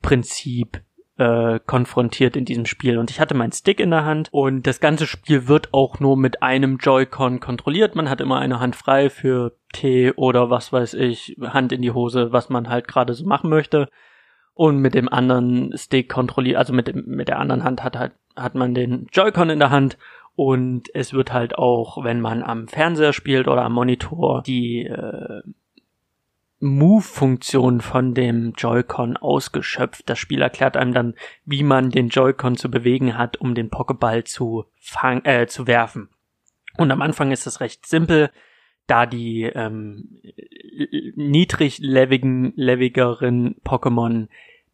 Prinzip 0.00 0.82
äh, 1.18 1.58
konfrontiert 1.66 2.36
in 2.36 2.44
diesem 2.44 2.64
Spiel. 2.64 2.96
Und 2.96 3.10
ich 3.10 3.20
hatte 3.20 3.34
meinen 3.34 3.52
Stick 3.52 3.80
in 3.80 3.90
der 3.90 4.04
Hand 4.04 4.28
und 4.30 4.66
das 4.66 4.80
ganze 4.80 5.06
Spiel 5.06 5.48
wird 5.48 5.74
auch 5.74 6.00
nur 6.00 6.16
mit 6.16 6.42
einem 6.42 6.78
Joy-Con 6.78 7.40
kontrolliert. 7.40 7.96
Man 7.96 8.08
hat 8.08 8.20
immer 8.20 8.38
eine 8.38 8.60
Hand 8.60 8.76
frei 8.76 9.10
für 9.10 9.56
T 9.72 10.12
oder 10.12 10.48
was 10.48 10.72
weiß 10.72 10.94
ich, 10.94 11.36
Hand 11.42 11.72
in 11.72 11.82
die 11.82 11.90
Hose, 11.90 12.32
was 12.32 12.48
man 12.48 12.68
halt 12.68 12.88
gerade 12.88 13.14
so 13.14 13.26
machen 13.26 13.50
möchte. 13.50 13.88
Und 14.54 14.78
mit 14.78 14.94
dem 14.94 15.08
anderen 15.08 15.76
Stick 15.76 16.08
kontrolliert, 16.08 16.56
also 16.56 16.72
mit, 16.72 16.88
dem, 16.88 17.04
mit 17.06 17.28
der 17.28 17.38
anderen 17.38 17.64
Hand 17.64 17.82
hat 17.84 17.96
halt, 17.96 18.12
hat 18.34 18.54
man 18.54 18.74
den 18.74 19.06
Joy-Con 19.12 19.50
in 19.50 19.58
der 19.58 19.70
Hand 19.70 19.98
und 20.34 20.94
es 20.94 21.12
wird 21.12 21.32
halt 21.32 21.58
auch, 21.58 22.04
wenn 22.04 22.20
man 22.20 22.44
am 22.44 22.68
Fernseher 22.68 23.12
spielt 23.12 23.48
oder 23.48 23.62
am 23.62 23.72
Monitor, 23.72 24.42
die 24.42 24.86
äh, 24.86 25.42
Move-Funktion 26.60 27.80
von 27.80 28.14
dem 28.14 28.52
Joy-Con 28.56 29.16
ausgeschöpft. 29.16 30.08
Das 30.08 30.18
Spiel 30.18 30.42
erklärt 30.42 30.76
einem 30.76 30.92
dann, 30.92 31.14
wie 31.44 31.62
man 31.62 31.90
den 31.90 32.08
Joy-Con 32.08 32.56
zu 32.56 32.70
bewegen 32.70 33.16
hat, 33.16 33.40
um 33.40 33.54
den 33.54 33.70
Pokéball 33.70 34.24
zu 34.24 34.64
fang 34.80 35.24
äh, 35.24 35.46
zu 35.46 35.66
werfen. 35.66 36.08
Und 36.76 36.90
am 36.90 37.02
Anfang 37.02 37.30
ist 37.30 37.46
das 37.46 37.60
recht 37.60 37.86
simpel, 37.86 38.30
da 38.86 39.06
die 39.06 39.42
ähm, 39.42 40.20
niedriglevigeren 41.14 43.56
Pokémon, 43.64 44.28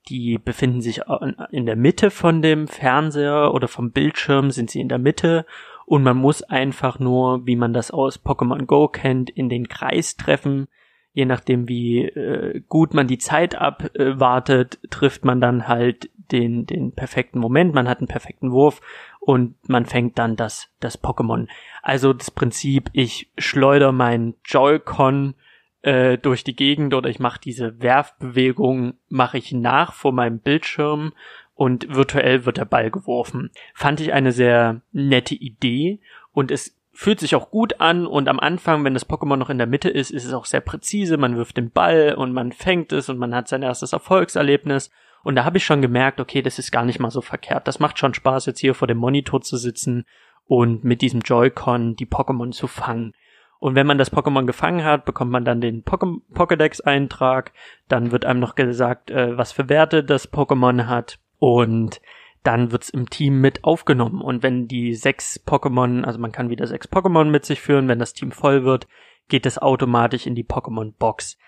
die 0.09 0.39
befinden 0.39 0.81
sich 0.81 1.03
in 1.51 1.67
der 1.67 1.77
Mitte 1.77 2.11
von 2.11 2.41
dem 2.41 2.69
Fernseher 2.69 3.53
oder 3.53 3.69
vom 3.69 3.91
Bildschirm, 3.91 4.51
sind 4.51 4.71
sie 4.71 4.81
in 4.81 4.89
der 4.89 4.99
Mitte 4.99 5.45
und 5.87 6.03
man 6.03 6.17
muss 6.17 6.43
einfach 6.43 6.99
nur, 6.99 7.47
wie 7.47 7.57
man 7.57 7.73
das 7.73 7.91
aus 7.91 8.25
Pokémon 8.25 8.67
Go 8.67 8.89
kennt, 8.89 9.31
in 9.31 9.49
den 9.49 9.69
Kreis 9.69 10.17
treffen 10.17 10.69
je 11.15 11.25
nachdem 11.25 11.69
wie 11.69 12.05
äh, 12.05 12.61
gut 12.69 12.93
man 12.93 13.07
die 13.07 13.19
Zeit 13.19 13.55
abwartet, 13.55 14.81
äh, 14.83 14.89
trifft 14.89 15.25
man 15.25 15.41
dann 15.41 15.69
halt 15.69 16.11
den, 16.33 16.67
den 16.67 16.93
perfekten 16.93 17.39
Moment, 17.39 17.73
man 17.73 17.89
hat 17.89 17.99
einen 17.99 18.09
perfekten 18.09 18.51
Wurf 18.51 18.81
und 19.21 19.57
man 19.69 19.87
fängt 19.87 20.19
dann 20.19 20.37
das, 20.37 20.69
das 20.81 21.03
Pokémon. 21.03 21.47
Also 21.83 22.13
das 22.13 22.31
Prinzip, 22.31 22.91
ich 22.93 23.31
schleuder 23.39 23.93
mein 23.93 24.35
Joy-Con 24.45 25.35
äh, 25.83 26.19
durch 26.19 26.43
die 26.43 26.57
Gegend 26.57 26.95
oder 26.95 27.09
ich 27.09 27.21
mache 27.21 27.41
diese 27.41 27.81
Werfbewegung, 27.81 28.95
mache 29.09 29.39
ich 29.39 29.53
nach 29.53 29.93
vor 29.93 30.13
meinem 30.13 30.41
Bildschirm 30.41 31.13
und 31.55 31.95
virtuell 31.95 32.45
wird 32.45 32.57
der 32.57 32.65
Ball 32.65 32.91
geworfen. 32.91 33.51
Fand 33.73 34.01
ich 34.01 34.13
eine 34.13 34.33
sehr 34.33 34.81
nette 34.91 35.37
Idee 35.37 36.01
und 36.33 36.51
es 36.51 36.77
fühlt 36.95 37.21
sich 37.21 37.35
auch 37.35 37.51
gut 37.51 37.81
an 37.81 38.07
und 38.07 38.29
am 38.29 38.39
Anfang, 38.39 38.85
wenn 38.85 38.95
das 38.95 39.09
Pokémon 39.09 39.37
noch 39.37 39.51
in 39.51 39.59
der 39.59 39.67
Mitte 39.67 39.91
ist, 39.91 40.11
ist 40.11 40.25
es 40.25 40.33
auch 40.33 40.45
sehr 40.45 40.61
präzise. 40.61 41.17
Man 41.17 41.37
wirft 41.37 41.57
den 41.57 41.71
Ball 41.71 42.15
und 42.15 42.33
man 42.33 42.53
fängt 42.53 42.93
es 42.93 43.09
und 43.09 43.19
man 43.19 43.35
hat 43.35 43.49
sein 43.49 43.63
erstes 43.63 43.93
Erfolgserlebnis. 43.93 44.91
Und 45.25 45.37
da 45.37 45.45
habe 45.45 45.57
ich 45.57 45.65
schon 45.65 45.83
gemerkt, 45.83 46.21
okay, 46.21 46.41
das 46.41 46.59
ist 46.59 46.71
gar 46.71 46.85
nicht 46.85 47.01
mal 47.01 47.11
so 47.11 47.21
verkehrt. 47.21 47.67
Das 47.67 47.81
macht 47.81 47.99
schon 47.99 48.15
Spaß, 48.15 48.47
jetzt 48.47 48.61
hier 48.61 48.75
vor 48.75 48.87
dem 48.87 48.99
Monitor 48.99 49.41
zu 49.41 49.57
sitzen 49.57 50.05
und 50.47 50.85
mit 50.85 51.03
diesem 51.03 51.21
Joy-Con 51.21 51.97
die 51.97 52.07
Pokémon 52.07 52.53
zu 52.53 52.69
fangen. 52.69 53.13
Und 53.59 53.75
wenn 53.75 53.87
man 53.87 53.99
das 53.99 54.13
Pokémon 54.13 54.45
gefangen 54.45 54.85
hat, 54.85 55.07
bekommt 55.07 55.31
man 55.31 55.45
dann 55.45 55.63
den 55.63 55.85
Pokédex-Eintrag. 55.85 57.53
Dann 57.89 58.13
wird 58.13 58.27
einem 58.27 58.41
noch 58.41 58.55
gesagt, 58.55 59.11
äh, 59.11 59.37
was 59.37 59.53
für 59.53 59.69
Werte 59.69 60.05
das 60.05 60.31
Pokémon 60.31 60.87
hat. 60.87 61.19
Und 61.39 62.01
dann 62.45 62.71
wird's 62.71 62.91
im 62.91 63.11
Team 63.11 63.41
mit 63.41 63.65
aufgenommen. 63.65 64.21
Und 64.21 64.43
wenn 64.43 64.69
die 64.69 64.95
sechs 64.95 65.43
Pokémon, 65.45 66.05
also 66.05 66.19
man 66.19 66.31
kann 66.31 66.51
wieder 66.51 66.67
sechs 66.67 66.89
Pokémon 66.89 67.25
mit 67.25 67.45
sich 67.45 67.61
führen, 67.61 67.89
wenn 67.89 67.99
das 67.99 68.13
Team 68.13 68.31
voll 68.31 68.65
wird, 68.65 68.87
geht 69.29 69.47
es 69.47 69.59
automatisch 69.59 70.27
in 70.27 70.35
die 70.35 70.45
Pokémon-Box. 70.45 71.39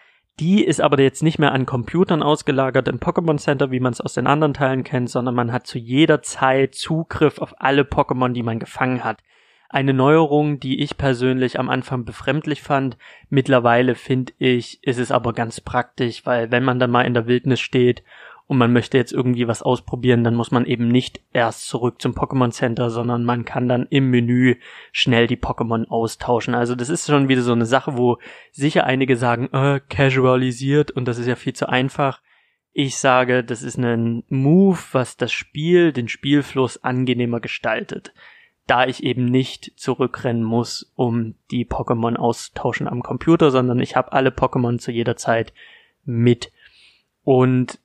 Die 0.41 0.65
ist 0.65 0.81
aber 0.81 1.01
jetzt 1.01 1.23
nicht 1.23 1.39
mehr 1.39 1.53
an 1.53 1.65
Computern 1.65 2.23
ausgelagert 2.23 2.89
im 2.89 2.99
Pokémon 2.99 3.39
Center, 3.39 3.71
wie 3.71 3.81
man 3.81 3.93
es 3.93 4.01
aus 4.01 4.15
den 4.15 4.27
anderen 4.27 4.55
Teilen 4.55 4.85
kennt, 4.85 5.09
sondern 5.11 5.35
man 5.35 5.53
hat 5.53 5.67
zu 5.67 5.79
jeder 5.79 6.23
Zeit 6.23 6.75
Zugriff 6.75 7.39
auf 7.39 7.55
alle 7.59 7.83
Pokémon, 7.83 8.33
die 8.33 8.43
man 8.43 8.59
gefangen 8.59 9.05
hat. 9.05 9.23
Eine 9.69 9.95
Neuerung, 9.95 10.61
die 10.61 10.81
ich 10.83 10.97
persönlich 10.97 11.59
am 11.59 11.69
Anfang 11.69 12.05
befremdlich 12.05 12.63
fand. 12.63 12.97
Mittlerweile 13.29 13.95
finde 13.95 14.33
ich, 14.39 14.83
ist 14.85 14.99
es 14.99 15.11
aber 15.11 15.33
ganz 15.33 15.61
praktisch, 15.61 16.25
weil 16.25 16.51
wenn 16.51 16.65
man 16.65 16.79
dann 16.79 16.91
mal 16.91 17.03
in 17.03 17.15
der 17.15 17.27
Wildnis 17.27 17.61
steht 17.61 18.03
und 18.49 18.59
man 18.59 18.73
möchte 18.73 18.97
jetzt 18.97 19.13
irgendwie 19.13 19.49
was 19.49 19.63
ausprobieren, 19.63 20.23
dann 20.23 20.37
muss 20.37 20.53
man 20.53 20.67
eben 20.67 20.87
nicht 20.87 21.21
erst 21.33 21.67
zurück 21.67 22.01
zum 22.01 22.13
Pokémon 22.13 22.53
Center, 22.53 22.91
sondern 22.91 23.25
man 23.25 23.45
kann 23.45 23.69
dann 23.69 23.87
im 23.91 24.11
Menü 24.11 24.57
schnell 24.93 25.27
die 25.27 25.37
Pokémon 25.37 25.87
austauschen. 25.89 26.55
Also 26.55 26.77
das 26.77 26.89
ist 26.89 27.07
schon 27.07 27.29
wieder 27.29 27.43
so 27.43 27.53
eine 27.53 27.67
Sache, 27.67 27.97
wo 27.97 28.19
sicher 28.53 28.85
einige 28.85 29.17
sagen, 29.17 29.49
äh, 29.53 29.81
casualisiert 29.89 30.93
und 30.93 31.09
das 31.09 31.19
ist 31.19 31.27
ja 31.27 31.35
viel 31.35 31.55
zu 31.55 31.69
einfach. 31.69 32.21
Ich 32.73 32.99
sage, 32.99 33.43
das 33.43 33.63
ist 33.63 33.79
ein 33.79 34.23
Move, 34.29 34.79
was 34.93 35.17
das 35.17 35.33
Spiel, 35.33 35.93
den 35.93 36.09
Spielfluss 36.09 36.85
angenehmer 36.85 37.41
gestaltet. 37.41 38.13
Da 38.69 38.87
ich 38.87 39.03
eben 39.03 39.25
nicht 39.25 39.73
zurückrennen 39.77 40.45
muss, 40.45 40.93
um 40.95 41.35
die 41.51 41.65
Pokémon 41.65 42.17
austauschen 42.17 42.87
am 42.87 43.03
Computer, 43.03 43.51
sondern 43.51 43.81
ich 43.81 43.97
habe 43.97 44.13
alle 44.13 44.31
Pokémon 44.31 44.79
zu 44.79 44.93
jeder 44.93 45.17
Zeit 45.17 45.53
mit. 46.05 46.53
Und 47.25 47.81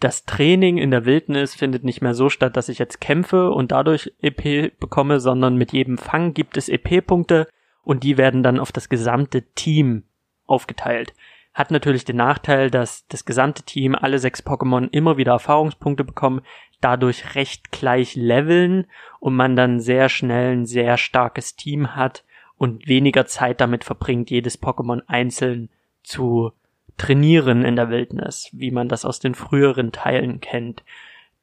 das 0.00 0.24
Training 0.24 0.78
in 0.78 0.90
der 0.90 1.04
Wildnis 1.04 1.54
findet 1.54 1.84
nicht 1.84 2.00
mehr 2.00 2.14
so 2.14 2.30
statt, 2.30 2.56
dass 2.56 2.70
ich 2.70 2.78
jetzt 2.78 3.00
kämpfe 3.00 3.50
und 3.50 3.70
dadurch 3.70 4.12
EP 4.22 4.78
bekomme, 4.80 5.20
sondern 5.20 5.56
mit 5.56 5.72
jedem 5.72 5.98
Fang 5.98 6.32
gibt 6.32 6.56
es 6.56 6.70
EP-Punkte 6.70 7.46
und 7.82 8.02
die 8.02 8.16
werden 8.16 8.42
dann 8.42 8.58
auf 8.58 8.72
das 8.72 8.88
gesamte 8.88 9.42
Team 9.54 10.04
aufgeteilt. 10.46 11.12
Hat 11.52 11.70
natürlich 11.70 12.04
den 12.06 12.16
Nachteil, 12.16 12.70
dass 12.70 13.06
das 13.08 13.26
gesamte 13.26 13.62
Team, 13.62 13.94
alle 13.94 14.18
sechs 14.18 14.42
Pokémon 14.42 14.88
immer 14.90 15.18
wieder 15.18 15.32
Erfahrungspunkte 15.32 16.04
bekommen, 16.04 16.40
dadurch 16.80 17.34
recht 17.34 17.70
gleich 17.70 18.16
leveln 18.16 18.86
und 19.18 19.36
man 19.36 19.54
dann 19.54 19.80
sehr 19.80 20.08
schnell 20.08 20.52
ein 20.52 20.66
sehr 20.66 20.96
starkes 20.96 21.56
Team 21.56 21.94
hat 21.94 22.24
und 22.56 22.88
weniger 22.88 23.26
Zeit 23.26 23.60
damit 23.60 23.84
verbringt, 23.84 24.30
jedes 24.30 24.62
Pokémon 24.62 25.02
einzeln 25.06 25.68
zu 26.02 26.52
trainieren 27.00 27.64
in 27.64 27.76
der 27.76 27.88
Wildnis, 27.88 28.50
wie 28.52 28.70
man 28.70 28.88
das 28.88 29.06
aus 29.06 29.20
den 29.20 29.34
früheren 29.34 29.90
Teilen 29.90 30.40
kennt. 30.40 30.84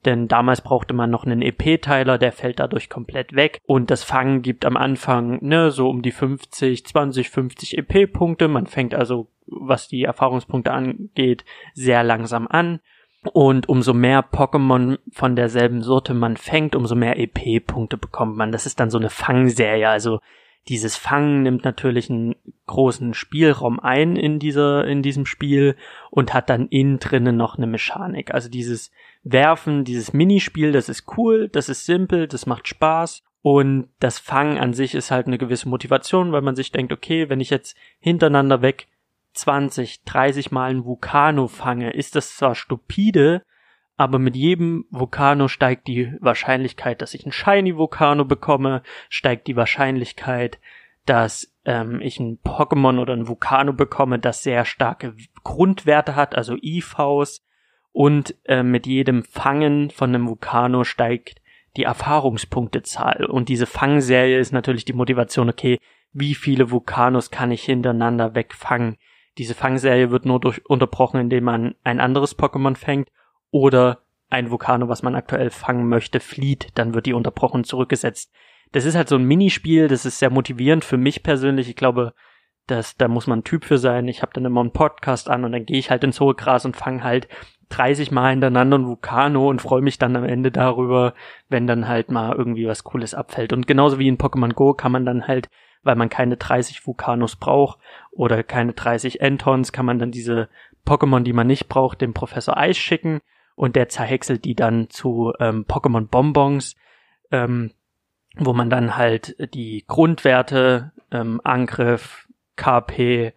Denn 0.06 0.28
damals 0.28 0.62
brauchte 0.62 0.94
man 0.94 1.10
noch 1.10 1.26
einen 1.26 1.42
EP-Teiler, 1.42 2.20
der 2.20 2.32
fällt 2.32 2.60
dadurch 2.60 2.90
komplett 2.90 3.34
weg. 3.34 3.60
Und 3.66 3.90
das 3.90 4.04
Fangen 4.04 4.44
gibt 4.44 4.66
am 4.66 4.78
Anfang, 4.78 5.44
ne, 5.44 5.72
so 5.72 5.90
um 5.90 6.04
die 6.04 6.12
50, 6.12 6.86
20, 6.86 7.32
50 7.32 7.78
EP-Punkte. 7.80 8.48
Man 8.48 8.68
fängt 8.68 8.94
also, 8.94 9.30
was 9.48 9.88
die 9.88 10.04
Erfahrungspunkte 10.04 10.72
angeht, 10.72 11.44
sehr 11.74 12.04
langsam 12.04 12.48
an. 12.48 12.80
Und 13.34 13.68
umso 13.68 13.96
mehr 13.96 14.24
Pokémon 14.24 15.00
von 15.12 15.36
derselben 15.36 15.82
Sorte 15.82 16.14
man 16.14 16.38
fängt, 16.38 16.76
umso 16.76 16.94
mehr 16.94 17.18
EP-Punkte 17.20 17.98
bekommt 17.98 18.38
man. 18.38 18.52
Das 18.52 18.68
ist 18.68 18.80
dann 18.80 18.92
so 18.92 19.00
eine 19.00 19.10
Fangserie. 19.10 19.90
Also 19.90 20.20
dieses 20.70 20.96
Fangen 20.98 21.44
nimmt 21.44 21.64
natürlich 21.64 22.10
einen 22.10 22.36
großen 22.66 23.14
Spielraum 23.14 23.80
ein 23.80 24.16
in 24.16 24.40
dieser, 24.40 24.86
in 24.86 25.02
diesem 25.02 25.26
Spiel 25.26 25.76
und 26.12 26.34
hat 26.34 26.50
dann 26.50 26.68
innen 26.68 27.00
drinnen 27.00 27.38
noch 27.38 27.58
eine 27.58 27.68
Mechanik. 27.68 28.34
Also 28.34 28.50
dieses 28.50 28.92
Werfen, 29.24 29.84
dieses 29.84 30.14
Minispiel, 30.14 30.72
das 30.72 30.90
ist 30.90 31.06
cool, 31.18 31.50
das 31.50 31.70
ist 31.70 31.86
simpel, 31.86 32.28
das 32.28 32.46
macht 32.46 32.68
Spaß 32.68 33.24
und 33.42 33.90
das 34.00 34.20
Fangen 34.20 34.58
an 34.58 34.74
sich 34.74 34.94
ist 34.94 35.12
halt 35.12 35.28
eine 35.28 35.38
gewisse 35.38 35.70
Motivation, 35.70 36.32
weil 36.32 36.42
man 36.42 36.56
sich 36.56 36.72
denkt, 36.72 36.92
okay, 36.92 37.30
wenn 37.30 37.40
ich 37.40 37.50
jetzt 37.50 37.78
hintereinander 38.00 38.62
weg 38.62 38.88
20, 39.34 40.04
30 40.04 40.52
Mal 40.52 40.72
ein 40.72 40.84
Vulcano 40.84 41.48
fange, 41.48 41.92
ist 41.92 42.16
das 42.16 42.36
zwar 42.36 42.56
stupide, 42.56 43.44
aber 43.98 44.20
mit 44.20 44.36
jedem 44.36 44.86
Vulcano 44.92 45.48
steigt 45.48 45.88
die 45.88 46.14
Wahrscheinlichkeit, 46.22 47.02
dass 47.02 47.16
ich 47.16 47.26
einen 47.26 47.32
Shiny 47.32 47.76
Vulcano 47.76 48.26
bekomme, 48.26 48.84
steigt 49.10 49.48
die 49.48 49.56
Wahrscheinlichkeit, 49.56 50.60
dass 51.08 51.52
ähm, 51.66 52.00
ich 52.02 52.20
ein 52.20 52.38
Pokémon 52.44 53.00
oder 53.00 53.14
ein 53.14 53.28
Vulcano 53.28 53.74
bekomme, 53.74 54.20
das 54.20 54.44
sehr 54.44 54.66
starke 54.66 55.16
Grundwerte 55.44 56.16
hat, 56.16 56.36
also 56.36 56.56
IVs. 56.62 57.44
Und 57.92 58.36
äh, 58.46 58.62
mit 58.62 58.86
jedem 58.86 59.24
Fangen 59.24 59.90
von 59.90 60.14
einem 60.14 60.28
Vulcano 60.28 60.84
steigt 60.84 61.42
die 61.76 61.84
Erfahrungspunktezahl. 61.84 63.26
Und 63.26 63.50
diese 63.50 63.66
Fangserie 63.66 64.38
ist 64.38 64.52
natürlich 64.52 64.86
die 64.86 64.94
Motivation, 64.94 65.50
okay, 65.50 65.80
wie 66.14 66.36
viele 66.36 66.70
Vulkanos 66.70 67.32
kann 67.32 67.52
ich 67.52 67.64
hintereinander 67.64 68.36
wegfangen? 68.36 68.98
Diese 69.40 69.56
Fangserie 69.56 70.12
wird 70.12 70.26
nur 70.26 70.40
durch 70.40 70.64
unterbrochen, 70.68 71.20
indem 71.20 71.46
man 71.46 71.76
ein 71.84 72.00
anderes 72.00 72.38
Pokémon 72.38 72.76
fängt 72.76 73.10
oder 73.52 74.00
ein 74.30 74.52
Vulkano, 74.52 74.90
was 74.90 75.04
man 75.04 75.16
aktuell 75.16 75.50
fangen 75.50 75.88
möchte, 75.88 76.20
flieht, 76.20 76.68
dann 76.76 76.94
wird 76.94 77.06
die 77.06 77.14
unterbrochen 77.14 77.64
zurückgesetzt. 77.64 78.32
Das 78.74 78.86
ist 78.86 78.96
halt 78.96 79.08
so 79.08 79.16
ein 79.16 79.24
Minispiel, 79.24 79.88
das 79.88 80.06
ist 80.06 80.20
sehr 80.20 80.30
motivierend 80.30 80.84
für 80.84 80.98
mich 80.98 81.24
persönlich. 81.24 81.70
Ich 81.70 81.78
glaube, 81.78 82.14
dass 82.68 82.98
da 82.98 83.08
muss 83.08 83.28
man 83.28 83.40
ein 83.40 83.44
Typ 83.46 83.64
für 83.64 83.78
sein. 83.78 84.10
Ich 84.10 84.22
habe 84.22 84.34
dann 84.34 84.44
immer 84.44 84.60
einen 84.60 84.74
Podcast 84.74 85.30
an 85.30 85.46
und 85.46 85.54
dann 85.54 85.66
gehe 85.66 85.78
ich 85.78 85.90
halt 85.90 86.04
ins 86.04 86.20
hohe 86.20 86.36
Gras 86.36 86.66
und 86.66 86.76
fange 86.76 87.04
halt 87.04 87.30
30 87.70 88.12
Mal 88.12 88.32
hintereinander 88.32 88.78
ein 88.78 88.88
Vulkano 88.88 89.50
und 89.50 89.62
freue 89.62 89.82
mich 89.82 89.98
dann 89.98 90.16
am 90.18 90.26
Ende 90.26 90.52
darüber, 90.52 91.14
wenn 91.48 91.68
dann 91.68 91.88
halt 91.88 92.12
mal 92.12 92.36
irgendwie 92.36 92.68
was 92.68 92.84
Cooles 92.84 93.14
abfällt. 93.14 93.54
Und 93.54 93.68
genauso 93.68 94.00
wie 94.00 94.08
in 94.08 94.18
Pokémon 94.18 94.54
Go 94.54 94.74
kann 94.74 94.92
man 94.92 95.06
dann 95.06 95.28
halt, 95.28 95.50
weil 95.84 95.96
man 95.96 96.10
keine 96.10 96.36
30 96.36 96.86
Vulkanos 96.86 97.38
braucht 97.38 97.80
oder 98.12 98.44
keine 98.44 98.74
30 98.74 99.22
Entons, 99.22 99.72
kann 99.72 99.86
man 99.86 100.00
dann 100.00 100.12
diese 100.12 100.50
Pokémon, 100.86 101.22
die 101.22 101.34
man 101.34 101.48
nicht 101.48 101.70
braucht, 101.70 102.02
dem 102.02 102.14
Professor 102.14 102.58
Eis 102.58 102.78
schicken 102.78 103.22
und 103.58 103.76
der 103.76 103.90
zerhäckselt 103.90 104.46
die 104.46 104.56
dann 104.56 104.90
zu 104.90 105.34
ähm, 105.40 105.66
Pokémon 105.66 106.08
Bonbons, 106.08 106.76
ähm, 107.32 107.72
wo 108.36 108.54
man 108.54 108.70
dann 108.70 108.96
halt 108.96 109.36
die 109.56 109.84
Grundwerte, 109.88 110.92
ähm, 111.12 111.42
Angriff, 111.44 112.28
KP, 112.56 113.34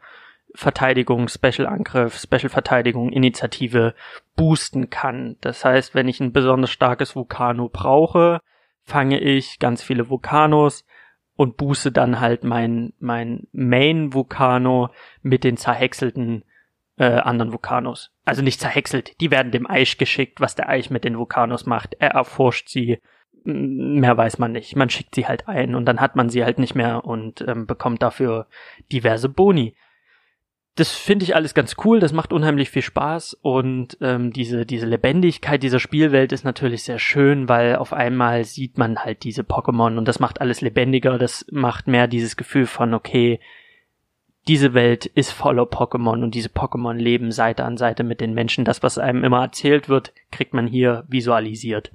Verteidigung, 0.55 1.29
Special 1.29 1.67
Angriff, 1.67 2.19
Special 2.19 2.51
Verteidigung, 2.51 3.11
Initiative 3.11 3.95
boosten 4.37 4.91
kann. 4.91 5.37
Das 5.41 5.65
heißt, 5.65 5.95
wenn 5.95 6.07
ich 6.07 6.21
ein 6.21 6.35
besonders 6.35 6.71
starkes 6.71 7.17
Vulcano 7.17 7.71
brauche, 7.71 8.41
fange 8.85 9.21
ich 9.21 9.59
ganz 9.59 9.83
viele 9.83 10.11
Vulcanos 10.11 10.85
und 11.35 11.57
booste 11.57 11.93
dann 11.93 12.21
halt 12.21 12.45
mein, 12.45 12.93
mein 12.99 13.47
Main 13.53 14.13
Vulcano 14.13 14.91
mit 15.23 15.45
den 15.45 15.57
zerhäckselten 15.57 16.45
äh, 17.01 17.21
anderen 17.21 17.53
Vulkanos. 17.53 18.13
Also 18.25 18.43
nicht 18.43 18.61
zerhäckselt. 18.61 19.21
Die 19.21 19.31
werden 19.31 19.53
dem 19.53 19.69
Eich 19.69 19.99
geschickt, 19.99 20.41
was 20.41 20.55
der 20.55 20.69
Eich 20.69 20.91
mit 20.91 21.05
den 21.05 21.19
Vulkanos 21.19 21.67
macht. 21.67 21.97
Er 21.99 22.11
erforscht 22.11 22.69
sie. 22.69 23.01
Mehr 23.43 24.17
weiß 24.17 24.39
man 24.39 24.53
nicht. 24.53 24.77
Man 24.77 24.91
schickt 24.91 25.15
sie 25.15 25.27
halt 25.27 25.49
ein 25.49 25.75
und 25.75 25.87
dann 25.87 26.01
hat 26.01 26.15
man 26.15 26.29
sie 26.29 26.45
halt 26.45 26.59
nicht 26.59 26.75
mehr 26.75 27.05
und 27.05 27.41
ähm, 27.49 27.67
bekommt 27.67 28.03
dafür 28.03 28.47
diverse 28.93 29.29
Boni 29.29 29.75
das 30.77 30.93
finde 30.93 31.25
ich 31.25 31.35
alles 31.35 31.53
ganz 31.53 31.77
cool, 31.85 32.01
das 32.01 32.13
macht 32.13 32.33
unheimlich 32.33 32.71
viel 32.71 32.83
Spaß 32.83 33.35
und 33.43 33.99
ähm, 34.01 34.33
diese, 34.33 34.65
diese 34.65 34.87
Lebendigkeit 34.87 35.63
dieser 35.63 35.81
Spielwelt 35.81 36.33
ist 36.33 36.45
natürlich 36.45 36.85
sehr 36.85 36.99
schön, 36.99 37.49
weil 37.49 37.77
auf 37.77 37.93
einmal 37.93 38.45
sieht 38.45 38.79
man 38.79 38.99
halt 38.99 39.25
diese 39.25 39.43
Pokémon 39.43 39.99
und 39.99 40.07
das 40.07 40.21
macht 40.21 40.41
alles 40.41 40.61
lebendiger, 40.61 41.19
das 41.19 41.45
macht 41.51 41.87
mehr 41.87 42.07
dieses 42.07 42.37
Gefühl 42.37 42.67
von, 42.67 42.95
okay, 42.95 43.41
diese 44.49 44.75
Welt 44.75 45.07
ist 45.07 45.33
voller 45.33 45.65
Pokémon 45.65 46.23
und 46.23 46.35
diese 46.35 46.49
Pokémon 46.49 46.95
leben 46.95 47.31
Seite 47.31 47.65
an 47.65 47.77
Seite 47.77 48.05
mit 48.05 48.21
den 48.21 48.35
Menschen. 48.35 48.65
Das, 48.65 48.83
was 48.83 48.99
einem 48.99 49.23
immer 49.23 49.43
erzählt 49.43 49.89
wird, 49.89 50.13
kriegt 50.31 50.55
man 50.55 50.67
hier 50.67 51.05
visualisiert. 51.09 51.93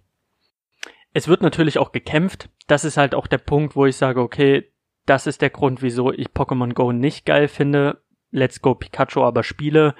Es 1.13 1.27
wird 1.27 1.41
natürlich 1.41 1.79
auch 1.79 1.91
gekämpft. 1.91 2.49
Das 2.67 2.85
ist 2.85 2.97
halt 2.97 3.15
auch 3.15 3.27
der 3.27 3.37
Punkt, 3.39 3.75
wo 3.75 3.85
ich 3.85 3.95
sage, 3.95 4.21
okay, 4.21 4.71
das 5.05 5.27
ist 5.27 5.41
der 5.41 5.49
Grund, 5.49 5.81
wieso 5.81 6.11
ich 6.11 6.27
Pokémon 6.27 6.73
Go 6.73 6.91
nicht 6.91 7.25
geil 7.25 7.47
finde, 7.47 8.01
Let's 8.31 8.61
Go 8.61 8.75
Pikachu 8.75 9.23
aber 9.23 9.43
spiele, 9.43 9.95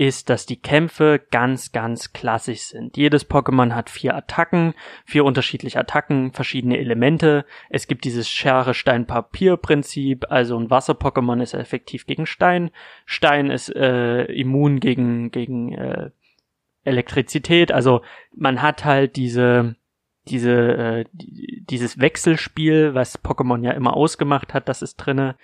ist, 0.00 0.30
dass 0.30 0.46
die 0.46 0.56
Kämpfe 0.56 1.20
ganz, 1.30 1.72
ganz 1.72 2.14
klassisch 2.14 2.62
sind. 2.62 2.96
Jedes 2.96 3.28
Pokémon 3.28 3.74
hat 3.74 3.90
vier 3.90 4.16
Attacken, 4.16 4.72
vier 5.04 5.26
unterschiedliche 5.26 5.78
Attacken, 5.78 6.32
verschiedene 6.32 6.78
Elemente. 6.78 7.44
Es 7.68 7.86
gibt 7.86 8.06
dieses 8.06 8.26
Schere 8.26 8.72
Stein 8.72 9.06
Papier 9.06 9.58
Prinzip, 9.58 10.24
also 10.30 10.58
ein 10.58 10.70
Wasser-Pokémon 10.70 11.42
ist 11.42 11.52
effektiv 11.52 12.06
gegen 12.06 12.24
Stein, 12.24 12.70
Stein 13.04 13.50
ist 13.50 13.68
äh, 13.76 14.24
immun 14.24 14.80
gegen 14.80 15.32
gegen 15.32 15.74
äh, 15.74 16.10
Elektrizität. 16.82 17.70
Also 17.70 18.00
man 18.34 18.62
hat 18.62 18.86
halt 18.86 19.16
diese 19.16 19.76
diese 20.28 20.52
äh, 20.52 21.04
dieses 21.12 22.00
Wechselspiel, 22.00 22.94
was 22.94 23.22
Pokémon 23.22 23.62
ja 23.62 23.72
immer 23.72 23.94
ausgemacht 23.98 24.54
hat, 24.54 24.66
das 24.70 24.80
ist 24.80 24.96
drinne 24.96 25.36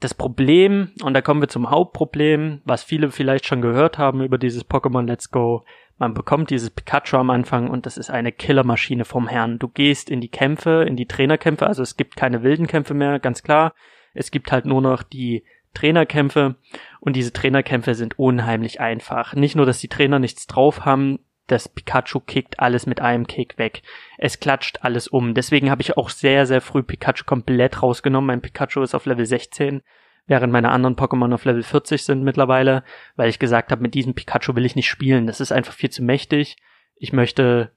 das 0.00 0.14
Problem, 0.14 0.92
und 1.02 1.14
da 1.14 1.22
kommen 1.22 1.40
wir 1.40 1.48
zum 1.48 1.70
Hauptproblem, 1.70 2.60
was 2.64 2.84
viele 2.84 3.10
vielleicht 3.10 3.46
schon 3.46 3.62
gehört 3.62 3.98
haben 3.98 4.22
über 4.22 4.38
dieses 4.38 4.68
Pokémon 4.68 5.06
Let's 5.06 5.30
Go, 5.30 5.64
man 5.98 6.12
bekommt 6.12 6.50
dieses 6.50 6.68
Pikachu 6.70 7.16
am 7.16 7.30
Anfang 7.30 7.70
und 7.70 7.86
das 7.86 7.96
ist 7.96 8.10
eine 8.10 8.30
Killermaschine 8.30 9.06
vom 9.06 9.28
Herrn. 9.28 9.58
Du 9.58 9.68
gehst 9.68 10.10
in 10.10 10.20
die 10.20 10.28
Kämpfe, 10.28 10.84
in 10.86 10.96
die 10.96 11.06
Trainerkämpfe, 11.06 11.66
also 11.66 11.82
es 11.82 11.96
gibt 11.96 12.16
keine 12.16 12.42
wilden 12.42 12.66
Kämpfe 12.66 12.92
mehr, 12.92 13.18
ganz 13.18 13.42
klar. 13.42 13.72
Es 14.12 14.30
gibt 14.30 14.52
halt 14.52 14.66
nur 14.66 14.82
noch 14.82 15.02
die 15.02 15.44
Trainerkämpfe 15.72 16.56
und 17.00 17.16
diese 17.16 17.32
Trainerkämpfe 17.32 17.94
sind 17.94 18.18
unheimlich 18.18 18.80
einfach. 18.80 19.34
Nicht 19.34 19.56
nur, 19.56 19.64
dass 19.64 19.78
die 19.78 19.88
Trainer 19.88 20.18
nichts 20.18 20.46
drauf 20.46 20.84
haben, 20.84 21.20
das 21.46 21.68
Pikachu 21.68 22.20
kickt 22.20 22.58
alles 22.60 22.86
mit 22.86 23.00
einem 23.00 23.26
Kick 23.26 23.58
weg. 23.58 23.82
Es 24.18 24.40
klatscht 24.40 24.78
alles 24.82 25.08
um. 25.08 25.34
Deswegen 25.34 25.70
habe 25.70 25.82
ich 25.82 25.96
auch 25.96 26.10
sehr, 26.10 26.46
sehr 26.46 26.60
früh 26.60 26.82
Pikachu 26.82 27.24
komplett 27.24 27.82
rausgenommen. 27.82 28.26
Mein 28.26 28.42
Pikachu 28.42 28.82
ist 28.82 28.94
auf 28.94 29.06
Level 29.06 29.26
16, 29.26 29.82
während 30.26 30.52
meine 30.52 30.70
anderen 30.70 30.96
Pokémon 30.96 31.32
auf 31.32 31.44
Level 31.44 31.62
40 31.62 32.02
sind 32.02 32.24
mittlerweile, 32.24 32.82
weil 33.14 33.28
ich 33.28 33.38
gesagt 33.38 33.70
habe, 33.70 33.82
mit 33.82 33.94
diesem 33.94 34.14
Pikachu 34.14 34.56
will 34.56 34.66
ich 34.66 34.76
nicht 34.76 34.88
spielen. 34.88 35.26
Das 35.26 35.40
ist 35.40 35.52
einfach 35.52 35.72
viel 35.72 35.90
zu 35.90 36.02
mächtig. 36.02 36.56
Ich 36.96 37.12
möchte 37.12 37.72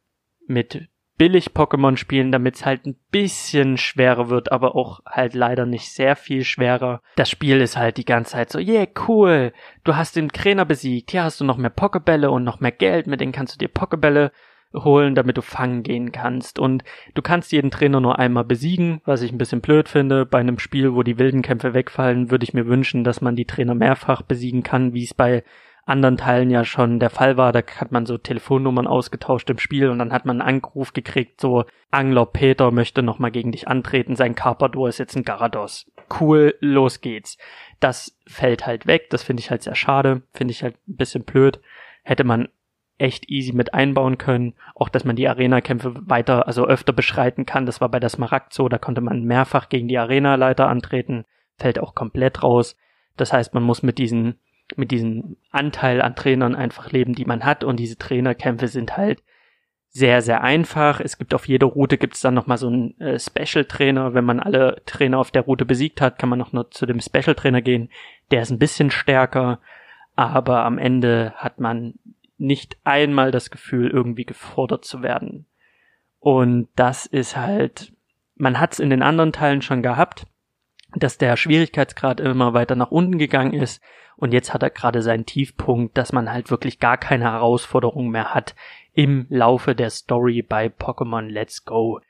mit 0.48 0.90
Billig-Pokémon 1.20 1.98
spielen, 1.98 2.32
damit 2.32 2.56
es 2.56 2.66
halt 2.66 2.86
ein 2.86 2.96
bisschen 3.12 3.78
schwerer 3.78 4.30
wird, 4.30 4.52
aber 4.52 4.76
auch 4.76 5.02
halt 5.06 5.36
leider 5.36 5.66
nicht 5.66 5.92
sehr 5.92 6.16
viel 6.16 6.44
schwerer. 6.44 7.02
Das 7.18 7.30
Spiel 7.30 7.62
ist 7.62 7.78
halt 7.78 7.98
die 7.98 8.06
ganze 8.06 8.32
Zeit 8.32 8.50
so, 8.50 8.58
yeah, 8.58 8.88
cool, 9.08 9.52
du 9.84 9.96
hast 9.96 10.16
den 10.16 10.30
Trainer 10.30 10.66
besiegt, 10.66 11.12
hier 11.12 11.24
hast 11.24 11.42
du 11.42 11.46
noch 11.46 11.58
mehr 11.58 11.70
Pokebälle 11.70 12.32
und 12.32 12.44
noch 12.44 12.62
mehr 12.62 12.72
Geld, 12.72 13.06
mit 13.06 13.20
denen 13.20 13.34
kannst 13.34 13.54
du 13.54 13.60
dir 13.60 13.68
Pokebälle 13.68 14.32
holen, 14.74 15.16
damit 15.16 15.36
du 15.38 15.42
fangen 15.42 15.84
gehen 15.84 16.12
kannst. 16.12 16.60
Und 16.60 16.84
du 17.16 17.22
kannst 17.22 17.52
jeden 17.52 17.72
Trainer 17.72 18.00
nur 18.00 18.20
einmal 18.20 18.44
besiegen, 18.44 19.02
was 19.04 19.22
ich 19.22 19.32
ein 19.32 19.38
bisschen 19.38 19.62
blöd 19.62 19.90
finde. 19.90 20.26
Bei 20.26 20.40
einem 20.40 20.60
Spiel, 20.60 20.94
wo 20.94 21.04
die 21.04 21.18
wilden 21.18 21.42
Kämpfe 21.42 21.74
wegfallen, 21.74 22.32
würde 22.32 22.44
ich 22.44 22.54
mir 22.54 22.68
wünschen, 22.68 23.04
dass 23.04 23.22
man 23.22 23.36
die 23.36 23.46
Trainer 23.46 23.76
mehrfach 23.76 24.22
besiegen 24.22 24.64
kann, 24.64 24.94
wie 24.94 25.04
es 25.04 25.14
bei 25.14 25.44
anderen 25.90 26.18
Teilen 26.18 26.50
ja 26.50 26.64
schon 26.64 27.00
der 27.00 27.10
Fall 27.10 27.38
war. 27.38 27.52
Da 27.52 27.62
hat 27.78 27.92
man 27.92 28.06
so 28.06 28.18
Telefonnummern 28.18 28.88
ausgetauscht 28.88 29.50
im 29.50 29.60
Spiel 29.60 29.90
und 29.90 30.00
dann 30.00 30.14
hat 30.14 30.26
man 30.26 30.42
einen 30.42 30.58
Anruf 30.64 30.94
gekriegt, 30.94 31.42
so 31.42 31.66
Angler 31.92 32.26
Peter 32.26 32.72
möchte 32.72 33.04
nochmal 33.04 33.32
gegen 33.32 33.52
dich 33.52 33.68
antreten, 33.68 34.16
sein 34.16 34.36
Carpador 34.36 34.90
ist 34.90 35.00
jetzt 35.00 35.16
ein 35.16 35.24
Garados. 35.24 35.92
Cool, 36.20 36.56
los 36.60 37.02
geht's. 37.02 37.38
Das 37.80 38.18
fällt 38.28 38.66
halt 38.66 38.88
weg, 38.88 39.10
das 39.10 39.24
finde 39.24 39.42
ich 39.42 39.52
halt 39.52 39.64
sehr 39.64 39.76
schade, 39.76 40.22
finde 40.34 40.52
ich 40.52 40.64
halt 40.64 40.76
ein 40.88 40.98
bisschen 40.98 41.24
blöd. 41.24 41.60
Hätte 42.04 42.24
man 42.24 42.50
echt 43.00 43.30
easy 43.30 43.54
mit 43.54 43.74
einbauen 43.74 44.18
können. 44.18 44.54
Auch, 44.76 44.90
dass 44.90 45.06
man 45.06 45.16
die 45.16 45.28
Arena-Kämpfe 45.28 45.94
weiter, 46.02 46.48
also 46.48 46.66
öfter 46.66 46.94
beschreiten 46.94 47.46
kann. 47.46 47.66
Das 47.66 47.82
war 47.82 47.90
bei 47.90 48.00
der 48.00 48.10
Smaragd 48.10 48.54
so, 48.54 48.70
da 48.70 48.78
konnte 48.78 49.02
man 49.02 49.24
mehrfach 49.24 49.70
gegen 49.70 49.88
die 49.88 49.98
Arena-Leiter 49.98 50.68
antreten. 50.68 51.26
Fällt 51.58 51.80
auch 51.80 51.96
komplett 51.96 52.44
raus. 52.44 52.76
Das 53.16 53.34
heißt, 53.34 53.54
man 53.54 53.64
muss 53.64 53.84
mit 53.84 53.98
diesen 53.98 54.40
mit 54.76 54.92
diesem 54.92 55.38
Anteil 55.52 56.02
an 56.02 56.16
Trainern 56.16 56.56
einfach 56.56 56.92
leben, 56.92 57.14
die 57.14 57.26
man 57.26 57.46
hat. 57.46 57.64
Und 57.64 57.78
diese 57.78 57.98
Trainerkämpfe 57.98 58.68
sind 58.68 58.98
halt 58.98 59.22
sehr, 59.90 60.22
sehr 60.22 60.42
einfach. 60.42 61.00
Es 61.00 61.18
gibt 61.18 61.34
auf 61.34 61.48
jeder 61.48 61.68
Route 61.68 61.98
gibt 61.98 62.16
es 62.16 62.22
dann 62.22 62.36
nochmal 62.36 62.58
so 62.58 62.68
einen 62.68 63.00
äh, 63.00 63.20
Special-Trainer. 63.20 64.14
Wenn 64.14 64.26
man 64.26 64.40
alle 64.40 64.82
Trainer 64.86 65.18
auf 65.18 65.32
der 65.32 65.44
Route 65.44 65.66
besiegt 65.66 66.00
hat, 66.02 66.20
kann 66.20 66.30
man 66.30 66.40
noch 66.40 66.54
nur 66.54 66.70
zu 66.72 66.86
dem 66.86 67.00
Special-Trainer 67.00 67.62
gehen. 67.62 67.90
Der 68.32 68.44
ist 68.44 68.52
ein 68.52 68.60
bisschen 68.60 68.92
stärker, 68.92 69.60
aber 70.16 70.64
am 70.66 70.78
Ende 70.78 71.34
hat 71.36 71.60
man 71.60 71.96
nicht 72.38 72.78
einmal 72.84 73.32
das 73.32 73.50
Gefühl, 73.50 73.90
irgendwie 73.90 74.26
gefordert 74.26 74.86
zu 74.86 75.02
werden. 75.02 75.48
Und 76.20 76.70
das 76.76 77.06
ist 77.06 77.36
halt, 77.36 77.94
man 78.36 78.60
hat 78.60 78.74
es 78.74 78.80
in 78.80 78.90
den 78.90 79.02
anderen 79.02 79.32
Teilen 79.32 79.62
schon 79.62 79.82
gehabt, 79.82 80.26
dass 80.96 81.18
der 81.18 81.38
Schwierigkeitsgrad 81.38 82.20
immer 82.20 82.54
weiter 82.54 82.76
nach 82.76 82.92
unten 82.92 83.18
gegangen 83.18 83.54
ist 83.54 83.82
und 84.20 84.34
jetzt 84.34 84.54
hat 84.54 84.64
er 84.64 84.70
gerade 84.70 85.02
seinen 85.02 85.26
Tiefpunkt, 85.26 85.98
dass 85.98 86.12
man 86.12 86.30
halt 86.30 86.52
wirklich 86.52 86.80
gar 86.80 86.98
keine 86.98 87.24
Herausforderung 87.24 88.10
mehr 88.10 88.34
hat 88.34 88.54
im 88.94 89.28
Laufe 89.30 89.76
der 89.76 89.90
Story 89.92 90.42
bei 90.42 90.68
Pokémon 90.68 91.30
Let's 91.30 91.64
Go. 91.64 92.02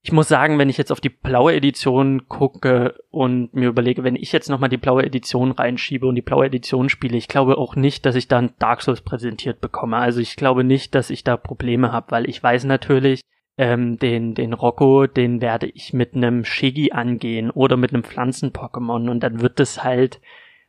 Ich 0.00 0.12
muss 0.12 0.28
sagen, 0.28 0.58
wenn 0.58 0.70
ich 0.70 0.78
jetzt 0.78 0.92
auf 0.92 1.00
die 1.00 1.10
blaue 1.10 1.52
Edition 1.52 2.26
gucke 2.28 2.94
und 3.10 3.52
mir 3.52 3.68
überlege, 3.68 4.02
wenn 4.02 4.16
ich 4.16 4.32
jetzt 4.32 4.48
nochmal 4.48 4.70
die 4.70 4.78
blaue 4.78 5.04
Edition 5.04 5.50
reinschiebe 5.50 6.06
und 6.06 6.14
die 6.14 6.22
blaue 6.22 6.46
Edition 6.46 6.88
spiele, 6.88 7.18
ich 7.18 7.28
glaube 7.28 7.58
auch 7.58 7.76
nicht, 7.76 8.06
dass 8.06 8.14
ich 8.14 8.28
dann 8.28 8.54
Dark 8.58 8.80
Souls 8.80 9.02
präsentiert 9.02 9.60
bekomme. 9.60 9.96
Also 9.96 10.20
ich 10.20 10.36
glaube 10.36 10.64
nicht, 10.64 10.94
dass 10.94 11.10
ich 11.10 11.22
da 11.22 11.36
Probleme 11.36 11.92
habe, 11.92 12.12
weil 12.12 12.30
ich 12.30 12.42
weiß 12.42 12.64
natürlich, 12.64 13.20
ähm, 13.58 13.98
den, 13.98 14.34
den 14.34 14.52
Rocco, 14.52 15.06
den 15.06 15.40
werde 15.40 15.66
ich 15.66 15.92
mit 15.92 16.14
einem 16.14 16.44
Shiggy 16.44 16.92
angehen 16.92 17.50
oder 17.50 17.76
mit 17.76 17.92
einem 17.92 18.04
Pflanzen-Pokémon 18.04 19.08
und 19.10 19.20
dann 19.20 19.40
wird 19.40 19.60
es 19.60 19.82
halt 19.82 20.20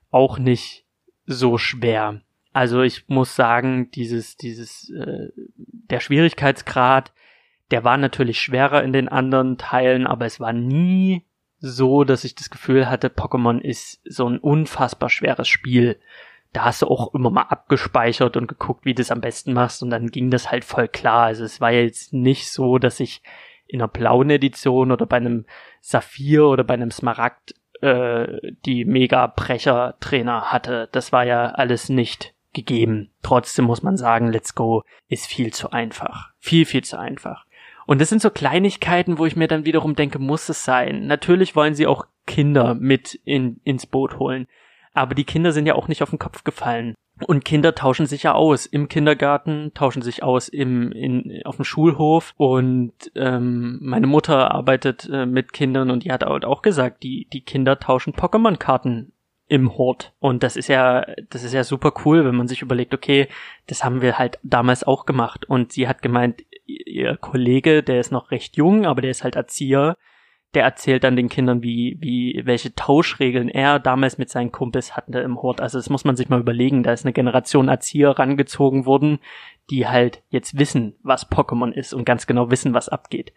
auch 0.09 0.39
nicht 0.39 0.85
so 1.25 1.57
schwer. 1.57 2.21
Also 2.53 2.81
ich 2.81 3.07
muss 3.07 3.35
sagen, 3.35 3.91
dieses, 3.91 4.37
dieses, 4.37 4.89
äh, 4.89 5.29
der 5.35 5.99
Schwierigkeitsgrad, 5.99 7.13
der 7.71 7.83
war 7.83 7.97
natürlich 7.97 8.41
schwerer 8.41 8.83
in 8.83 8.93
den 8.93 9.09
anderen 9.09 9.57
Teilen, 9.57 10.07
aber 10.07 10.25
es 10.25 10.39
war 10.39 10.53
nie 10.53 11.25
so, 11.59 12.03
dass 12.03 12.23
ich 12.23 12.35
das 12.35 12.49
Gefühl 12.49 12.89
hatte, 12.89 13.09
Pokémon 13.09 13.59
ist 13.59 14.01
so 14.05 14.27
ein 14.29 14.39
unfassbar 14.39 15.09
schweres 15.09 15.47
Spiel. 15.47 15.99
Da 16.53 16.65
hast 16.65 16.81
du 16.81 16.87
auch 16.87 17.13
immer 17.13 17.29
mal 17.29 17.43
abgespeichert 17.43 18.37
und 18.37 18.47
geguckt, 18.47 18.85
wie 18.85 18.93
du 18.93 19.01
es 19.01 19.11
am 19.11 19.21
besten 19.21 19.53
machst 19.53 19.83
und 19.83 19.89
dann 19.89 20.07
ging 20.07 20.31
das 20.31 20.51
halt 20.51 20.65
voll 20.65 20.87
klar. 20.87 21.25
Also 21.25 21.43
es 21.43 21.61
war 21.61 21.71
jetzt 21.71 22.13
nicht 22.13 22.49
so, 22.51 22.77
dass 22.77 22.99
ich 22.99 23.21
in 23.67 23.81
einer 23.81 23.87
blauen 23.87 24.29
Edition 24.29 24.91
oder 24.91 25.05
bei 25.05 25.17
einem 25.17 25.45
Saphir 25.81 26.45
oder 26.45 26.63
bei 26.63 26.73
einem 26.73 26.91
Smaragd 26.91 27.53
äh, 27.81 28.39
die 28.65 28.85
Mega-Brecher-Trainer 28.85 30.51
hatte. 30.51 30.89
Das 30.91 31.11
war 31.11 31.25
ja 31.25 31.47
alles 31.47 31.89
nicht 31.89 32.33
gegeben. 32.53 33.11
Trotzdem 33.21 33.65
muss 33.65 33.83
man 33.83 33.97
sagen, 33.97 34.31
Let's 34.31 34.55
Go 34.55 34.83
ist 35.09 35.27
viel 35.27 35.53
zu 35.53 35.71
einfach. 35.71 36.31
Viel, 36.39 36.65
viel 36.65 36.83
zu 36.83 36.97
einfach. 36.97 37.45
Und 37.85 38.01
das 38.01 38.09
sind 38.09 38.21
so 38.21 38.29
Kleinigkeiten, 38.29 39.17
wo 39.17 39.25
ich 39.25 39.35
mir 39.35 39.47
dann 39.47 39.65
wiederum 39.65 39.95
denke, 39.95 40.19
muss 40.19 40.49
es 40.49 40.65
sein. 40.65 41.07
Natürlich 41.07 41.55
wollen 41.55 41.75
sie 41.75 41.87
auch 41.87 42.05
Kinder 42.25 42.73
mit 42.73 43.15
in, 43.23 43.61
ins 43.63 43.85
Boot 43.85 44.19
holen. 44.19 44.47
Aber 44.97 45.15
die 45.15 45.25
Kinder 45.25 45.51
sind 45.51 45.65
ja 45.65 45.75
auch 45.75 45.87
nicht 45.87 46.01
auf 46.01 46.09
den 46.09 46.19
Kopf 46.19 46.43
gefallen. 46.43 46.95
Und 47.25 47.45
Kinder 47.45 47.73
tauschen 47.73 48.05
sich 48.05 48.23
ja 48.23 48.33
aus 48.33 48.65
im 48.65 48.89
Kindergarten, 48.89 49.71
tauschen 49.73 50.01
sich 50.01 50.21
aus 50.21 50.49
im 50.49 50.91
in, 50.91 51.41
auf 51.45 51.55
dem 51.55 51.65
Schulhof. 51.65 52.33
Und 52.37 52.93
ähm, 53.15 53.79
meine 53.81 54.07
Mutter 54.07 54.51
arbeitet 54.51 55.09
äh, 55.11 55.25
mit 55.25 55.53
Kindern 55.53 55.89
und 55.89 56.03
die 56.03 56.11
hat 56.11 56.23
auch 56.23 56.61
gesagt, 56.61 57.03
die 57.03 57.27
die 57.31 57.41
Kinder 57.41 57.79
tauschen 57.79 58.13
Pokémon-Karten 58.13 59.13
im 59.47 59.77
Hort. 59.77 60.13
Und 60.19 60.43
das 60.43 60.55
ist 60.57 60.67
ja, 60.67 61.05
das 61.29 61.43
ist 61.43 61.53
ja 61.53 61.63
super 61.63 61.93
cool, 62.05 62.25
wenn 62.25 62.35
man 62.35 62.47
sich 62.47 62.61
überlegt, 62.61 62.93
okay, 62.93 63.27
das 63.65 63.83
haben 63.83 64.01
wir 64.01 64.19
halt 64.19 64.39
damals 64.43 64.83
auch 64.83 65.05
gemacht. 65.05 65.45
Und 65.45 65.71
sie 65.71 65.87
hat 65.87 66.01
gemeint, 66.01 66.43
ihr 66.65 67.17
Kollege, 67.17 67.81
der 67.81 67.99
ist 67.99 68.11
noch 68.11 68.31
recht 68.31 68.57
jung, 68.57 68.85
aber 68.85 69.01
der 69.01 69.11
ist 69.11 69.23
halt 69.23 69.35
Erzieher, 69.35 69.95
der 70.57 70.63
erzählt 70.63 71.03
dann 71.03 71.15
den 71.15 71.29
Kindern, 71.29 71.61
wie, 71.61 71.97
wie, 71.99 72.41
welche 72.45 72.73
Tauschregeln 72.73 73.47
er 73.47 73.77
damals 73.77 74.17
mit 74.17 74.31
seinen 74.31 74.51
Kumpels 74.51 74.97
hatte 74.97 75.19
im 75.19 75.39
Hort. 75.39 75.61
Also 75.61 75.77
das 75.77 75.91
muss 75.91 76.03
man 76.03 76.15
sich 76.15 76.29
mal 76.29 76.39
überlegen. 76.39 76.81
Da 76.81 76.93
ist 76.93 77.05
eine 77.05 77.13
Generation 77.13 77.67
Erzieher 77.67 78.17
rangezogen 78.17 78.87
worden, 78.87 79.19
die 79.69 79.87
halt 79.87 80.23
jetzt 80.31 80.57
wissen, 80.57 80.95
was 81.03 81.29
Pokémon 81.29 81.71
ist 81.71 81.93
und 81.93 82.05
ganz 82.05 82.25
genau 82.25 82.49
wissen, 82.49 82.73
was 82.73 82.89
abgeht. 82.89 83.33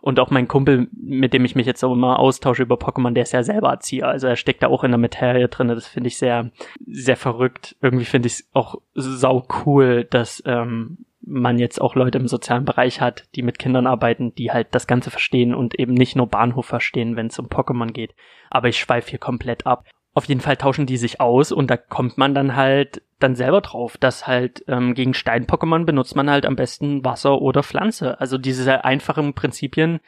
Und 0.00 0.18
auch 0.18 0.30
mein 0.30 0.48
Kumpel, 0.48 0.88
mit 0.92 1.34
dem 1.34 1.44
ich 1.44 1.54
mich 1.54 1.66
jetzt 1.66 1.84
auch 1.84 1.92
immer 1.92 2.18
austausche 2.18 2.62
über 2.62 2.76
Pokémon, 2.76 3.12
der 3.12 3.24
ist 3.24 3.32
ja 3.32 3.42
selber 3.42 3.68
Erzieher. 3.68 4.08
Also 4.08 4.28
er 4.28 4.36
steckt 4.36 4.62
da 4.62 4.68
auch 4.68 4.82
in 4.82 4.92
der 4.92 4.98
Materie 4.98 5.48
drin. 5.48 5.68
Das 5.68 5.86
finde 5.86 6.08
ich 6.08 6.16
sehr, 6.16 6.52
sehr 6.86 7.18
verrückt. 7.18 7.76
Irgendwie 7.82 8.06
finde 8.06 8.28
ich 8.28 8.32
es 8.32 8.48
auch 8.54 8.76
sau 8.94 9.46
cool, 9.66 10.04
dass 10.04 10.42
ähm, 10.46 11.04
man 11.24 11.58
jetzt 11.58 11.80
auch 11.80 11.94
Leute 11.94 12.18
im 12.18 12.28
sozialen 12.28 12.64
Bereich 12.64 13.00
hat, 13.00 13.24
die 13.34 13.42
mit 13.42 13.58
Kindern 13.58 13.86
arbeiten, 13.86 14.34
die 14.34 14.50
halt 14.50 14.68
das 14.72 14.86
Ganze 14.86 15.10
verstehen 15.10 15.54
und 15.54 15.78
eben 15.78 15.94
nicht 15.94 16.16
nur 16.16 16.26
Bahnhof 16.26 16.66
verstehen, 16.66 17.16
wenn 17.16 17.28
es 17.28 17.38
um 17.38 17.46
Pokémon 17.46 17.92
geht. 17.92 18.14
Aber 18.50 18.68
ich 18.68 18.78
schweife 18.78 19.10
hier 19.10 19.18
komplett 19.18 19.66
ab. 19.66 19.86
Auf 20.14 20.26
jeden 20.26 20.40
Fall 20.40 20.56
tauschen 20.56 20.84
die 20.84 20.96
sich 20.98 21.20
aus 21.20 21.52
und 21.52 21.70
da 21.70 21.76
kommt 21.76 22.18
man 22.18 22.34
dann 22.34 22.54
halt 22.56 23.02
dann 23.18 23.34
selber 23.34 23.60
drauf, 23.60 23.96
dass 23.96 24.26
halt 24.26 24.64
ähm, 24.68 24.94
gegen 24.94 25.14
Stein-Pokémon 25.14 25.84
benutzt 25.84 26.16
man 26.16 26.28
halt 26.28 26.44
am 26.44 26.56
besten 26.56 27.04
Wasser 27.04 27.40
oder 27.40 27.62
Pflanze. 27.62 28.20
Also 28.20 28.36
diese 28.36 28.84
einfachen 28.84 29.32
Prinzipien, 29.32 30.00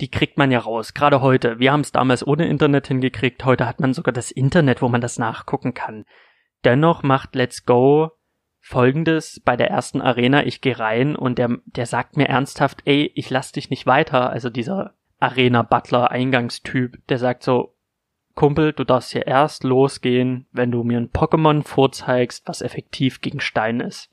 die 0.00 0.10
kriegt 0.10 0.38
man 0.38 0.50
ja 0.50 0.60
raus. 0.60 0.94
Gerade 0.94 1.20
heute. 1.20 1.58
Wir 1.58 1.72
haben 1.72 1.80
es 1.80 1.92
damals 1.92 2.26
ohne 2.26 2.46
Internet 2.48 2.86
hingekriegt. 2.86 3.44
Heute 3.44 3.66
hat 3.66 3.80
man 3.80 3.92
sogar 3.92 4.12
das 4.12 4.30
Internet, 4.30 4.82
wo 4.82 4.88
man 4.88 5.00
das 5.00 5.18
nachgucken 5.18 5.74
kann. 5.74 6.04
Dennoch 6.64 7.02
macht 7.02 7.34
Let's 7.34 7.66
Go 7.66 8.12
folgendes 8.66 9.40
bei 9.44 9.56
der 9.56 9.68
ersten 9.68 10.00
Arena, 10.00 10.46
ich 10.46 10.62
gehe 10.62 10.78
rein 10.78 11.16
und 11.16 11.38
der, 11.38 11.58
der 11.66 11.84
sagt 11.84 12.16
mir 12.16 12.30
ernsthaft, 12.30 12.80
ey, 12.86 13.12
ich 13.14 13.28
lass 13.28 13.52
dich 13.52 13.68
nicht 13.68 13.86
weiter. 13.86 14.30
Also 14.30 14.48
dieser 14.48 14.94
Arena-Butler-Eingangstyp, 15.20 16.96
der 17.08 17.18
sagt 17.18 17.42
so, 17.42 17.74
Kumpel, 18.34 18.72
du 18.72 18.84
darfst 18.84 19.12
hier 19.12 19.26
erst 19.26 19.64
losgehen, 19.64 20.46
wenn 20.50 20.70
du 20.70 20.82
mir 20.82 20.96
ein 20.96 21.10
Pokémon 21.10 21.62
vorzeigst, 21.62 22.48
was 22.48 22.62
effektiv 22.62 23.20
gegen 23.20 23.40
Stein 23.40 23.80
ist. 23.80 24.08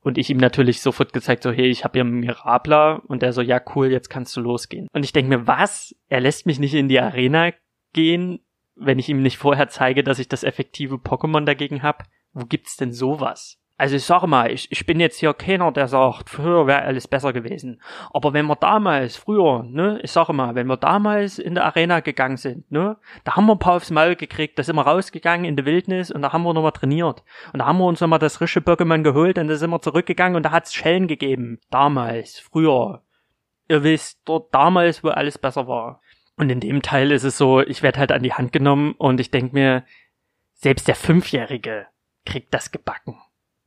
Und 0.00 0.16
ich 0.16 0.30
ihm 0.30 0.38
natürlich 0.38 0.80
sofort 0.80 1.12
gezeigt, 1.12 1.42
so, 1.42 1.52
hey, 1.52 1.68
ich 1.68 1.84
habe 1.84 1.98
hier 1.98 2.04
einen 2.04 2.20
Mirabler. 2.20 3.02
Und 3.06 3.20
der 3.20 3.34
so, 3.34 3.42
ja, 3.42 3.60
cool, 3.74 3.92
jetzt 3.92 4.08
kannst 4.08 4.34
du 4.34 4.40
losgehen. 4.40 4.88
Und 4.94 5.04
ich 5.04 5.12
denke 5.12 5.28
mir, 5.28 5.46
was? 5.46 5.94
Er 6.08 6.20
lässt 6.20 6.46
mich 6.46 6.58
nicht 6.58 6.72
in 6.72 6.88
die 6.88 7.00
Arena 7.00 7.52
gehen, 7.92 8.40
wenn 8.76 8.98
ich 8.98 9.10
ihm 9.10 9.20
nicht 9.20 9.36
vorher 9.36 9.68
zeige, 9.68 10.02
dass 10.02 10.18
ich 10.18 10.28
das 10.28 10.42
effektive 10.42 10.94
Pokémon 10.94 11.44
dagegen 11.44 11.82
hab? 11.82 12.04
Wo 12.32 12.46
gibt's 12.46 12.78
denn 12.78 12.92
sowas? 12.92 13.59
Also 13.80 13.96
ich 13.96 14.04
sag 14.04 14.26
mal, 14.26 14.50
ich, 14.50 14.70
ich 14.70 14.84
bin 14.84 15.00
jetzt 15.00 15.20
hier 15.20 15.32
keiner, 15.32 15.72
der 15.72 15.88
sagt, 15.88 16.28
früher 16.28 16.66
wäre 16.66 16.82
alles 16.82 17.08
besser 17.08 17.32
gewesen. 17.32 17.80
Aber 18.12 18.34
wenn 18.34 18.44
wir 18.44 18.56
damals, 18.56 19.16
früher, 19.16 19.62
ne, 19.62 19.98
ich 20.02 20.12
sage 20.12 20.34
mal, 20.34 20.54
wenn 20.54 20.66
wir 20.66 20.76
damals 20.76 21.38
in 21.38 21.54
der 21.54 21.64
Arena 21.64 22.00
gegangen 22.00 22.36
sind, 22.36 22.70
ne, 22.70 22.98
da 23.24 23.36
haben 23.36 23.46
wir 23.46 23.54
ein 23.54 23.58
paar 23.58 23.76
aufs 23.76 23.90
Maul 23.90 24.16
gekriegt, 24.16 24.58
da 24.58 24.64
sind 24.64 24.76
wir 24.76 24.86
rausgegangen 24.86 25.46
in 25.46 25.56
die 25.56 25.64
Wildnis 25.64 26.10
und 26.10 26.20
da 26.20 26.30
haben 26.30 26.42
wir 26.42 26.52
nochmal 26.52 26.72
trainiert. 26.72 27.24
Und 27.54 27.60
da 27.60 27.64
haben 27.64 27.78
wir 27.78 27.86
uns 27.86 28.02
nochmal 28.02 28.18
das 28.18 28.36
frische 28.36 28.60
Pokémon 28.60 29.02
geholt 29.02 29.38
und 29.38 29.48
da 29.48 29.56
sind 29.56 29.70
wir 29.70 29.80
zurückgegangen 29.80 30.36
und 30.36 30.42
da 30.42 30.50
hat's 30.50 30.74
Schellen 30.74 31.08
gegeben. 31.08 31.58
Damals, 31.70 32.38
früher. 32.38 33.02
Ihr 33.66 33.82
wisst, 33.82 34.20
dort 34.26 34.54
damals, 34.54 35.02
wo 35.02 35.08
alles 35.08 35.38
besser 35.38 35.66
war. 35.68 36.02
Und 36.36 36.50
in 36.50 36.60
dem 36.60 36.82
Teil 36.82 37.10
ist 37.12 37.24
es 37.24 37.38
so, 37.38 37.62
ich 37.62 37.82
werde 37.82 37.98
halt 37.98 38.12
an 38.12 38.22
die 38.22 38.34
Hand 38.34 38.52
genommen 38.52 38.92
und 38.98 39.20
ich 39.20 39.30
denk 39.30 39.54
mir, 39.54 39.86
selbst 40.52 40.86
der 40.86 40.96
Fünfjährige 40.96 41.86
kriegt 42.26 42.52
das 42.52 42.72
gebacken 42.72 43.16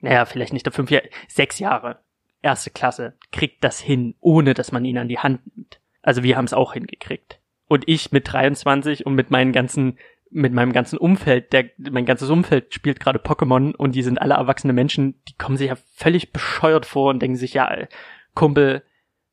naja, 0.04 0.26
vielleicht 0.26 0.52
nicht 0.52 0.66
der 0.66 0.74
fünf 0.74 0.92
Jahre, 0.92 1.10
sechs 1.30 1.60
Jahre, 1.60 2.00
erste 2.42 2.70
Klasse, 2.70 3.18
kriegt 3.32 3.64
das 3.64 3.80
hin, 3.80 4.16
ohne 4.20 4.54
dass 4.54 4.74
man 4.74 4.84
ihn 4.84 4.98
an 4.98 5.08
die 5.08 5.20
Hand 5.20 5.42
nimmt. 5.56 5.80
Also 6.02 6.24
wir 6.24 6.36
haben 6.36 6.46
es 6.46 6.54
auch 6.54 6.74
hingekriegt. 6.74 7.40
Und 7.70 7.86
ich 7.88 8.12
mit 8.12 8.32
23 8.32 9.06
und 9.06 9.16
mit 9.16 9.32
meinen 9.32 9.54
ganzen, 9.54 9.98
mit 10.30 10.52
meinem 10.52 10.74
ganzen 10.74 10.98
Umfeld, 10.98 11.54
der, 11.54 11.70
mein 11.78 12.06
ganzes 12.06 12.30
Umfeld 12.30 12.74
spielt 12.74 13.00
gerade 13.00 13.20
Pokémon 13.20 13.74
und 13.74 13.96
die 13.96 14.04
sind 14.04 14.22
alle 14.22 14.34
erwachsene 14.34 14.74
Menschen, 14.74 15.22
die 15.30 15.38
kommen 15.38 15.56
sich 15.56 15.70
ja 15.70 15.78
völlig 15.96 16.34
bescheuert 16.34 16.86
vor 16.86 17.10
und 17.10 17.22
denken 17.22 17.38
sich, 17.38 17.54
ja, 17.54 17.88
Kumpel, 18.36 18.84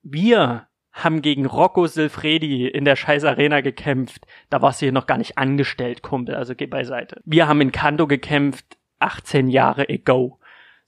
wir 0.03 0.69
haben 0.93 1.21
gegen 1.21 1.47
Rocco 1.47 1.89
Silfredi 1.89 2.69
in 2.69 2.85
der 2.85 2.95
scheiß 2.95 3.25
Arena 3.25 3.61
gekämpft. 3.61 4.25
Da 4.51 4.63
warst 4.63 4.81
du 4.81 4.87
hier 4.87 4.93
noch 4.93 5.09
gar 5.09 5.19
nicht 5.19 5.37
angestellt, 5.37 6.03
Kumpel, 6.03 6.37
also 6.37 6.55
geh 6.55 6.67
beiseite. 6.67 7.21
Wir 7.25 7.49
haben 7.49 7.61
in 7.61 7.73
Kanto 7.73 8.07
gekämpft, 8.07 8.79
18 9.01 9.49
Jahre 9.49 9.89
ago. 9.89 10.40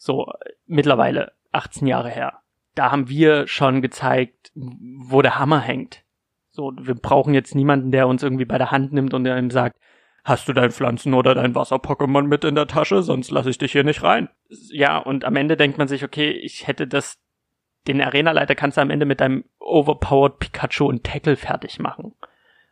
So, 0.05 0.27
mittlerweile 0.67 1.31
18 1.53 1.87
Jahre 1.87 2.11
her. 2.11 2.41
Da 2.75 2.91
haben 2.91 3.09
wir 3.09 3.47
schon 3.47 3.83
gezeigt, 3.83 4.51
wo 4.57 5.23
der 5.23 5.39
Hammer 5.39 5.61
hängt. 5.61 6.03
So, 6.51 6.73
wir 6.77 6.97
brauchen 6.97 7.35
jetzt 7.35 7.55
niemanden, 7.55 7.93
der 7.93 8.09
uns 8.09 8.25
irgendwie 8.25 8.45
bei 8.45 8.59
der 8.59 8.73
Hand 8.73 8.93
nimmt 8.93 9.15
und 9.15 9.23
der 9.23 9.39
ihm 9.39 9.53
sagt, 9.53 9.77
hast 10.25 10.49
du 10.49 10.55
dein 10.55 10.73
Pflanzen- 10.73 11.15
oder 11.15 11.37
dein 11.37 11.55
Wasser-Pokémon 11.55 12.23
mit 12.23 12.43
in 12.43 12.57
der 12.57 12.67
Tasche, 12.67 13.05
sonst 13.05 13.31
lasse 13.31 13.51
ich 13.51 13.59
dich 13.59 13.71
hier 13.71 13.85
nicht 13.85 14.03
rein. 14.03 14.29
Ja, 14.73 14.99
und 14.99 15.25
am 15.25 15.37
Ende 15.37 15.57
denkt 15.57 15.79
man 15.79 15.87
sich, 15.87 16.03
okay, 16.03 16.33
ich 16.33 16.67
hätte 16.67 16.89
das, 16.89 17.21
den 17.87 18.01
Arena-Leiter 18.01 18.57
kannst 18.57 18.79
du 18.79 18.81
am 18.81 18.91
Ende 18.91 19.07
mit 19.07 19.21
deinem 19.21 19.45
overpowered 19.61 20.41
Pikachu 20.41 20.87
und 20.87 21.05
Tackle 21.05 21.37
fertig 21.37 21.79
machen. 21.79 22.17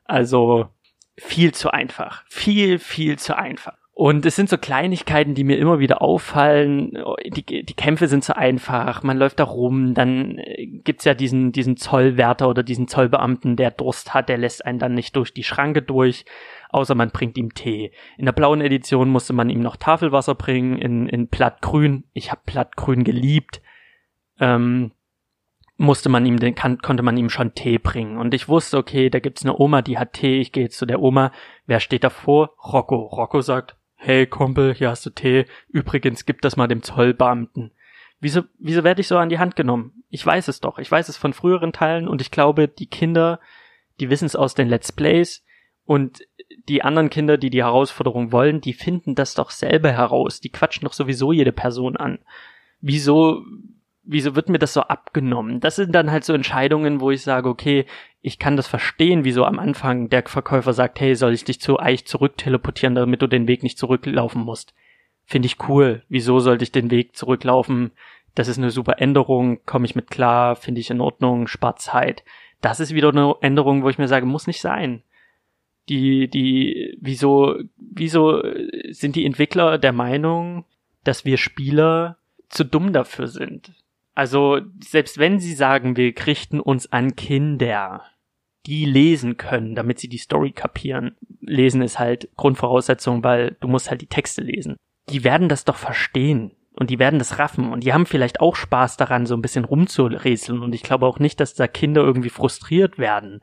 Also, 0.02 0.68
viel 1.16 1.54
zu 1.54 1.70
einfach. 1.70 2.24
Viel, 2.26 2.80
viel 2.80 3.20
zu 3.20 3.38
einfach. 3.38 3.79
Und 4.00 4.24
es 4.24 4.34
sind 4.34 4.48
so 4.48 4.56
Kleinigkeiten, 4.56 5.34
die 5.34 5.44
mir 5.44 5.58
immer 5.58 5.78
wieder 5.78 6.00
auffallen. 6.00 6.92
Die, 7.26 7.44
die 7.44 7.74
Kämpfe 7.74 8.08
sind 8.08 8.24
so 8.24 8.32
einfach, 8.32 9.02
man 9.02 9.18
läuft 9.18 9.40
da 9.40 9.44
rum, 9.44 9.92
dann 9.92 10.38
äh, 10.38 10.68
gibt's 10.82 11.04
ja 11.04 11.12
diesen, 11.12 11.52
diesen 11.52 11.76
Zollwärter 11.76 12.48
oder 12.48 12.62
diesen 12.62 12.88
Zollbeamten, 12.88 13.56
der 13.56 13.70
Durst 13.70 14.14
hat, 14.14 14.30
der 14.30 14.38
lässt 14.38 14.64
einen 14.64 14.78
dann 14.78 14.94
nicht 14.94 15.16
durch 15.16 15.34
die 15.34 15.44
Schranke 15.44 15.82
durch, 15.82 16.24
außer 16.70 16.94
man 16.94 17.10
bringt 17.10 17.36
ihm 17.36 17.52
Tee. 17.52 17.92
In 18.16 18.24
der 18.24 18.32
blauen 18.32 18.62
Edition 18.62 19.10
musste 19.10 19.34
man 19.34 19.50
ihm 19.50 19.60
noch 19.60 19.76
Tafelwasser 19.76 20.34
bringen, 20.34 20.78
in, 20.78 21.06
in 21.06 21.28
Plattgrün. 21.28 22.04
Ich 22.14 22.30
habe 22.30 22.40
Plattgrün 22.46 23.04
geliebt. 23.04 23.60
Ähm, 24.38 24.92
musste 25.76 26.08
man 26.08 26.24
ihm 26.24 26.38
den 26.38 26.54
kann, 26.54 26.78
konnte 26.78 27.02
man 27.02 27.18
ihm 27.18 27.28
schon 27.28 27.52
Tee 27.52 27.76
bringen 27.76 28.16
und 28.16 28.32
ich 28.32 28.48
wusste 28.48 28.76
okay 28.76 29.08
da 29.08 29.18
gibt's 29.18 29.44
eine 29.44 29.58
Oma 29.58 29.80
die 29.80 29.96
hat 29.96 30.12
Tee 30.12 30.38
ich 30.38 30.52
gehe 30.52 30.64
jetzt 30.64 30.76
zu 30.76 30.84
der 30.84 31.00
Oma 31.00 31.32
wer 31.64 31.80
steht 31.80 32.04
davor 32.04 32.50
Rocco 32.62 32.96
Rocco 32.96 33.40
sagt 33.40 33.79
hey 34.02 34.26
Kumpel, 34.26 34.72
hier 34.74 34.88
hast 34.88 35.04
du 35.04 35.10
Tee, 35.10 35.44
übrigens 35.68 36.24
gib 36.24 36.40
das 36.40 36.56
mal 36.56 36.66
dem 36.66 36.82
Zollbeamten. 36.82 37.70
Wieso, 38.18 38.42
wieso 38.58 38.82
werde 38.82 39.02
ich 39.02 39.08
so 39.08 39.18
an 39.18 39.28
die 39.28 39.38
Hand 39.38 39.56
genommen? 39.56 40.04
Ich 40.08 40.24
weiß 40.24 40.48
es 40.48 40.60
doch, 40.60 40.78
ich 40.78 40.90
weiß 40.90 41.10
es 41.10 41.18
von 41.18 41.34
früheren 41.34 41.74
Teilen 41.74 42.08
und 42.08 42.22
ich 42.22 42.30
glaube, 42.30 42.66
die 42.66 42.86
Kinder, 42.86 43.40
die 44.00 44.08
wissen 44.08 44.24
es 44.24 44.36
aus 44.36 44.54
den 44.54 44.68
Let's 44.68 44.90
Plays 44.90 45.44
und 45.84 46.22
die 46.66 46.82
anderen 46.82 47.10
Kinder, 47.10 47.36
die 47.36 47.50
die 47.50 47.62
Herausforderung 47.62 48.32
wollen, 48.32 48.62
die 48.62 48.72
finden 48.72 49.14
das 49.14 49.34
doch 49.34 49.50
selber 49.50 49.92
heraus, 49.92 50.40
die 50.40 50.50
quatschen 50.50 50.86
doch 50.86 50.94
sowieso 50.94 51.32
jede 51.32 51.52
Person 51.52 51.98
an. 51.98 52.20
Wieso 52.80 53.44
wieso 54.02 54.34
wird 54.34 54.48
mir 54.48 54.58
das 54.58 54.72
so 54.72 54.82
abgenommen? 54.82 55.60
Das 55.60 55.76
sind 55.76 55.94
dann 55.94 56.10
halt 56.10 56.24
so 56.24 56.32
Entscheidungen, 56.32 57.00
wo 57.00 57.10
ich 57.10 57.22
sage, 57.22 57.48
okay, 57.48 57.86
ich 58.22 58.38
kann 58.38 58.56
das 58.56 58.66
verstehen, 58.66 59.24
wieso 59.24 59.44
am 59.44 59.58
Anfang 59.58 60.08
der 60.08 60.24
Verkäufer 60.26 60.72
sagt, 60.72 61.00
hey, 61.00 61.14
soll 61.14 61.32
ich 61.32 61.44
dich 61.44 61.60
zu 61.60 61.78
Eich 61.78 62.06
zurück 62.06 62.36
teleportieren, 62.36 62.94
damit 62.94 63.22
du 63.22 63.26
den 63.26 63.48
Weg 63.48 63.62
nicht 63.62 63.78
zurücklaufen 63.78 64.42
musst. 64.42 64.74
Finde 65.24 65.46
ich 65.46 65.68
cool. 65.68 66.02
Wieso 66.08 66.40
sollte 66.40 66.64
ich 66.64 66.72
den 66.72 66.90
Weg 66.90 67.16
zurücklaufen? 67.16 67.92
Das 68.34 68.48
ist 68.48 68.58
eine 68.58 68.70
super 68.70 69.00
Änderung, 69.00 69.64
komme 69.64 69.86
ich 69.86 69.96
mit 69.96 70.10
klar, 70.10 70.56
finde 70.56 70.80
ich 70.80 70.90
in 70.90 71.00
Ordnung, 71.00 71.46
spart 71.46 71.80
Zeit. 71.80 72.24
Das 72.60 72.80
ist 72.80 72.94
wieder 72.94 73.08
eine 73.08 73.34
Änderung, 73.40 73.82
wo 73.82 73.88
ich 73.88 73.98
mir 73.98 74.08
sage, 74.08 74.26
muss 74.26 74.46
nicht 74.46 74.60
sein. 74.60 75.02
Die, 75.88 76.28
die, 76.28 76.96
wieso, 77.00 77.56
wieso 77.76 78.42
sind 78.90 79.16
die 79.16 79.24
Entwickler 79.24 79.78
der 79.78 79.92
Meinung, 79.92 80.64
dass 81.04 81.24
wir 81.24 81.36
Spieler 81.36 82.18
zu 82.48 82.64
dumm 82.64 82.92
dafür 82.92 83.26
sind? 83.26 83.72
Also, 84.20 84.60
selbst 84.84 85.16
wenn 85.16 85.38
sie 85.38 85.54
sagen, 85.54 85.96
wir 85.96 86.12
richten 86.26 86.60
uns 86.60 86.92
an 86.92 87.16
Kinder, 87.16 88.04
die 88.66 88.84
lesen 88.84 89.38
können, 89.38 89.74
damit 89.74 89.98
sie 89.98 90.10
die 90.10 90.18
Story 90.18 90.52
kapieren. 90.52 91.16
Lesen 91.40 91.80
ist 91.80 91.98
halt 91.98 92.28
Grundvoraussetzung, 92.36 93.24
weil 93.24 93.56
du 93.60 93.68
musst 93.68 93.88
halt 93.88 94.02
die 94.02 94.08
Texte 94.08 94.42
lesen. 94.42 94.76
Die 95.08 95.24
werden 95.24 95.48
das 95.48 95.64
doch 95.64 95.76
verstehen 95.76 96.54
und 96.74 96.90
die 96.90 96.98
werden 96.98 97.18
das 97.18 97.38
raffen 97.38 97.72
und 97.72 97.82
die 97.82 97.94
haben 97.94 98.04
vielleicht 98.04 98.40
auch 98.40 98.56
Spaß 98.56 98.98
daran, 98.98 99.24
so 99.24 99.34
ein 99.34 99.40
bisschen 99.40 99.64
rumzurätseln 99.64 100.60
und 100.62 100.74
ich 100.74 100.82
glaube 100.82 101.06
auch 101.06 101.18
nicht, 101.18 101.40
dass 101.40 101.54
da 101.54 101.66
Kinder 101.66 102.02
irgendwie 102.02 102.28
frustriert 102.28 102.98
werden 102.98 103.40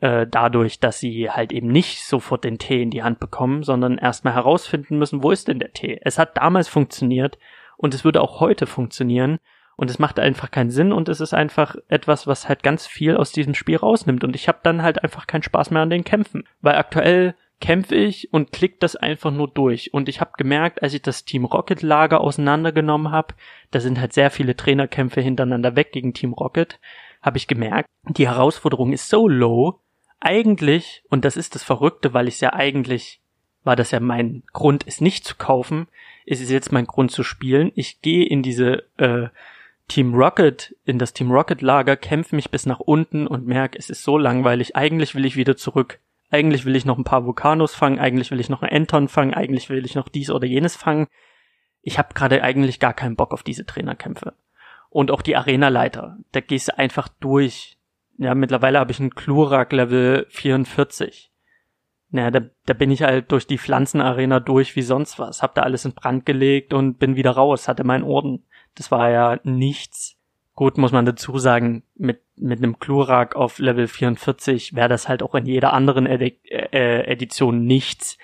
äh, 0.00 0.26
dadurch, 0.30 0.80
dass 0.80 1.00
sie 1.00 1.30
halt 1.30 1.50
eben 1.50 1.68
nicht 1.68 2.04
sofort 2.04 2.44
den 2.44 2.58
Tee 2.58 2.82
in 2.82 2.90
die 2.90 3.02
Hand 3.02 3.20
bekommen, 3.20 3.62
sondern 3.62 3.96
erstmal 3.96 4.34
herausfinden 4.34 4.98
müssen, 4.98 5.22
wo 5.22 5.30
ist 5.30 5.48
denn 5.48 5.60
der 5.60 5.72
Tee? 5.72 5.98
Es 6.02 6.18
hat 6.18 6.36
damals 6.36 6.68
funktioniert 6.68 7.38
und 7.78 7.94
es 7.94 8.04
würde 8.04 8.20
auch 8.20 8.40
heute 8.40 8.66
funktionieren 8.66 9.38
und 9.80 9.88
es 9.88 9.98
macht 9.98 10.20
einfach 10.20 10.50
keinen 10.50 10.70
Sinn 10.70 10.92
und 10.92 11.08
es 11.08 11.20
ist 11.20 11.32
einfach 11.32 11.74
etwas, 11.88 12.26
was 12.26 12.50
halt 12.50 12.62
ganz 12.62 12.86
viel 12.86 13.16
aus 13.16 13.32
diesem 13.32 13.54
Spiel 13.54 13.78
rausnimmt. 13.78 14.24
Und 14.24 14.36
ich 14.36 14.46
habe 14.46 14.58
dann 14.62 14.82
halt 14.82 15.02
einfach 15.02 15.26
keinen 15.26 15.42
Spaß 15.42 15.70
mehr 15.70 15.80
an 15.80 15.88
den 15.88 16.04
Kämpfen. 16.04 16.44
Weil 16.60 16.74
aktuell 16.74 17.34
kämpfe 17.62 17.94
ich 17.94 18.30
und 18.30 18.52
klick 18.52 18.78
das 18.80 18.94
einfach 18.94 19.30
nur 19.30 19.48
durch. 19.48 19.94
Und 19.94 20.10
ich 20.10 20.20
habe 20.20 20.32
gemerkt, 20.36 20.82
als 20.82 20.92
ich 20.92 21.00
das 21.00 21.24
Team 21.24 21.46
Rocket 21.46 21.80
Lager 21.80 22.20
auseinandergenommen 22.20 23.10
habe, 23.10 23.32
da 23.70 23.80
sind 23.80 23.98
halt 23.98 24.12
sehr 24.12 24.30
viele 24.30 24.54
Trainerkämpfe 24.54 25.22
hintereinander 25.22 25.76
weg 25.76 25.92
gegen 25.92 26.12
Team 26.12 26.34
Rocket, 26.34 26.78
habe 27.22 27.38
ich 27.38 27.46
gemerkt, 27.46 27.88
die 28.06 28.28
Herausforderung 28.28 28.92
ist 28.92 29.08
so 29.08 29.28
low, 29.28 29.80
eigentlich, 30.20 31.04
und 31.08 31.24
das 31.24 31.38
ist 31.38 31.54
das 31.54 31.62
Verrückte, 31.62 32.12
weil 32.12 32.28
ich 32.28 32.38
ja 32.42 32.52
eigentlich, 32.52 33.22
war 33.64 33.76
das 33.76 33.92
ja 33.92 34.00
mein 34.00 34.42
Grund, 34.52 34.84
es 34.86 35.00
nicht 35.00 35.24
zu 35.24 35.36
kaufen, 35.36 35.88
ist 36.26 36.42
es 36.42 36.50
jetzt 36.50 36.70
mein 36.70 36.84
Grund 36.84 37.12
zu 37.12 37.22
spielen. 37.22 37.72
Ich 37.76 38.02
gehe 38.02 38.26
in 38.26 38.42
diese 38.42 38.84
äh, 38.98 39.28
Team 39.90 40.14
Rocket, 40.14 40.76
in 40.84 41.00
das 41.00 41.12
Team 41.14 41.32
Rocket 41.32 41.62
Lager, 41.62 41.96
kämpfe 41.96 42.36
mich 42.36 42.52
bis 42.52 42.64
nach 42.64 42.78
unten 42.78 43.26
und 43.26 43.44
merke, 43.44 43.76
es 43.76 43.90
ist 43.90 44.04
so 44.04 44.16
langweilig. 44.16 44.76
Eigentlich 44.76 45.16
will 45.16 45.24
ich 45.24 45.34
wieder 45.34 45.56
zurück. 45.56 45.98
Eigentlich 46.30 46.64
will 46.64 46.76
ich 46.76 46.84
noch 46.84 46.96
ein 46.96 47.02
paar 47.02 47.26
Vulkanos 47.26 47.74
fangen, 47.74 47.98
eigentlich 47.98 48.30
will 48.30 48.38
ich 48.38 48.48
noch 48.48 48.62
einen 48.62 48.70
Enton 48.70 49.08
fangen, 49.08 49.34
eigentlich 49.34 49.68
will 49.68 49.84
ich 49.84 49.96
noch 49.96 50.08
dies 50.08 50.30
oder 50.30 50.46
jenes 50.46 50.76
fangen. 50.76 51.08
Ich 51.82 51.98
habe 51.98 52.14
gerade 52.14 52.44
eigentlich 52.44 52.78
gar 52.78 52.94
keinen 52.94 53.16
Bock 53.16 53.32
auf 53.32 53.42
diese 53.42 53.66
Trainerkämpfe. 53.66 54.34
Und 54.90 55.10
auch 55.10 55.22
die 55.22 55.34
Arena-Leiter, 55.34 56.18
da 56.30 56.38
gehst 56.38 56.68
du 56.68 56.78
einfach 56.78 57.08
durch. 57.08 57.76
Ja, 58.16 58.36
mittlerweile 58.36 58.78
habe 58.78 58.92
ich 58.92 59.00
einen 59.00 59.16
Klurak 59.16 59.72
Level 59.72 60.26
44. 60.30 61.29
Naja, 62.10 62.30
da, 62.30 62.40
da 62.66 62.74
bin 62.74 62.90
ich 62.90 63.02
halt 63.02 63.30
durch 63.30 63.46
die 63.46 63.58
Pflanzenarena 63.58 64.40
durch 64.40 64.74
wie 64.74 64.82
sonst 64.82 65.18
was. 65.18 65.42
Hab 65.42 65.54
da 65.54 65.62
alles 65.62 65.84
in 65.84 65.94
Brand 65.94 66.26
gelegt 66.26 66.74
und 66.74 66.98
bin 66.98 67.16
wieder 67.16 67.32
raus, 67.32 67.68
hatte 67.68 67.84
meinen 67.84 68.04
Orden. 68.04 68.44
Das 68.74 68.90
war 68.90 69.10
ja 69.10 69.38
nichts. 69.44 70.16
Gut, 70.54 70.76
muss 70.76 70.92
man 70.92 71.06
dazu 71.06 71.38
sagen, 71.38 71.84
mit, 71.94 72.20
mit 72.36 72.58
einem 72.58 72.78
Klurak 72.78 73.36
auf 73.36 73.58
Level 73.58 73.86
44 73.86 74.74
wäre 74.74 74.88
das 74.88 75.08
halt 75.08 75.22
auch 75.22 75.34
in 75.34 75.46
jeder 75.46 75.72
anderen 75.72 76.06
Edi 76.06 76.38
äh, 76.50 77.04
Edition 77.06 77.64
nichts. 77.64 78.18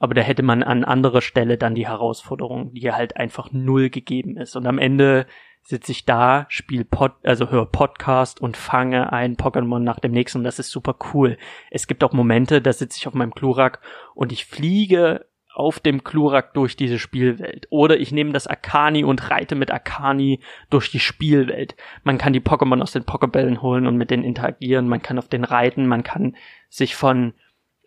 Aber 0.00 0.14
da 0.14 0.20
hätte 0.20 0.42
man 0.42 0.62
an 0.62 0.84
anderer 0.84 1.22
Stelle 1.22 1.58
dann 1.58 1.74
die 1.74 1.88
Herausforderung, 1.88 2.72
die 2.72 2.92
halt 2.92 3.16
einfach 3.16 3.50
null 3.52 3.90
gegeben 3.90 4.36
ist. 4.36 4.56
Und 4.56 4.66
am 4.66 4.78
Ende 4.78 5.26
sitze 5.62 5.92
ich 5.92 6.04
da, 6.04 6.46
spiele 6.48 6.84
Pod, 6.84 7.12
also 7.24 7.50
höre 7.50 7.66
Podcast 7.66 8.40
und 8.40 8.56
fange 8.56 9.12
ein 9.12 9.36
Pokémon 9.36 9.80
nach 9.80 10.00
dem 10.00 10.12
nächsten 10.12 10.38
und 10.38 10.44
das 10.44 10.58
ist 10.58 10.70
super 10.70 10.96
cool. 11.12 11.36
Es 11.70 11.86
gibt 11.86 12.02
auch 12.04 12.12
Momente, 12.12 12.62
da 12.62 12.72
sitze 12.72 12.98
ich 12.98 13.06
auf 13.06 13.14
meinem 13.14 13.34
Klurak 13.34 13.80
und 14.14 14.32
ich 14.32 14.46
fliege 14.46 15.26
auf 15.58 15.80
dem 15.80 16.04
Klurak 16.04 16.54
durch 16.54 16.76
diese 16.76 17.00
Spielwelt. 17.00 17.66
Oder 17.70 17.98
ich 17.98 18.12
nehme 18.12 18.32
das 18.32 18.46
Akani 18.46 19.02
und 19.02 19.28
reite 19.28 19.56
mit 19.56 19.72
Akani 19.72 20.40
durch 20.70 20.92
die 20.92 21.00
Spielwelt. 21.00 21.74
Man 22.04 22.16
kann 22.16 22.32
die 22.32 22.40
Pokémon 22.40 22.80
aus 22.80 22.92
den 22.92 23.02
Pokébällen 23.02 23.60
holen 23.60 23.88
und 23.88 23.96
mit 23.96 24.12
denen 24.12 24.22
interagieren. 24.22 24.86
Man 24.86 25.02
kann 25.02 25.18
auf 25.18 25.26
den 25.26 25.42
reiten. 25.42 25.88
Man 25.88 26.04
kann 26.04 26.36
sich 26.68 26.94
von 26.94 27.34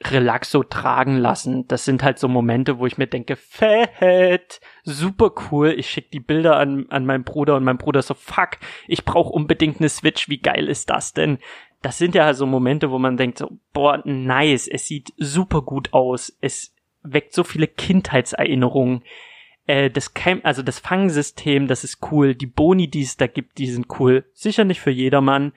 Relaxo 0.04 0.64
tragen 0.64 1.18
lassen. 1.18 1.68
Das 1.68 1.86
sind 1.86 2.04
halt 2.04 2.20
so 2.20 2.28
Momente, 2.28 2.80
wo 2.80 2.86
ich 2.86 2.98
mir 2.98 3.08
denke, 3.08 3.36
fett, 3.36 4.60
super 4.84 5.32
cool. 5.52 5.74
Ich 5.78 5.90
schicke 5.90 6.10
die 6.12 6.20
Bilder 6.20 6.58
an, 6.58 6.88
an 6.90 7.06
meinen 7.06 7.24
Bruder 7.24 7.56
und 7.56 7.64
mein 7.64 7.78
Bruder 7.78 8.02
so, 8.02 8.14
fuck, 8.14 8.58
ich 8.88 9.06
brauche 9.06 9.30
unbedingt 9.30 9.80
eine 9.80 9.90
Switch. 9.90 10.30
Wie 10.30 10.40
geil 10.40 10.68
ist 10.68 10.90
das 10.90 11.14
denn? 11.14 11.38
Das 11.82 11.98
sind 11.98 12.16
ja 12.16 12.34
so 12.34 12.46
Momente, 12.46 12.92
wo 12.92 13.00
man 13.00 13.18
denkt 13.18 13.38
so, 13.38 13.58
boah, 13.74 14.02
nice, 14.06 14.68
es 14.68 14.86
sieht 14.86 15.14
super 15.18 15.62
gut 15.62 15.94
aus. 15.94 16.38
Es 16.42 16.74
weckt 17.04 17.34
so 17.34 17.44
viele 17.44 17.68
Kindheitserinnerungen. 17.68 19.04
Äh, 19.68 19.90
das 19.90 20.14
Camp, 20.14 20.46
also 20.46 20.64
das 20.64 20.80
Fangsystem, 20.80 21.68
das 21.68 21.84
ist 21.84 22.00
cool. 22.12 22.36
Die 22.36 22.48
Boni, 22.48 22.90
die 22.90 23.02
es 23.02 23.18
da 23.18 23.28
gibt, 23.28 23.58
die 23.58 23.68
sind 23.68 23.88
cool. 24.00 24.26
Sicher 24.34 24.64
nicht 24.64 24.82
für 24.82 24.92
jedermann, 24.92 25.54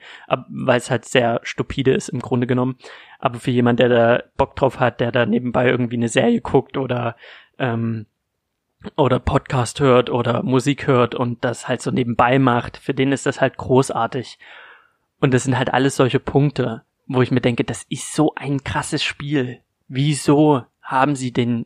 weil 0.49 0.77
es 0.77 0.91
halt 0.91 1.05
sehr 1.05 1.39
stupide 1.43 1.91
ist 1.91 2.09
im 2.09 2.19
Grunde 2.19 2.47
genommen. 2.47 2.77
Aber 3.19 3.39
für 3.39 3.51
jemand, 3.51 3.79
der 3.79 3.89
da 3.89 4.23
Bock 4.37 4.55
drauf 4.55 4.79
hat, 4.79 4.99
der 4.99 5.11
da 5.11 5.25
nebenbei 5.25 5.67
irgendwie 5.67 5.97
eine 5.97 6.09
Serie 6.09 6.41
guckt 6.41 6.77
oder 6.77 7.15
ähm, 7.57 8.05
oder 8.95 9.19
Podcast 9.19 9.79
hört 9.79 10.09
oder 10.09 10.43
Musik 10.43 10.87
hört 10.87 11.15
und 11.15 11.43
das 11.43 11.67
halt 11.67 11.81
so 11.81 11.91
nebenbei 11.91 12.39
macht, 12.39 12.77
für 12.77 12.93
den 12.93 13.11
ist 13.11 13.25
das 13.25 13.41
halt 13.41 13.57
großartig. 13.57 14.37
Und 15.19 15.33
das 15.33 15.43
sind 15.43 15.57
halt 15.57 15.73
alles 15.73 15.95
solche 15.95 16.19
Punkte, 16.19 16.83
wo 17.07 17.21
ich 17.21 17.31
mir 17.31 17.41
denke, 17.41 17.63
das 17.63 17.83
ist 17.89 18.13
so 18.13 18.33
ein 18.35 18.63
krasses 18.63 19.03
Spiel. 19.03 19.61
Wieso 19.87 20.63
haben 20.81 21.15
sie 21.15 21.31
den, 21.31 21.65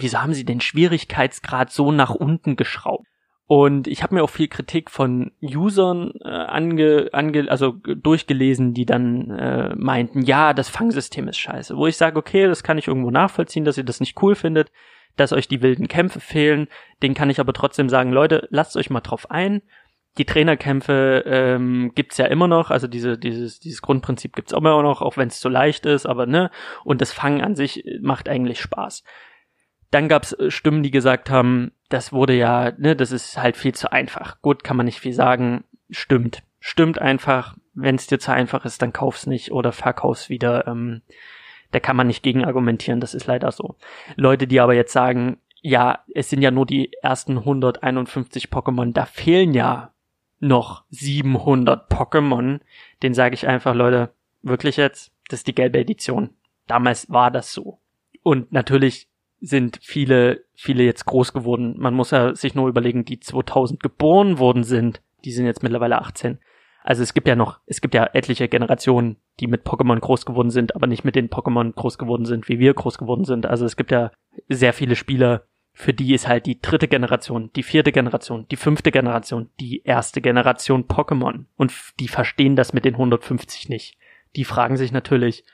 wieso 0.00 0.22
haben 0.22 0.34
sie 0.34 0.44
den 0.44 0.60
Schwierigkeitsgrad 0.60 1.70
so 1.70 1.92
nach 1.92 2.10
unten 2.10 2.56
geschraubt? 2.56 3.06
Und 3.46 3.88
ich 3.88 4.02
habe 4.02 4.14
mir 4.14 4.22
auch 4.22 4.30
viel 4.30 4.48
Kritik 4.48 4.90
von 4.90 5.32
Usern 5.40 6.12
äh, 6.22 6.28
ange, 6.28 7.08
ange, 7.12 7.50
also 7.50 7.72
durchgelesen, 7.72 8.74
die 8.74 8.84
dann 8.84 9.30
äh, 9.30 9.74
meinten, 9.74 10.20
ja, 10.20 10.52
das 10.52 10.68
Fangsystem 10.68 11.28
ist 11.28 11.38
scheiße. 11.38 11.74
Wo 11.74 11.86
ich 11.86 11.96
sage, 11.96 12.18
okay, 12.18 12.46
das 12.46 12.62
kann 12.62 12.76
ich 12.76 12.88
irgendwo 12.88 13.10
nachvollziehen, 13.10 13.64
dass 13.64 13.78
ihr 13.78 13.84
das 13.84 14.00
nicht 14.00 14.22
cool 14.22 14.34
findet, 14.34 14.70
dass 15.16 15.32
euch 15.32 15.48
die 15.48 15.62
wilden 15.62 15.88
Kämpfe 15.88 16.20
fehlen. 16.20 16.68
Den 17.02 17.14
kann 17.14 17.30
ich 17.30 17.40
aber 17.40 17.54
trotzdem 17.54 17.88
sagen, 17.88 18.12
Leute, 18.12 18.46
lasst 18.50 18.76
euch 18.76 18.90
mal 18.90 19.00
drauf 19.00 19.30
ein. 19.30 19.62
Die 20.18 20.26
Trainerkämpfe 20.26 21.24
ähm, 21.26 21.92
gibt's 21.94 22.18
ja 22.18 22.26
immer 22.26 22.48
noch, 22.48 22.70
also 22.70 22.86
diese, 22.86 23.16
dieses, 23.16 23.60
dieses 23.60 23.80
Grundprinzip 23.80 24.36
gibt's 24.36 24.52
auch 24.52 24.58
immer 24.58 24.82
noch, 24.82 25.00
auch 25.00 25.16
wenn 25.16 25.28
es 25.28 25.40
zu 25.40 25.48
leicht 25.48 25.86
ist, 25.86 26.04
aber 26.04 26.26
ne, 26.26 26.50
und 26.84 27.00
das 27.00 27.12
Fangen 27.12 27.40
an 27.40 27.54
sich 27.54 27.84
macht 28.02 28.28
eigentlich 28.28 28.60
Spaß. 28.60 29.04
Dann 29.90 30.08
gab's 30.08 30.32
äh, 30.32 30.50
Stimmen, 30.50 30.82
die 30.82 30.90
gesagt 30.90 31.30
haben, 31.30 31.72
das 31.88 32.12
wurde 32.12 32.34
ja, 32.34 32.72
ne, 32.76 32.94
das 32.94 33.12
ist 33.12 33.38
halt 33.38 33.56
viel 33.56 33.74
zu 33.74 33.92
einfach. 33.92 34.40
Gut, 34.42 34.62
kann 34.64 34.76
man 34.76 34.86
nicht 34.86 35.00
viel 35.00 35.12
sagen. 35.14 35.64
Stimmt. 35.90 36.42
Stimmt 36.60 37.00
einfach. 37.00 37.56
Wenn 37.74 37.94
es 37.94 38.06
dir 38.06 38.18
zu 38.18 38.32
einfach 38.32 38.64
ist, 38.64 38.82
dann 38.82 38.92
kauf's 38.92 39.26
nicht 39.26 39.52
oder 39.52 39.72
verkauf's 39.72 40.28
wieder. 40.28 40.66
Ähm, 40.66 41.02
da 41.70 41.80
kann 41.80 41.96
man 41.96 42.06
nicht 42.06 42.22
gegen 42.22 42.44
argumentieren, 42.44 43.00
das 43.00 43.14
ist 43.14 43.26
leider 43.26 43.52
so. 43.52 43.76
Leute, 44.16 44.46
die 44.46 44.60
aber 44.60 44.74
jetzt 44.74 44.92
sagen, 44.92 45.38
ja, 45.60 46.04
es 46.14 46.30
sind 46.30 46.42
ja 46.42 46.50
nur 46.50 46.66
die 46.66 46.92
ersten 47.02 47.38
151 47.38 48.48
Pokémon, 48.48 48.92
da 48.92 49.04
fehlen 49.04 49.54
ja 49.54 49.92
noch 50.40 50.84
700 50.90 51.90
Pokémon, 51.90 52.60
den 53.02 53.12
sage 53.12 53.34
ich 53.34 53.46
einfach, 53.46 53.74
Leute, 53.74 54.12
wirklich 54.42 54.76
jetzt, 54.76 55.12
das 55.28 55.40
ist 55.40 55.48
die 55.48 55.54
gelbe 55.54 55.78
Edition. 55.78 56.30
Damals 56.66 57.10
war 57.10 57.30
das 57.30 57.52
so. 57.52 57.80
Und 58.22 58.52
natürlich 58.52 59.07
sind 59.40 59.78
viele, 59.82 60.44
viele 60.54 60.82
jetzt 60.82 61.04
groß 61.06 61.32
geworden. 61.32 61.74
Man 61.78 61.94
muss 61.94 62.10
ja 62.10 62.34
sich 62.34 62.54
nur 62.54 62.68
überlegen, 62.68 63.04
die 63.04 63.20
2000 63.20 63.80
geboren 63.80 64.38
worden 64.38 64.64
sind, 64.64 65.00
die 65.24 65.32
sind 65.32 65.46
jetzt 65.46 65.62
mittlerweile 65.62 66.00
18. 66.00 66.38
Also 66.82 67.02
es 67.02 67.12
gibt 67.12 67.28
ja 67.28 67.36
noch, 67.36 67.60
es 67.66 67.80
gibt 67.80 67.94
ja 67.94 68.08
etliche 68.12 68.48
Generationen, 68.48 69.16
die 69.40 69.46
mit 69.46 69.66
Pokémon 69.66 69.98
groß 69.98 70.24
geworden 70.24 70.50
sind, 70.50 70.74
aber 70.74 70.86
nicht 70.86 71.04
mit 71.04 71.16
den 71.16 71.28
Pokémon 71.28 71.74
groß 71.74 71.98
geworden 71.98 72.24
sind, 72.24 72.48
wie 72.48 72.58
wir 72.58 72.72
groß 72.74 72.98
geworden 72.98 73.24
sind. 73.24 73.46
Also 73.46 73.66
es 73.66 73.76
gibt 73.76 73.90
ja 73.90 74.10
sehr 74.48 74.72
viele 74.72 74.96
Spieler, 74.96 75.44
für 75.72 75.92
die 75.92 76.14
ist 76.14 76.26
halt 76.26 76.46
die 76.46 76.60
dritte 76.60 76.88
Generation, 76.88 77.50
die 77.54 77.62
vierte 77.62 77.92
Generation, 77.92 78.46
die 78.50 78.56
fünfte 78.56 78.90
Generation, 78.90 79.50
die 79.60 79.82
erste 79.84 80.20
Generation 80.20 80.88
Pokémon. 80.88 81.44
Und 81.56 81.72
die 82.00 82.08
verstehen 82.08 82.56
das 82.56 82.72
mit 82.72 82.84
den 82.84 82.94
150 82.94 83.68
nicht. 83.68 83.96
Die 84.34 84.44
fragen 84.44 84.76
sich 84.76 84.90
natürlich, 84.90 85.44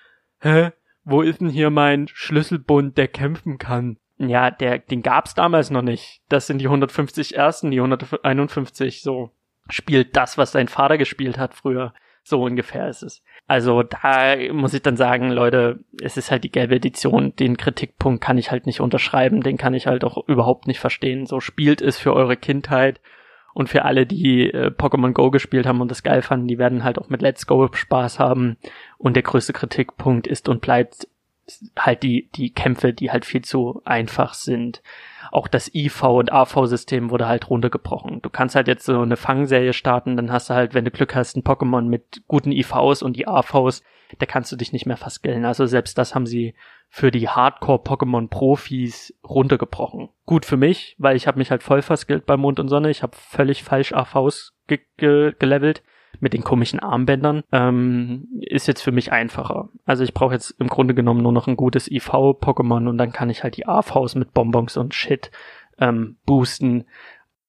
hä, 0.40 0.70
wo 1.04 1.22
ist 1.22 1.40
denn 1.40 1.48
hier 1.48 1.70
mein 1.70 2.08
Schlüsselbund, 2.08 2.96
der 2.96 3.08
kämpfen 3.08 3.58
kann? 3.58 3.98
Ja, 4.16 4.50
der, 4.50 4.78
den 4.78 5.02
gab's 5.02 5.34
damals 5.34 5.70
noch 5.70 5.82
nicht. 5.82 6.22
Das 6.28 6.46
sind 6.46 6.58
die 6.58 6.66
150 6.66 7.36
ersten, 7.36 7.70
die 7.70 7.80
151, 7.80 9.02
so. 9.02 9.30
Spielt 9.70 10.16
das, 10.16 10.36
was 10.36 10.52
dein 10.52 10.68
Vater 10.68 10.98
gespielt 10.98 11.38
hat 11.38 11.54
früher. 11.54 11.94
So 12.22 12.42
ungefähr 12.42 12.88
ist 12.88 13.02
es. 13.02 13.22
Also 13.46 13.82
da 13.82 14.36
muss 14.52 14.72
ich 14.72 14.82
dann 14.82 14.96
sagen, 14.96 15.30
Leute, 15.30 15.80
es 16.02 16.16
ist 16.16 16.30
halt 16.30 16.44
die 16.44 16.50
gelbe 16.50 16.76
Edition. 16.76 17.36
Den 17.36 17.58
Kritikpunkt 17.58 18.22
kann 18.22 18.38
ich 18.38 18.50
halt 18.50 18.64
nicht 18.66 18.80
unterschreiben. 18.80 19.42
Den 19.42 19.58
kann 19.58 19.74
ich 19.74 19.86
halt 19.86 20.04
auch 20.04 20.26
überhaupt 20.26 20.66
nicht 20.66 20.80
verstehen. 20.80 21.26
So 21.26 21.40
spielt 21.40 21.82
es 21.82 21.98
für 21.98 22.14
eure 22.14 22.36
Kindheit. 22.36 23.00
Und 23.54 23.68
für 23.68 23.84
alle, 23.84 24.04
die 24.04 24.50
äh, 24.50 24.70
Pokémon 24.76 25.12
Go 25.12 25.30
gespielt 25.30 25.64
haben 25.64 25.80
und 25.80 25.90
das 25.90 26.02
geil 26.02 26.22
fanden, 26.22 26.48
die 26.48 26.58
werden 26.58 26.84
halt 26.84 26.98
auch 26.98 27.08
mit 27.08 27.22
Let's 27.22 27.46
Go 27.46 27.68
Spaß 27.72 28.18
haben. 28.18 28.56
Und 28.98 29.14
der 29.14 29.22
größte 29.22 29.52
Kritikpunkt 29.52 30.26
ist 30.26 30.48
und 30.48 30.60
bleibt 30.60 31.08
halt 31.78 32.02
die, 32.02 32.30
die 32.34 32.50
Kämpfe, 32.50 32.92
die 32.92 33.10
halt 33.10 33.24
viel 33.24 33.42
zu 33.42 33.82
einfach 33.84 34.34
sind. 34.34 34.82
Auch 35.30 35.48
das 35.48 35.72
IV- 35.74 36.18
und 36.18 36.32
AV-System 36.32 37.10
wurde 37.10 37.28
halt 37.28 37.50
runtergebrochen. 37.50 38.22
Du 38.22 38.30
kannst 38.30 38.54
halt 38.54 38.68
jetzt 38.68 38.86
so 38.86 39.00
eine 39.00 39.16
Fangserie 39.16 39.72
starten, 39.72 40.16
dann 40.16 40.32
hast 40.32 40.50
du 40.50 40.54
halt, 40.54 40.74
wenn 40.74 40.84
du 40.84 40.90
Glück 40.90 41.14
hast, 41.14 41.36
ein 41.36 41.42
Pokémon 41.42 41.82
mit 41.82 42.22
guten 42.28 42.52
IVs 42.52 43.02
und 43.02 43.16
die 43.16 43.28
AVs, 43.28 43.82
da 44.18 44.26
kannst 44.26 44.52
du 44.52 44.56
dich 44.56 44.72
nicht 44.72 44.86
mehr 44.86 44.96
verskillen. 44.96 45.44
Also 45.44 45.66
selbst 45.66 45.98
das 45.98 46.14
haben 46.14 46.26
sie 46.26 46.54
für 46.88 47.10
die 47.10 47.28
Hardcore-Pokémon-Profis 47.28 49.14
runtergebrochen. 49.24 50.10
Gut 50.26 50.46
für 50.46 50.56
mich, 50.56 50.96
weil 50.98 51.16
ich 51.16 51.26
habe 51.26 51.38
mich 51.38 51.50
halt 51.50 51.62
voll 51.62 51.82
verskillt 51.82 52.26
bei 52.26 52.36
Mond 52.36 52.60
und 52.60 52.68
Sonne. 52.68 52.90
Ich 52.90 53.02
habe 53.02 53.16
völlig 53.16 53.64
falsch 53.64 53.92
AVs 53.92 54.52
ge 54.66 54.80
ge 54.96 55.32
gelevelt 55.38 55.82
mit 56.20 56.32
den 56.32 56.44
komischen 56.44 56.80
Armbändern, 56.80 57.42
ähm, 57.52 58.28
ist 58.40 58.68
jetzt 58.68 58.82
für 58.82 58.92
mich 58.92 59.12
einfacher. 59.12 59.68
Also 59.84 60.04
ich 60.04 60.14
brauche 60.14 60.34
jetzt 60.34 60.50
im 60.58 60.68
Grunde 60.68 60.94
genommen 60.94 61.22
nur 61.22 61.32
noch 61.32 61.46
ein 61.46 61.56
gutes 61.56 61.90
IV-Pokémon 61.90 62.88
und 62.88 62.98
dann 62.98 63.12
kann 63.12 63.30
ich 63.30 63.42
halt 63.42 63.56
die 63.56 63.66
AVs 63.66 64.14
mit 64.14 64.32
Bonbons 64.32 64.76
und 64.76 64.94
Shit 64.94 65.30
ähm, 65.78 66.16
boosten. 66.24 66.84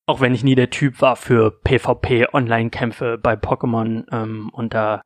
Auch 0.07 0.21
wenn 0.21 0.35
ich 0.35 0.43
nie 0.43 0.55
der 0.55 0.69
Typ 0.69 1.01
war 1.01 1.15
für 1.15 1.51
PvP-Online-Kämpfe 1.51 3.17
bei 3.17 3.33
Pokémon 3.33 4.05
ähm, 4.11 4.49
und 4.51 4.73
da 4.73 5.01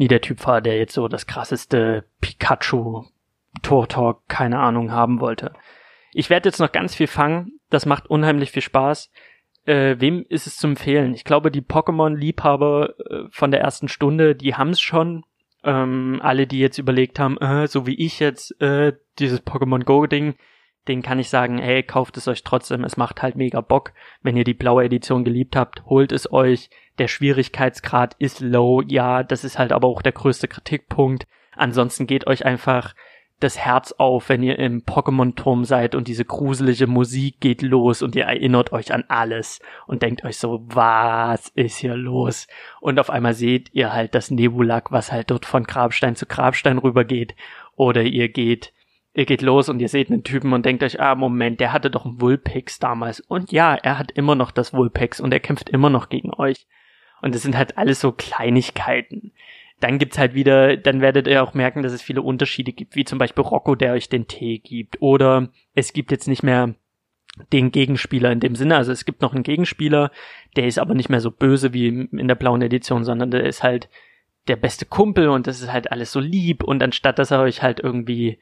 nie 0.00 0.08
der 0.08 0.20
Typ 0.20 0.44
war, 0.46 0.60
der 0.60 0.76
jetzt 0.76 0.94
so 0.94 1.06
das 1.06 1.26
krasseste 1.26 2.04
Pikachu, 2.20 3.04
Tortalk, 3.62 4.26
keine 4.26 4.58
Ahnung, 4.58 4.90
haben 4.90 5.20
wollte. 5.20 5.52
Ich 6.12 6.28
werde 6.28 6.48
jetzt 6.48 6.58
noch 6.58 6.72
ganz 6.72 6.94
viel 6.94 7.06
fangen. 7.06 7.60
Das 7.70 7.86
macht 7.86 8.10
unheimlich 8.10 8.50
viel 8.50 8.62
Spaß 8.62 9.10
äh, 9.66 9.96
wem 9.98 10.24
ist 10.28 10.46
es 10.46 10.56
zu 10.56 10.66
empfehlen? 10.66 11.14
Ich 11.14 11.24
glaube, 11.24 11.50
die 11.50 11.62
Pokémon-Liebhaber 11.62 12.94
äh, 12.98 13.28
von 13.30 13.50
der 13.50 13.60
ersten 13.60 13.88
Stunde, 13.88 14.34
die 14.34 14.54
haben 14.54 14.70
es 14.70 14.80
schon 14.80 15.24
Ähm, 15.62 16.20
alle, 16.22 16.46
die 16.46 16.58
jetzt 16.58 16.78
überlegt 16.78 17.18
haben, 17.18 17.36
äh, 17.36 17.66
so 17.66 17.86
wie 17.86 17.94
ich 17.94 18.18
jetzt, 18.18 18.58
äh, 18.62 18.94
dieses 19.18 19.44
Pokémon 19.44 19.84
Go-Ding, 19.84 20.36
den 20.88 21.02
kann 21.02 21.18
ich 21.18 21.28
sagen, 21.28 21.58
hey, 21.58 21.82
kauft 21.82 22.16
es 22.16 22.26
euch 22.28 22.44
trotzdem, 22.44 22.82
es 22.82 22.96
macht 22.96 23.20
halt 23.20 23.36
mega 23.36 23.60
Bock. 23.60 23.92
Wenn 24.22 24.38
ihr 24.38 24.44
die 24.44 24.54
blaue 24.54 24.84
Edition 24.84 25.22
geliebt 25.22 25.56
habt, 25.56 25.84
holt 25.84 26.12
es 26.12 26.32
euch. 26.32 26.70
Der 27.00 27.08
Schwierigkeitsgrad 27.08 28.14
ist 28.18 28.40
low, 28.40 28.82
ja, 28.82 29.22
das 29.22 29.42
ist 29.42 29.58
halt 29.58 29.72
aber 29.72 29.88
auch 29.88 30.02
der 30.02 30.12
größte 30.12 30.48
Kritikpunkt. 30.48 31.26
Ansonsten 31.56 32.06
geht 32.06 32.26
euch 32.26 32.44
einfach 32.44 32.94
das 33.38 33.56
Herz 33.56 33.92
auf, 33.92 34.28
wenn 34.28 34.42
ihr 34.42 34.58
im 34.58 34.82
Pokémon-Turm 34.82 35.64
seid 35.64 35.94
und 35.94 36.08
diese 36.08 36.26
gruselige 36.26 36.86
Musik 36.86 37.40
geht 37.40 37.62
los 37.62 38.02
und 38.02 38.16
ihr 38.16 38.24
erinnert 38.24 38.72
euch 38.72 38.92
an 38.92 39.04
alles 39.08 39.60
und 39.86 40.02
denkt 40.02 40.26
euch 40.26 40.36
so, 40.36 40.60
was 40.66 41.48
ist 41.54 41.78
hier 41.78 41.96
los? 41.96 42.46
Und 42.82 43.00
auf 43.00 43.08
einmal 43.08 43.32
seht 43.32 43.72
ihr 43.72 43.94
halt 43.94 44.14
das 44.14 44.30
Nebulak, 44.30 44.92
was 44.92 45.10
halt 45.10 45.30
dort 45.30 45.46
von 45.46 45.64
Grabstein 45.64 46.16
zu 46.16 46.26
Grabstein 46.26 46.76
rübergeht. 46.76 47.34
Oder 47.76 48.02
ihr 48.02 48.28
geht, 48.28 48.74
ihr 49.14 49.24
geht 49.24 49.40
los 49.40 49.70
und 49.70 49.80
ihr 49.80 49.88
seht 49.88 50.10
einen 50.10 50.22
Typen 50.22 50.52
und 50.52 50.66
denkt 50.66 50.82
euch, 50.82 51.00
ah, 51.00 51.14
Moment, 51.14 51.60
der 51.60 51.72
hatte 51.72 51.90
doch 51.90 52.04
einen 52.04 52.20
Vulpix 52.20 52.78
damals. 52.78 53.20
Und 53.20 53.52
ja, 53.52 53.74
er 53.74 53.98
hat 53.98 54.10
immer 54.10 54.34
noch 54.34 54.50
das 54.50 54.74
Vulpix 54.74 55.18
und 55.18 55.32
er 55.32 55.40
kämpft 55.40 55.70
immer 55.70 55.88
noch 55.88 56.10
gegen 56.10 56.34
euch. 56.34 56.66
Und 57.22 57.34
es 57.34 57.42
sind 57.42 57.56
halt 57.56 57.78
alles 57.78 58.00
so 58.00 58.12
Kleinigkeiten 58.12 59.32
dann 59.80 59.98
gibt's 59.98 60.18
halt 60.18 60.34
wieder, 60.34 60.76
dann 60.76 61.00
werdet 61.00 61.26
ihr 61.26 61.42
auch 61.42 61.54
merken, 61.54 61.82
dass 61.82 61.92
es 61.92 62.02
viele 62.02 62.22
Unterschiede 62.22 62.72
gibt, 62.72 62.94
wie 62.96 63.04
zum 63.04 63.18
Beispiel 63.18 63.42
Rocco, 63.42 63.74
der 63.74 63.94
euch 63.94 64.10
den 64.10 64.28
Tee 64.28 64.58
gibt. 64.58 65.00
Oder 65.00 65.48
es 65.74 65.94
gibt 65.94 66.10
jetzt 66.10 66.28
nicht 66.28 66.42
mehr 66.42 66.74
den 67.52 67.72
Gegenspieler 67.72 68.30
in 68.30 68.40
dem 68.40 68.54
Sinne. 68.54 68.76
Also 68.76 68.92
es 68.92 69.06
gibt 69.06 69.22
noch 69.22 69.32
einen 69.32 69.42
Gegenspieler, 69.42 70.10
der 70.56 70.66
ist 70.66 70.78
aber 70.78 70.94
nicht 70.94 71.08
mehr 71.08 71.20
so 71.20 71.30
böse 71.30 71.72
wie 71.72 71.88
in 71.88 72.28
der 72.28 72.34
blauen 72.34 72.60
Edition, 72.60 73.04
sondern 73.04 73.30
der 73.30 73.44
ist 73.44 73.62
halt 73.62 73.88
der 74.48 74.56
beste 74.56 74.84
Kumpel 74.84 75.28
und 75.28 75.46
das 75.46 75.62
ist 75.62 75.72
halt 75.72 75.90
alles 75.90 76.12
so 76.12 76.20
lieb 76.20 76.62
und 76.62 76.82
anstatt 76.82 77.18
dass 77.18 77.30
er 77.30 77.40
euch 77.40 77.62
halt 77.62 77.80
irgendwie 77.80 78.38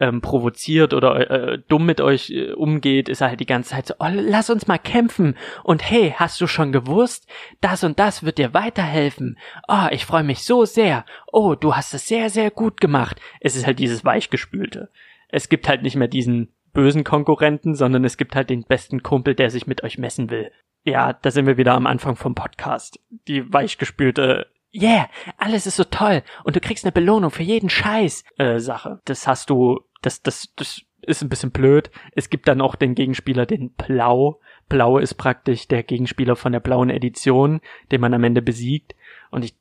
ähm, 0.00 0.22
provoziert 0.22 0.94
oder 0.94 1.30
äh, 1.30 1.58
dumm 1.68 1.86
mit 1.86 2.00
euch 2.00 2.30
äh, 2.30 2.52
umgeht, 2.52 3.08
ist 3.08 3.20
halt 3.20 3.38
die 3.38 3.46
ganze 3.46 3.70
Zeit 3.70 3.86
so, 3.86 3.94
oh, 3.98 4.08
lass 4.10 4.50
uns 4.50 4.66
mal 4.66 4.78
kämpfen 4.78 5.36
und 5.62 5.88
hey, 5.88 6.14
hast 6.16 6.40
du 6.40 6.46
schon 6.46 6.72
gewusst, 6.72 7.28
das 7.60 7.84
und 7.84 7.98
das 7.98 8.24
wird 8.24 8.38
dir 8.38 8.54
weiterhelfen. 8.54 9.38
Oh, 9.68 9.86
ich 9.90 10.06
freue 10.06 10.24
mich 10.24 10.42
so 10.42 10.64
sehr. 10.64 11.04
Oh, 11.30 11.54
du 11.54 11.76
hast 11.76 11.94
es 11.94 12.08
sehr, 12.08 12.30
sehr 12.30 12.50
gut 12.50 12.80
gemacht. 12.80 13.20
Es 13.40 13.56
ist 13.56 13.66
halt 13.66 13.78
dieses 13.78 14.04
Weichgespülte. 14.04 14.90
Es 15.28 15.48
gibt 15.48 15.68
halt 15.68 15.82
nicht 15.82 15.96
mehr 15.96 16.08
diesen 16.08 16.54
bösen 16.72 17.04
Konkurrenten, 17.04 17.74
sondern 17.74 18.04
es 18.04 18.16
gibt 18.16 18.34
halt 18.34 18.50
den 18.50 18.64
besten 18.64 19.02
Kumpel, 19.02 19.34
der 19.34 19.50
sich 19.50 19.66
mit 19.66 19.82
euch 19.82 19.98
messen 19.98 20.30
will. 20.30 20.50
Ja, 20.82 21.12
da 21.12 21.30
sind 21.30 21.46
wir 21.46 21.58
wieder 21.58 21.74
am 21.74 21.86
Anfang 21.86 22.16
vom 22.16 22.34
Podcast. 22.34 22.98
Die 23.28 23.52
weichgespülte 23.52 24.46
Yeah, 24.72 25.08
alles 25.36 25.66
ist 25.66 25.76
so 25.76 25.84
toll 25.84 26.22
und 26.44 26.54
du 26.54 26.60
kriegst 26.60 26.84
eine 26.84 26.92
Belohnung 26.92 27.32
für 27.32 27.42
jeden 27.42 27.68
Scheiß 27.68 28.22
äh, 28.38 28.60
Sache. 28.60 29.00
Das 29.04 29.26
hast 29.26 29.50
du 29.50 29.80
das, 30.02 30.22
das, 30.22 30.52
das 30.56 30.82
ist 31.02 31.22
ein 31.22 31.28
bisschen 31.28 31.50
blöd. 31.50 31.90
Es 32.14 32.30
gibt 32.30 32.48
dann 32.48 32.60
auch 32.60 32.74
den 32.74 32.94
Gegenspieler, 32.94 33.46
den 33.46 33.70
Blau. 33.70 34.40
Blau 34.68 34.98
ist 34.98 35.14
praktisch 35.14 35.68
der 35.68 35.82
Gegenspieler 35.82 36.36
von 36.36 36.52
der 36.52 36.60
blauen 36.60 36.90
Edition, 36.90 37.60
den 37.90 38.00
man 38.00 38.14
am 38.14 38.24
Ende 38.24 38.42
besiegt. 38.42 38.94
Und 39.30 39.44
ich 39.44 39.54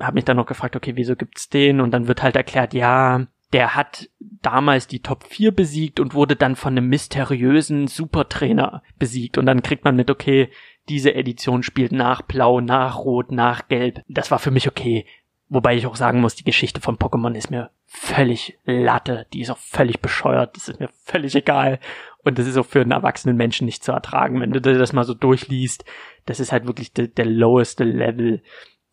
habe 0.00 0.14
mich 0.14 0.24
dann 0.24 0.36
noch 0.36 0.46
gefragt, 0.46 0.76
okay, 0.76 0.92
wieso 0.96 1.16
gibt's 1.16 1.50
den? 1.50 1.80
Und 1.80 1.90
dann 1.90 2.08
wird 2.08 2.22
halt 2.22 2.36
erklärt, 2.36 2.74
ja, 2.74 3.26
der 3.52 3.76
hat 3.76 4.08
damals 4.18 4.88
die 4.88 5.00
Top 5.00 5.24
4 5.24 5.52
besiegt 5.52 6.00
und 6.00 6.14
wurde 6.14 6.34
dann 6.34 6.56
von 6.56 6.76
einem 6.76 6.88
mysteriösen 6.88 7.86
Supertrainer 7.86 8.82
besiegt. 8.98 9.38
Und 9.38 9.46
dann 9.46 9.62
kriegt 9.62 9.84
man 9.84 9.96
mit, 9.96 10.10
okay, 10.10 10.50
diese 10.88 11.14
Edition 11.14 11.62
spielt 11.62 11.92
nach 11.92 12.22
Blau, 12.22 12.60
nach 12.60 12.98
Rot, 12.98 13.30
nach 13.30 13.68
Gelb. 13.68 14.02
Das 14.08 14.30
war 14.30 14.38
für 14.38 14.50
mich 14.50 14.68
okay. 14.68 15.06
Wobei 15.54 15.76
ich 15.76 15.86
auch 15.86 15.94
sagen 15.94 16.20
muss, 16.20 16.34
die 16.34 16.42
Geschichte 16.42 16.80
von 16.80 16.98
Pokémon 16.98 17.36
ist 17.36 17.48
mir 17.48 17.70
völlig 17.86 18.58
Latte, 18.64 19.28
die 19.32 19.40
ist 19.40 19.50
auch 19.50 19.58
völlig 19.58 20.00
bescheuert, 20.00 20.56
das 20.56 20.68
ist 20.68 20.80
mir 20.80 20.88
völlig 21.04 21.36
egal. 21.36 21.78
Und 22.24 22.40
das 22.40 22.48
ist 22.48 22.56
auch 22.56 22.66
für 22.66 22.80
einen 22.80 22.90
erwachsenen 22.90 23.36
Menschen 23.36 23.64
nicht 23.64 23.84
zu 23.84 23.92
ertragen, 23.92 24.40
wenn 24.40 24.50
du 24.50 24.60
das 24.60 24.92
mal 24.92 25.04
so 25.04 25.14
durchliest. 25.14 25.84
Das 26.26 26.40
ist 26.40 26.50
halt 26.50 26.66
wirklich 26.66 26.92
der, 26.92 27.06
der 27.06 27.26
loweste 27.26 27.84
Level. 27.84 28.42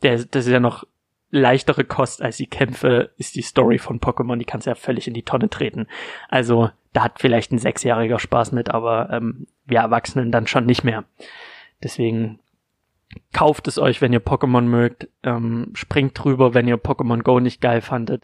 Der, 0.03 0.23
das 0.23 0.45
ist 0.45 0.51
ja 0.51 0.59
noch 0.59 0.85
leichtere 1.31 1.83
Kost 1.83 2.21
als 2.21 2.37
die 2.37 2.45
Kämpfe, 2.45 3.09
ist 3.17 3.35
die 3.35 3.41
Story 3.41 3.79
von 3.79 3.99
Pokémon, 3.99 4.37
die 4.37 4.45
kannst 4.45 4.67
du 4.67 4.69
ja 4.69 4.75
völlig 4.75 5.07
in 5.07 5.15
die 5.15 5.23
Tonne 5.23 5.49
treten. 5.49 5.87
Also, 6.29 6.69
da 6.93 7.05
hat 7.05 7.17
vielleicht 7.17 7.51
ein 7.51 7.57
Sechsjähriger 7.57 8.19
Spaß 8.19 8.51
mit, 8.51 8.69
aber 8.69 9.09
ähm, 9.09 9.47
wir 9.65 9.79
Erwachsenen 9.79 10.31
dann 10.31 10.45
schon 10.45 10.67
nicht 10.67 10.83
mehr. 10.83 11.05
Deswegen 11.81 12.39
kauft 13.33 13.67
es 13.67 13.77
euch, 13.77 14.01
wenn 14.01 14.13
ihr 14.13 14.21
Pokémon 14.21 14.61
mögt. 14.61 15.07
Ähm, 15.23 15.71
springt 15.73 16.21
drüber, 16.21 16.53
wenn 16.53 16.67
ihr 16.67 16.77
Pokémon 16.77 17.23
Go 17.23 17.39
nicht 17.39 17.61
geil 17.61 17.81
fandet. 17.81 18.23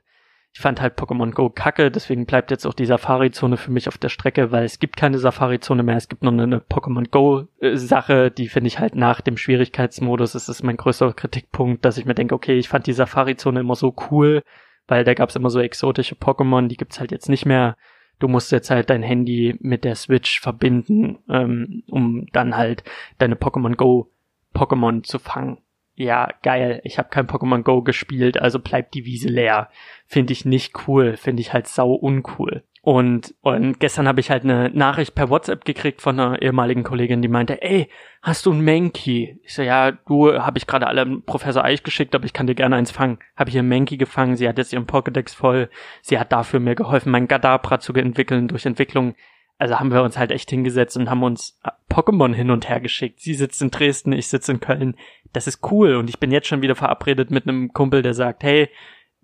Ich 0.53 0.61
fand 0.61 0.81
halt 0.81 0.97
Pokémon 0.97 1.31
Go 1.33 1.51
kacke, 1.51 1.91
deswegen 1.91 2.25
bleibt 2.25 2.49
jetzt 2.49 2.65
auch 2.65 2.73
die 2.73 2.87
Safari-Zone 2.87 3.57
für 3.57 3.69
mich 3.69 3.87
auf 3.87 3.99
der 3.99 4.09
Strecke, 4.09 4.51
weil 4.51 4.65
es 4.65 4.79
gibt 4.79 4.97
keine 4.97 5.19
Safari-Zone 5.19 5.83
mehr. 5.83 5.97
Es 5.97 6.07
gibt 6.07 6.23
nur 6.23 6.31
eine 6.33 6.59
Pokémon 6.59 7.07
Go-Sache, 7.11 8.31
die 8.31 8.47
finde 8.47 8.69
ich 8.69 8.79
halt 8.79 8.95
nach 8.95 9.21
dem 9.21 9.37
Schwierigkeitsmodus. 9.37 10.31
Das 10.31 10.49
ist 10.49 10.63
mein 10.63 10.77
größter 10.77 11.13
Kritikpunkt, 11.13 11.85
dass 11.85 11.99
ich 11.99 12.05
mir 12.05 12.15
denke, 12.15 12.33
okay, 12.33 12.57
ich 12.57 12.69
fand 12.69 12.87
die 12.87 12.93
Safari-Zone 12.93 13.59
immer 13.59 13.75
so 13.75 13.93
cool, 14.09 14.41
weil 14.87 15.03
da 15.03 15.13
gab 15.13 15.29
es 15.29 15.35
immer 15.35 15.51
so 15.51 15.59
exotische 15.59 16.15
Pokémon, 16.15 16.67
die 16.67 16.77
gibt's 16.77 16.99
halt 16.99 17.11
jetzt 17.11 17.29
nicht 17.29 17.45
mehr. 17.45 17.75
Du 18.17 18.27
musst 18.27 18.51
jetzt 18.51 18.71
halt 18.71 18.89
dein 18.89 19.03
Handy 19.03 19.55
mit 19.59 19.83
der 19.83 19.93
Switch 19.93 20.39
verbinden, 20.39 21.19
ähm, 21.29 21.83
um 21.87 22.25
dann 22.33 22.57
halt 22.57 22.83
deine 23.19 23.35
Pokémon 23.35 23.75
Go 23.75 24.09
Pokémon 24.53 25.03
zu 25.03 25.19
fangen. 25.19 25.59
Ja, 25.95 26.29
geil. 26.43 26.79
Ich 26.83 26.99
habe 26.99 27.09
kein 27.09 27.25
Pokémon 27.25 27.63
Go 27.63 27.81
gespielt, 27.81 28.39
also 28.39 28.59
bleibt 28.59 28.93
die 28.93 29.05
Wiese 29.05 29.29
leer. 29.29 29.69
Finde 30.05 30.31
ich 30.31 30.45
nicht 30.45 30.87
cool. 30.87 31.17
Finde 31.17 31.41
ich 31.41 31.53
halt 31.53 31.67
sau 31.67 31.93
uncool. 31.93 32.63
Und, 32.87 33.35
und 33.41 33.81
gestern 33.81 34.07
habe 34.07 34.21
ich 34.21 34.31
halt 34.31 34.45
eine 34.45 34.69
Nachricht 34.69 35.13
per 35.13 35.29
WhatsApp 35.29 35.65
gekriegt 35.65 36.01
von 36.01 36.17
einer 36.17 36.41
ehemaligen 36.41 36.83
Kollegin, 36.83 37.21
die 37.21 37.27
meinte, 37.27 37.61
ey, 37.61 37.89
hast 38.21 38.45
du 38.45 38.53
ein 38.53 38.63
Mankey? 38.63 39.41
Ich 39.43 39.55
so, 39.55 39.61
ja, 39.61 39.91
du 39.91 40.31
habe 40.31 40.57
ich 40.57 40.67
gerade 40.67 40.87
alle 40.87 41.19
Professor 41.19 41.65
Eich 41.65 41.83
geschickt, 41.83 42.15
aber 42.15 42.23
ich 42.23 42.31
kann 42.31 42.47
dir 42.47 42.55
gerne 42.55 42.77
eins 42.77 42.91
fangen. 42.91 43.19
Habe 43.35 43.49
ich 43.49 43.57
ein 43.57 43.67
Mankey 43.67 43.97
gefangen, 43.97 44.37
sie 44.37 44.47
hat 44.47 44.57
jetzt 44.57 44.71
ihren 44.71 44.87
Pokédex 44.87 45.35
voll. 45.35 45.69
Sie 46.01 46.17
hat 46.17 46.31
dafür 46.31 46.61
mir 46.61 46.75
geholfen, 46.75 47.11
mein 47.11 47.27
Gadabra 47.27 47.81
zu 47.81 47.91
entwickeln 47.93 48.47
durch 48.47 48.65
Entwicklung 48.65 49.15
also 49.57 49.79
haben 49.79 49.91
wir 49.91 50.03
uns 50.03 50.17
halt 50.17 50.31
echt 50.31 50.49
hingesetzt 50.49 50.97
und 50.97 51.09
haben 51.09 51.23
uns 51.23 51.59
äh, 51.63 51.71
Pokémon 51.91 52.33
hin 52.33 52.51
und 52.51 52.69
her 52.69 52.79
geschickt. 52.79 53.19
Sie 53.19 53.33
sitzt 53.33 53.61
in 53.61 53.71
Dresden, 53.71 54.11
ich 54.11 54.27
sitze 54.27 54.51
in 54.51 54.59
Köln. 54.59 54.95
Das 55.33 55.47
ist 55.47 55.71
cool 55.71 55.95
und 55.95 56.09
ich 56.09 56.19
bin 56.19 56.31
jetzt 56.31 56.47
schon 56.47 56.61
wieder 56.61 56.75
verabredet 56.75 57.31
mit 57.31 57.47
einem 57.47 57.73
Kumpel, 57.73 58.01
der 58.01 58.13
sagt, 58.13 58.43
hey, 58.43 58.69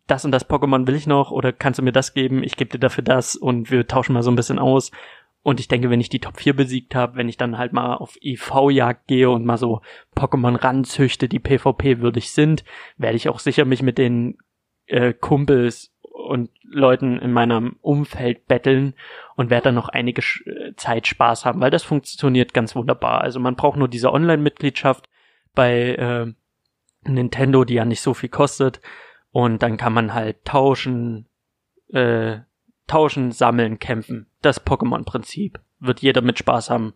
das 0.08 0.26
und 0.26 0.32
das 0.32 0.50
Pokémon 0.50 0.88
will 0.88 0.96
ich 0.96 1.08
noch 1.08 1.32
oder 1.32 1.54
kannst 1.54 1.80
du 1.80 1.84
mir 1.84 1.92
das 1.92 2.14
geben? 2.14 2.44
Ich 2.44 2.58
gebe 2.58 2.72
dir 2.72 2.80
dafür 2.80 3.04
das 3.04 3.36
und 3.36 3.72
wir 3.72 3.88
tauschen 3.88 4.14
mal 4.14 4.24
so 4.24 4.32
ein 4.32 4.36
bisschen 4.36 4.60
aus. 4.60 4.92
Und 5.44 5.60
ich 5.60 5.68
denke, 5.68 5.90
wenn 5.90 6.00
ich 6.00 6.10
die 6.10 6.20
Top 6.20 6.40
4 6.40 6.56
besiegt 6.56 6.96
habe, 6.96 7.18
wenn 7.18 7.28
ich 7.28 7.36
dann 7.36 7.58
halt 7.58 7.74
mal 7.74 7.96
auf 7.96 8.18
EV-Jagd 8.22 9.08
gehe 9.08 9.30
und 9.30 9.46
mal 9.46 9.58
so 9.58 9.82
Pokémon 10.16 10.62
ranzüchte, 10.62 11.28
die 11.28 11.40
PvP 11.40 12.00
würdig 12.00 12.32
sind, 12.32 12.64
werde 12.98 13.18
ich 13.18 13.28
auch 13.28 13.40
sicher 13.40 13.66
mich 13.66 13.82
mit 13.82 13.98
den 13.98 14.38
äh, 14.88 15.14
Kumpels 15.14 15.93
und 16.34 16.50
Leuten 16.64 17.20
in 17.20 17.32
meinem 17.32 17.76
Umfeld 17.82 18.48
betteln 18.48 18.96
und 19.36 19.52
werde 19.52 19.66
dann 19.66 19.76
noch 19.76 19.88
einige 19.88 20.24
äh, 20.48 20.74
Zeit 20.76 21.06
Spaß 21.06 21.46
haben, 21.46 21.62
weil 21.62 21.70
das 21.70 21.84
funktioniert 21.84 22.56
ganz 22.56 22.76
wunderbar. 22.76 23.22
Also 23.22 23.40
man 23.40 23.56
braucht 23.56 23.78
nur 23.78 23.88
diese 23.88 24.12
Online-Mitgliedschaft 24.12 25.08
bei 25.54 25.94
äh, 25.94 26.34
Nintendo, 27.08 27.66
die 27.66 27.76
ja 27.76 27.86
nicht 27.86 28.02
so 28.02 28.16
viel 28.16 28.30
kostet 28.30 28.82
und 29.32 29.62
dann 29.62 29.78
kann 29.78 29.94
man 29.94 30.16
halt 30.16 30.44
tauschen, 30.44 31.28
äh, 31.90 32.40
tauschen, 32.88 33.32
sammeln, 33.32 33.78
kämpfen. 33.78 34.26
Das 34.42 34.66
Pokémon-Prinzip 34.66 35.60
wird 35.80 36.02
jeder 36.02 36.22
mit 36.22 36.40
Spaß 36.40 36.72
haben, 36.72 36.96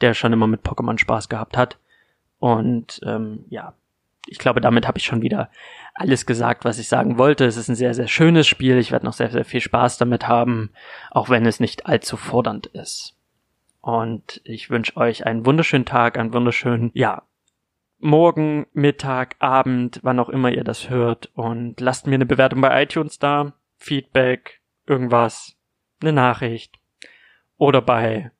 der 0.00 0.14
schon 0.14 0.32
immer 0.32 0.46
mit 0.46 0.62
Pokémon 0.62 0.98
Spaß 0.98 1.28
gehabt 1.28 1.56
hat. 1.56 1.78
Und 2.38 3.00
ähm, 3.04 3.44
ja, 3.48 3.74
ich 4.30 4.38
glaube, 4.38 4.60
damit 4.60 4.86
habe 4.86 4.98
ich 4.98 5.04
schon 5.04 5.22
wieder 5.22 5.50
alles 5.94 6.26
gesagt, 6.26 6.64
was 6.64 6.78
ich 6.78 6.88
sagen 6.88 7.18
wollte. 7.18 7.44
Es 7.44 7.56
ist 7.56 7.68
ein 7.68 7.74
sehr, 7.74 7.94
sehr 7.94 8.08
schönes 8.08 8.46
Spiel. 8.46 8.78
Ich 8.78 8.92
werde 8.92 9.06
noch 9.06 9.12
sehr, 9.12 9.30
sehr 9.30 9.44
viel 9.44 9.60
Spaß 9.60 9.98
damit 9.98 10.28
haben, 10.28 10.70
auch 11.10 11.28
wenn 11.28 11.46
es 11.46 11.60
nicht 11.60 11.86
allzu 11.86 12.16
fordernd 12.16 12.66
ist. 12.66 13.16
Und 13.80 14.40
ich 14.44 14.70
wünsche 14.70 14.96
euch 14.96 15.26
einen 15.26 15.46
wunderschönen 15.46 15.84
Tag, 15.84 16.18
einen 16.18 16.32
wunderschönen, 16.32 16.90
ja, 16.94 17.22
Morgen, 18.00 18.66
Mittag, 18.72 19.34
Abend, 19.40 19.98
wann 20.04 20.20
auch 20.20 20.28
immer 20.28 20.52
ihr 20.52 20.62
das 20.62 20.88
hört. 20.88 21.30
Und 21.34 21.80
lasst 21.80 22.06
mir 22.06 22.14
eine 22.14 22.26
Bewertung 22.26 22.60
bei 22.60 22.82
iTunes 22.82 23.18
da, 23.18 23.54
Feedback, 23.76 24.60
irgendwas, 24.86 25.56
eine 26.00 26.12
Nachricht. 26.12 26.78
Oder 27.56 27.82
bei, 27.82 28.30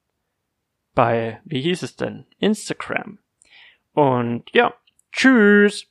bei, 0.95 1.41
wie 1.45 1.61
hieß 1.61 1.83
es 1.83 1.97
denn? 1.97 2.27
Instagram. 2.39 3.19
Und 3.95 4.49
ja, 4.53 4.75
tschüss. 5.13 5.87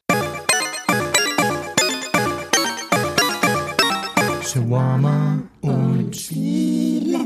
Shawarma 4.44 5.44
und 5.62 6.12
Chili. 6.12 7.17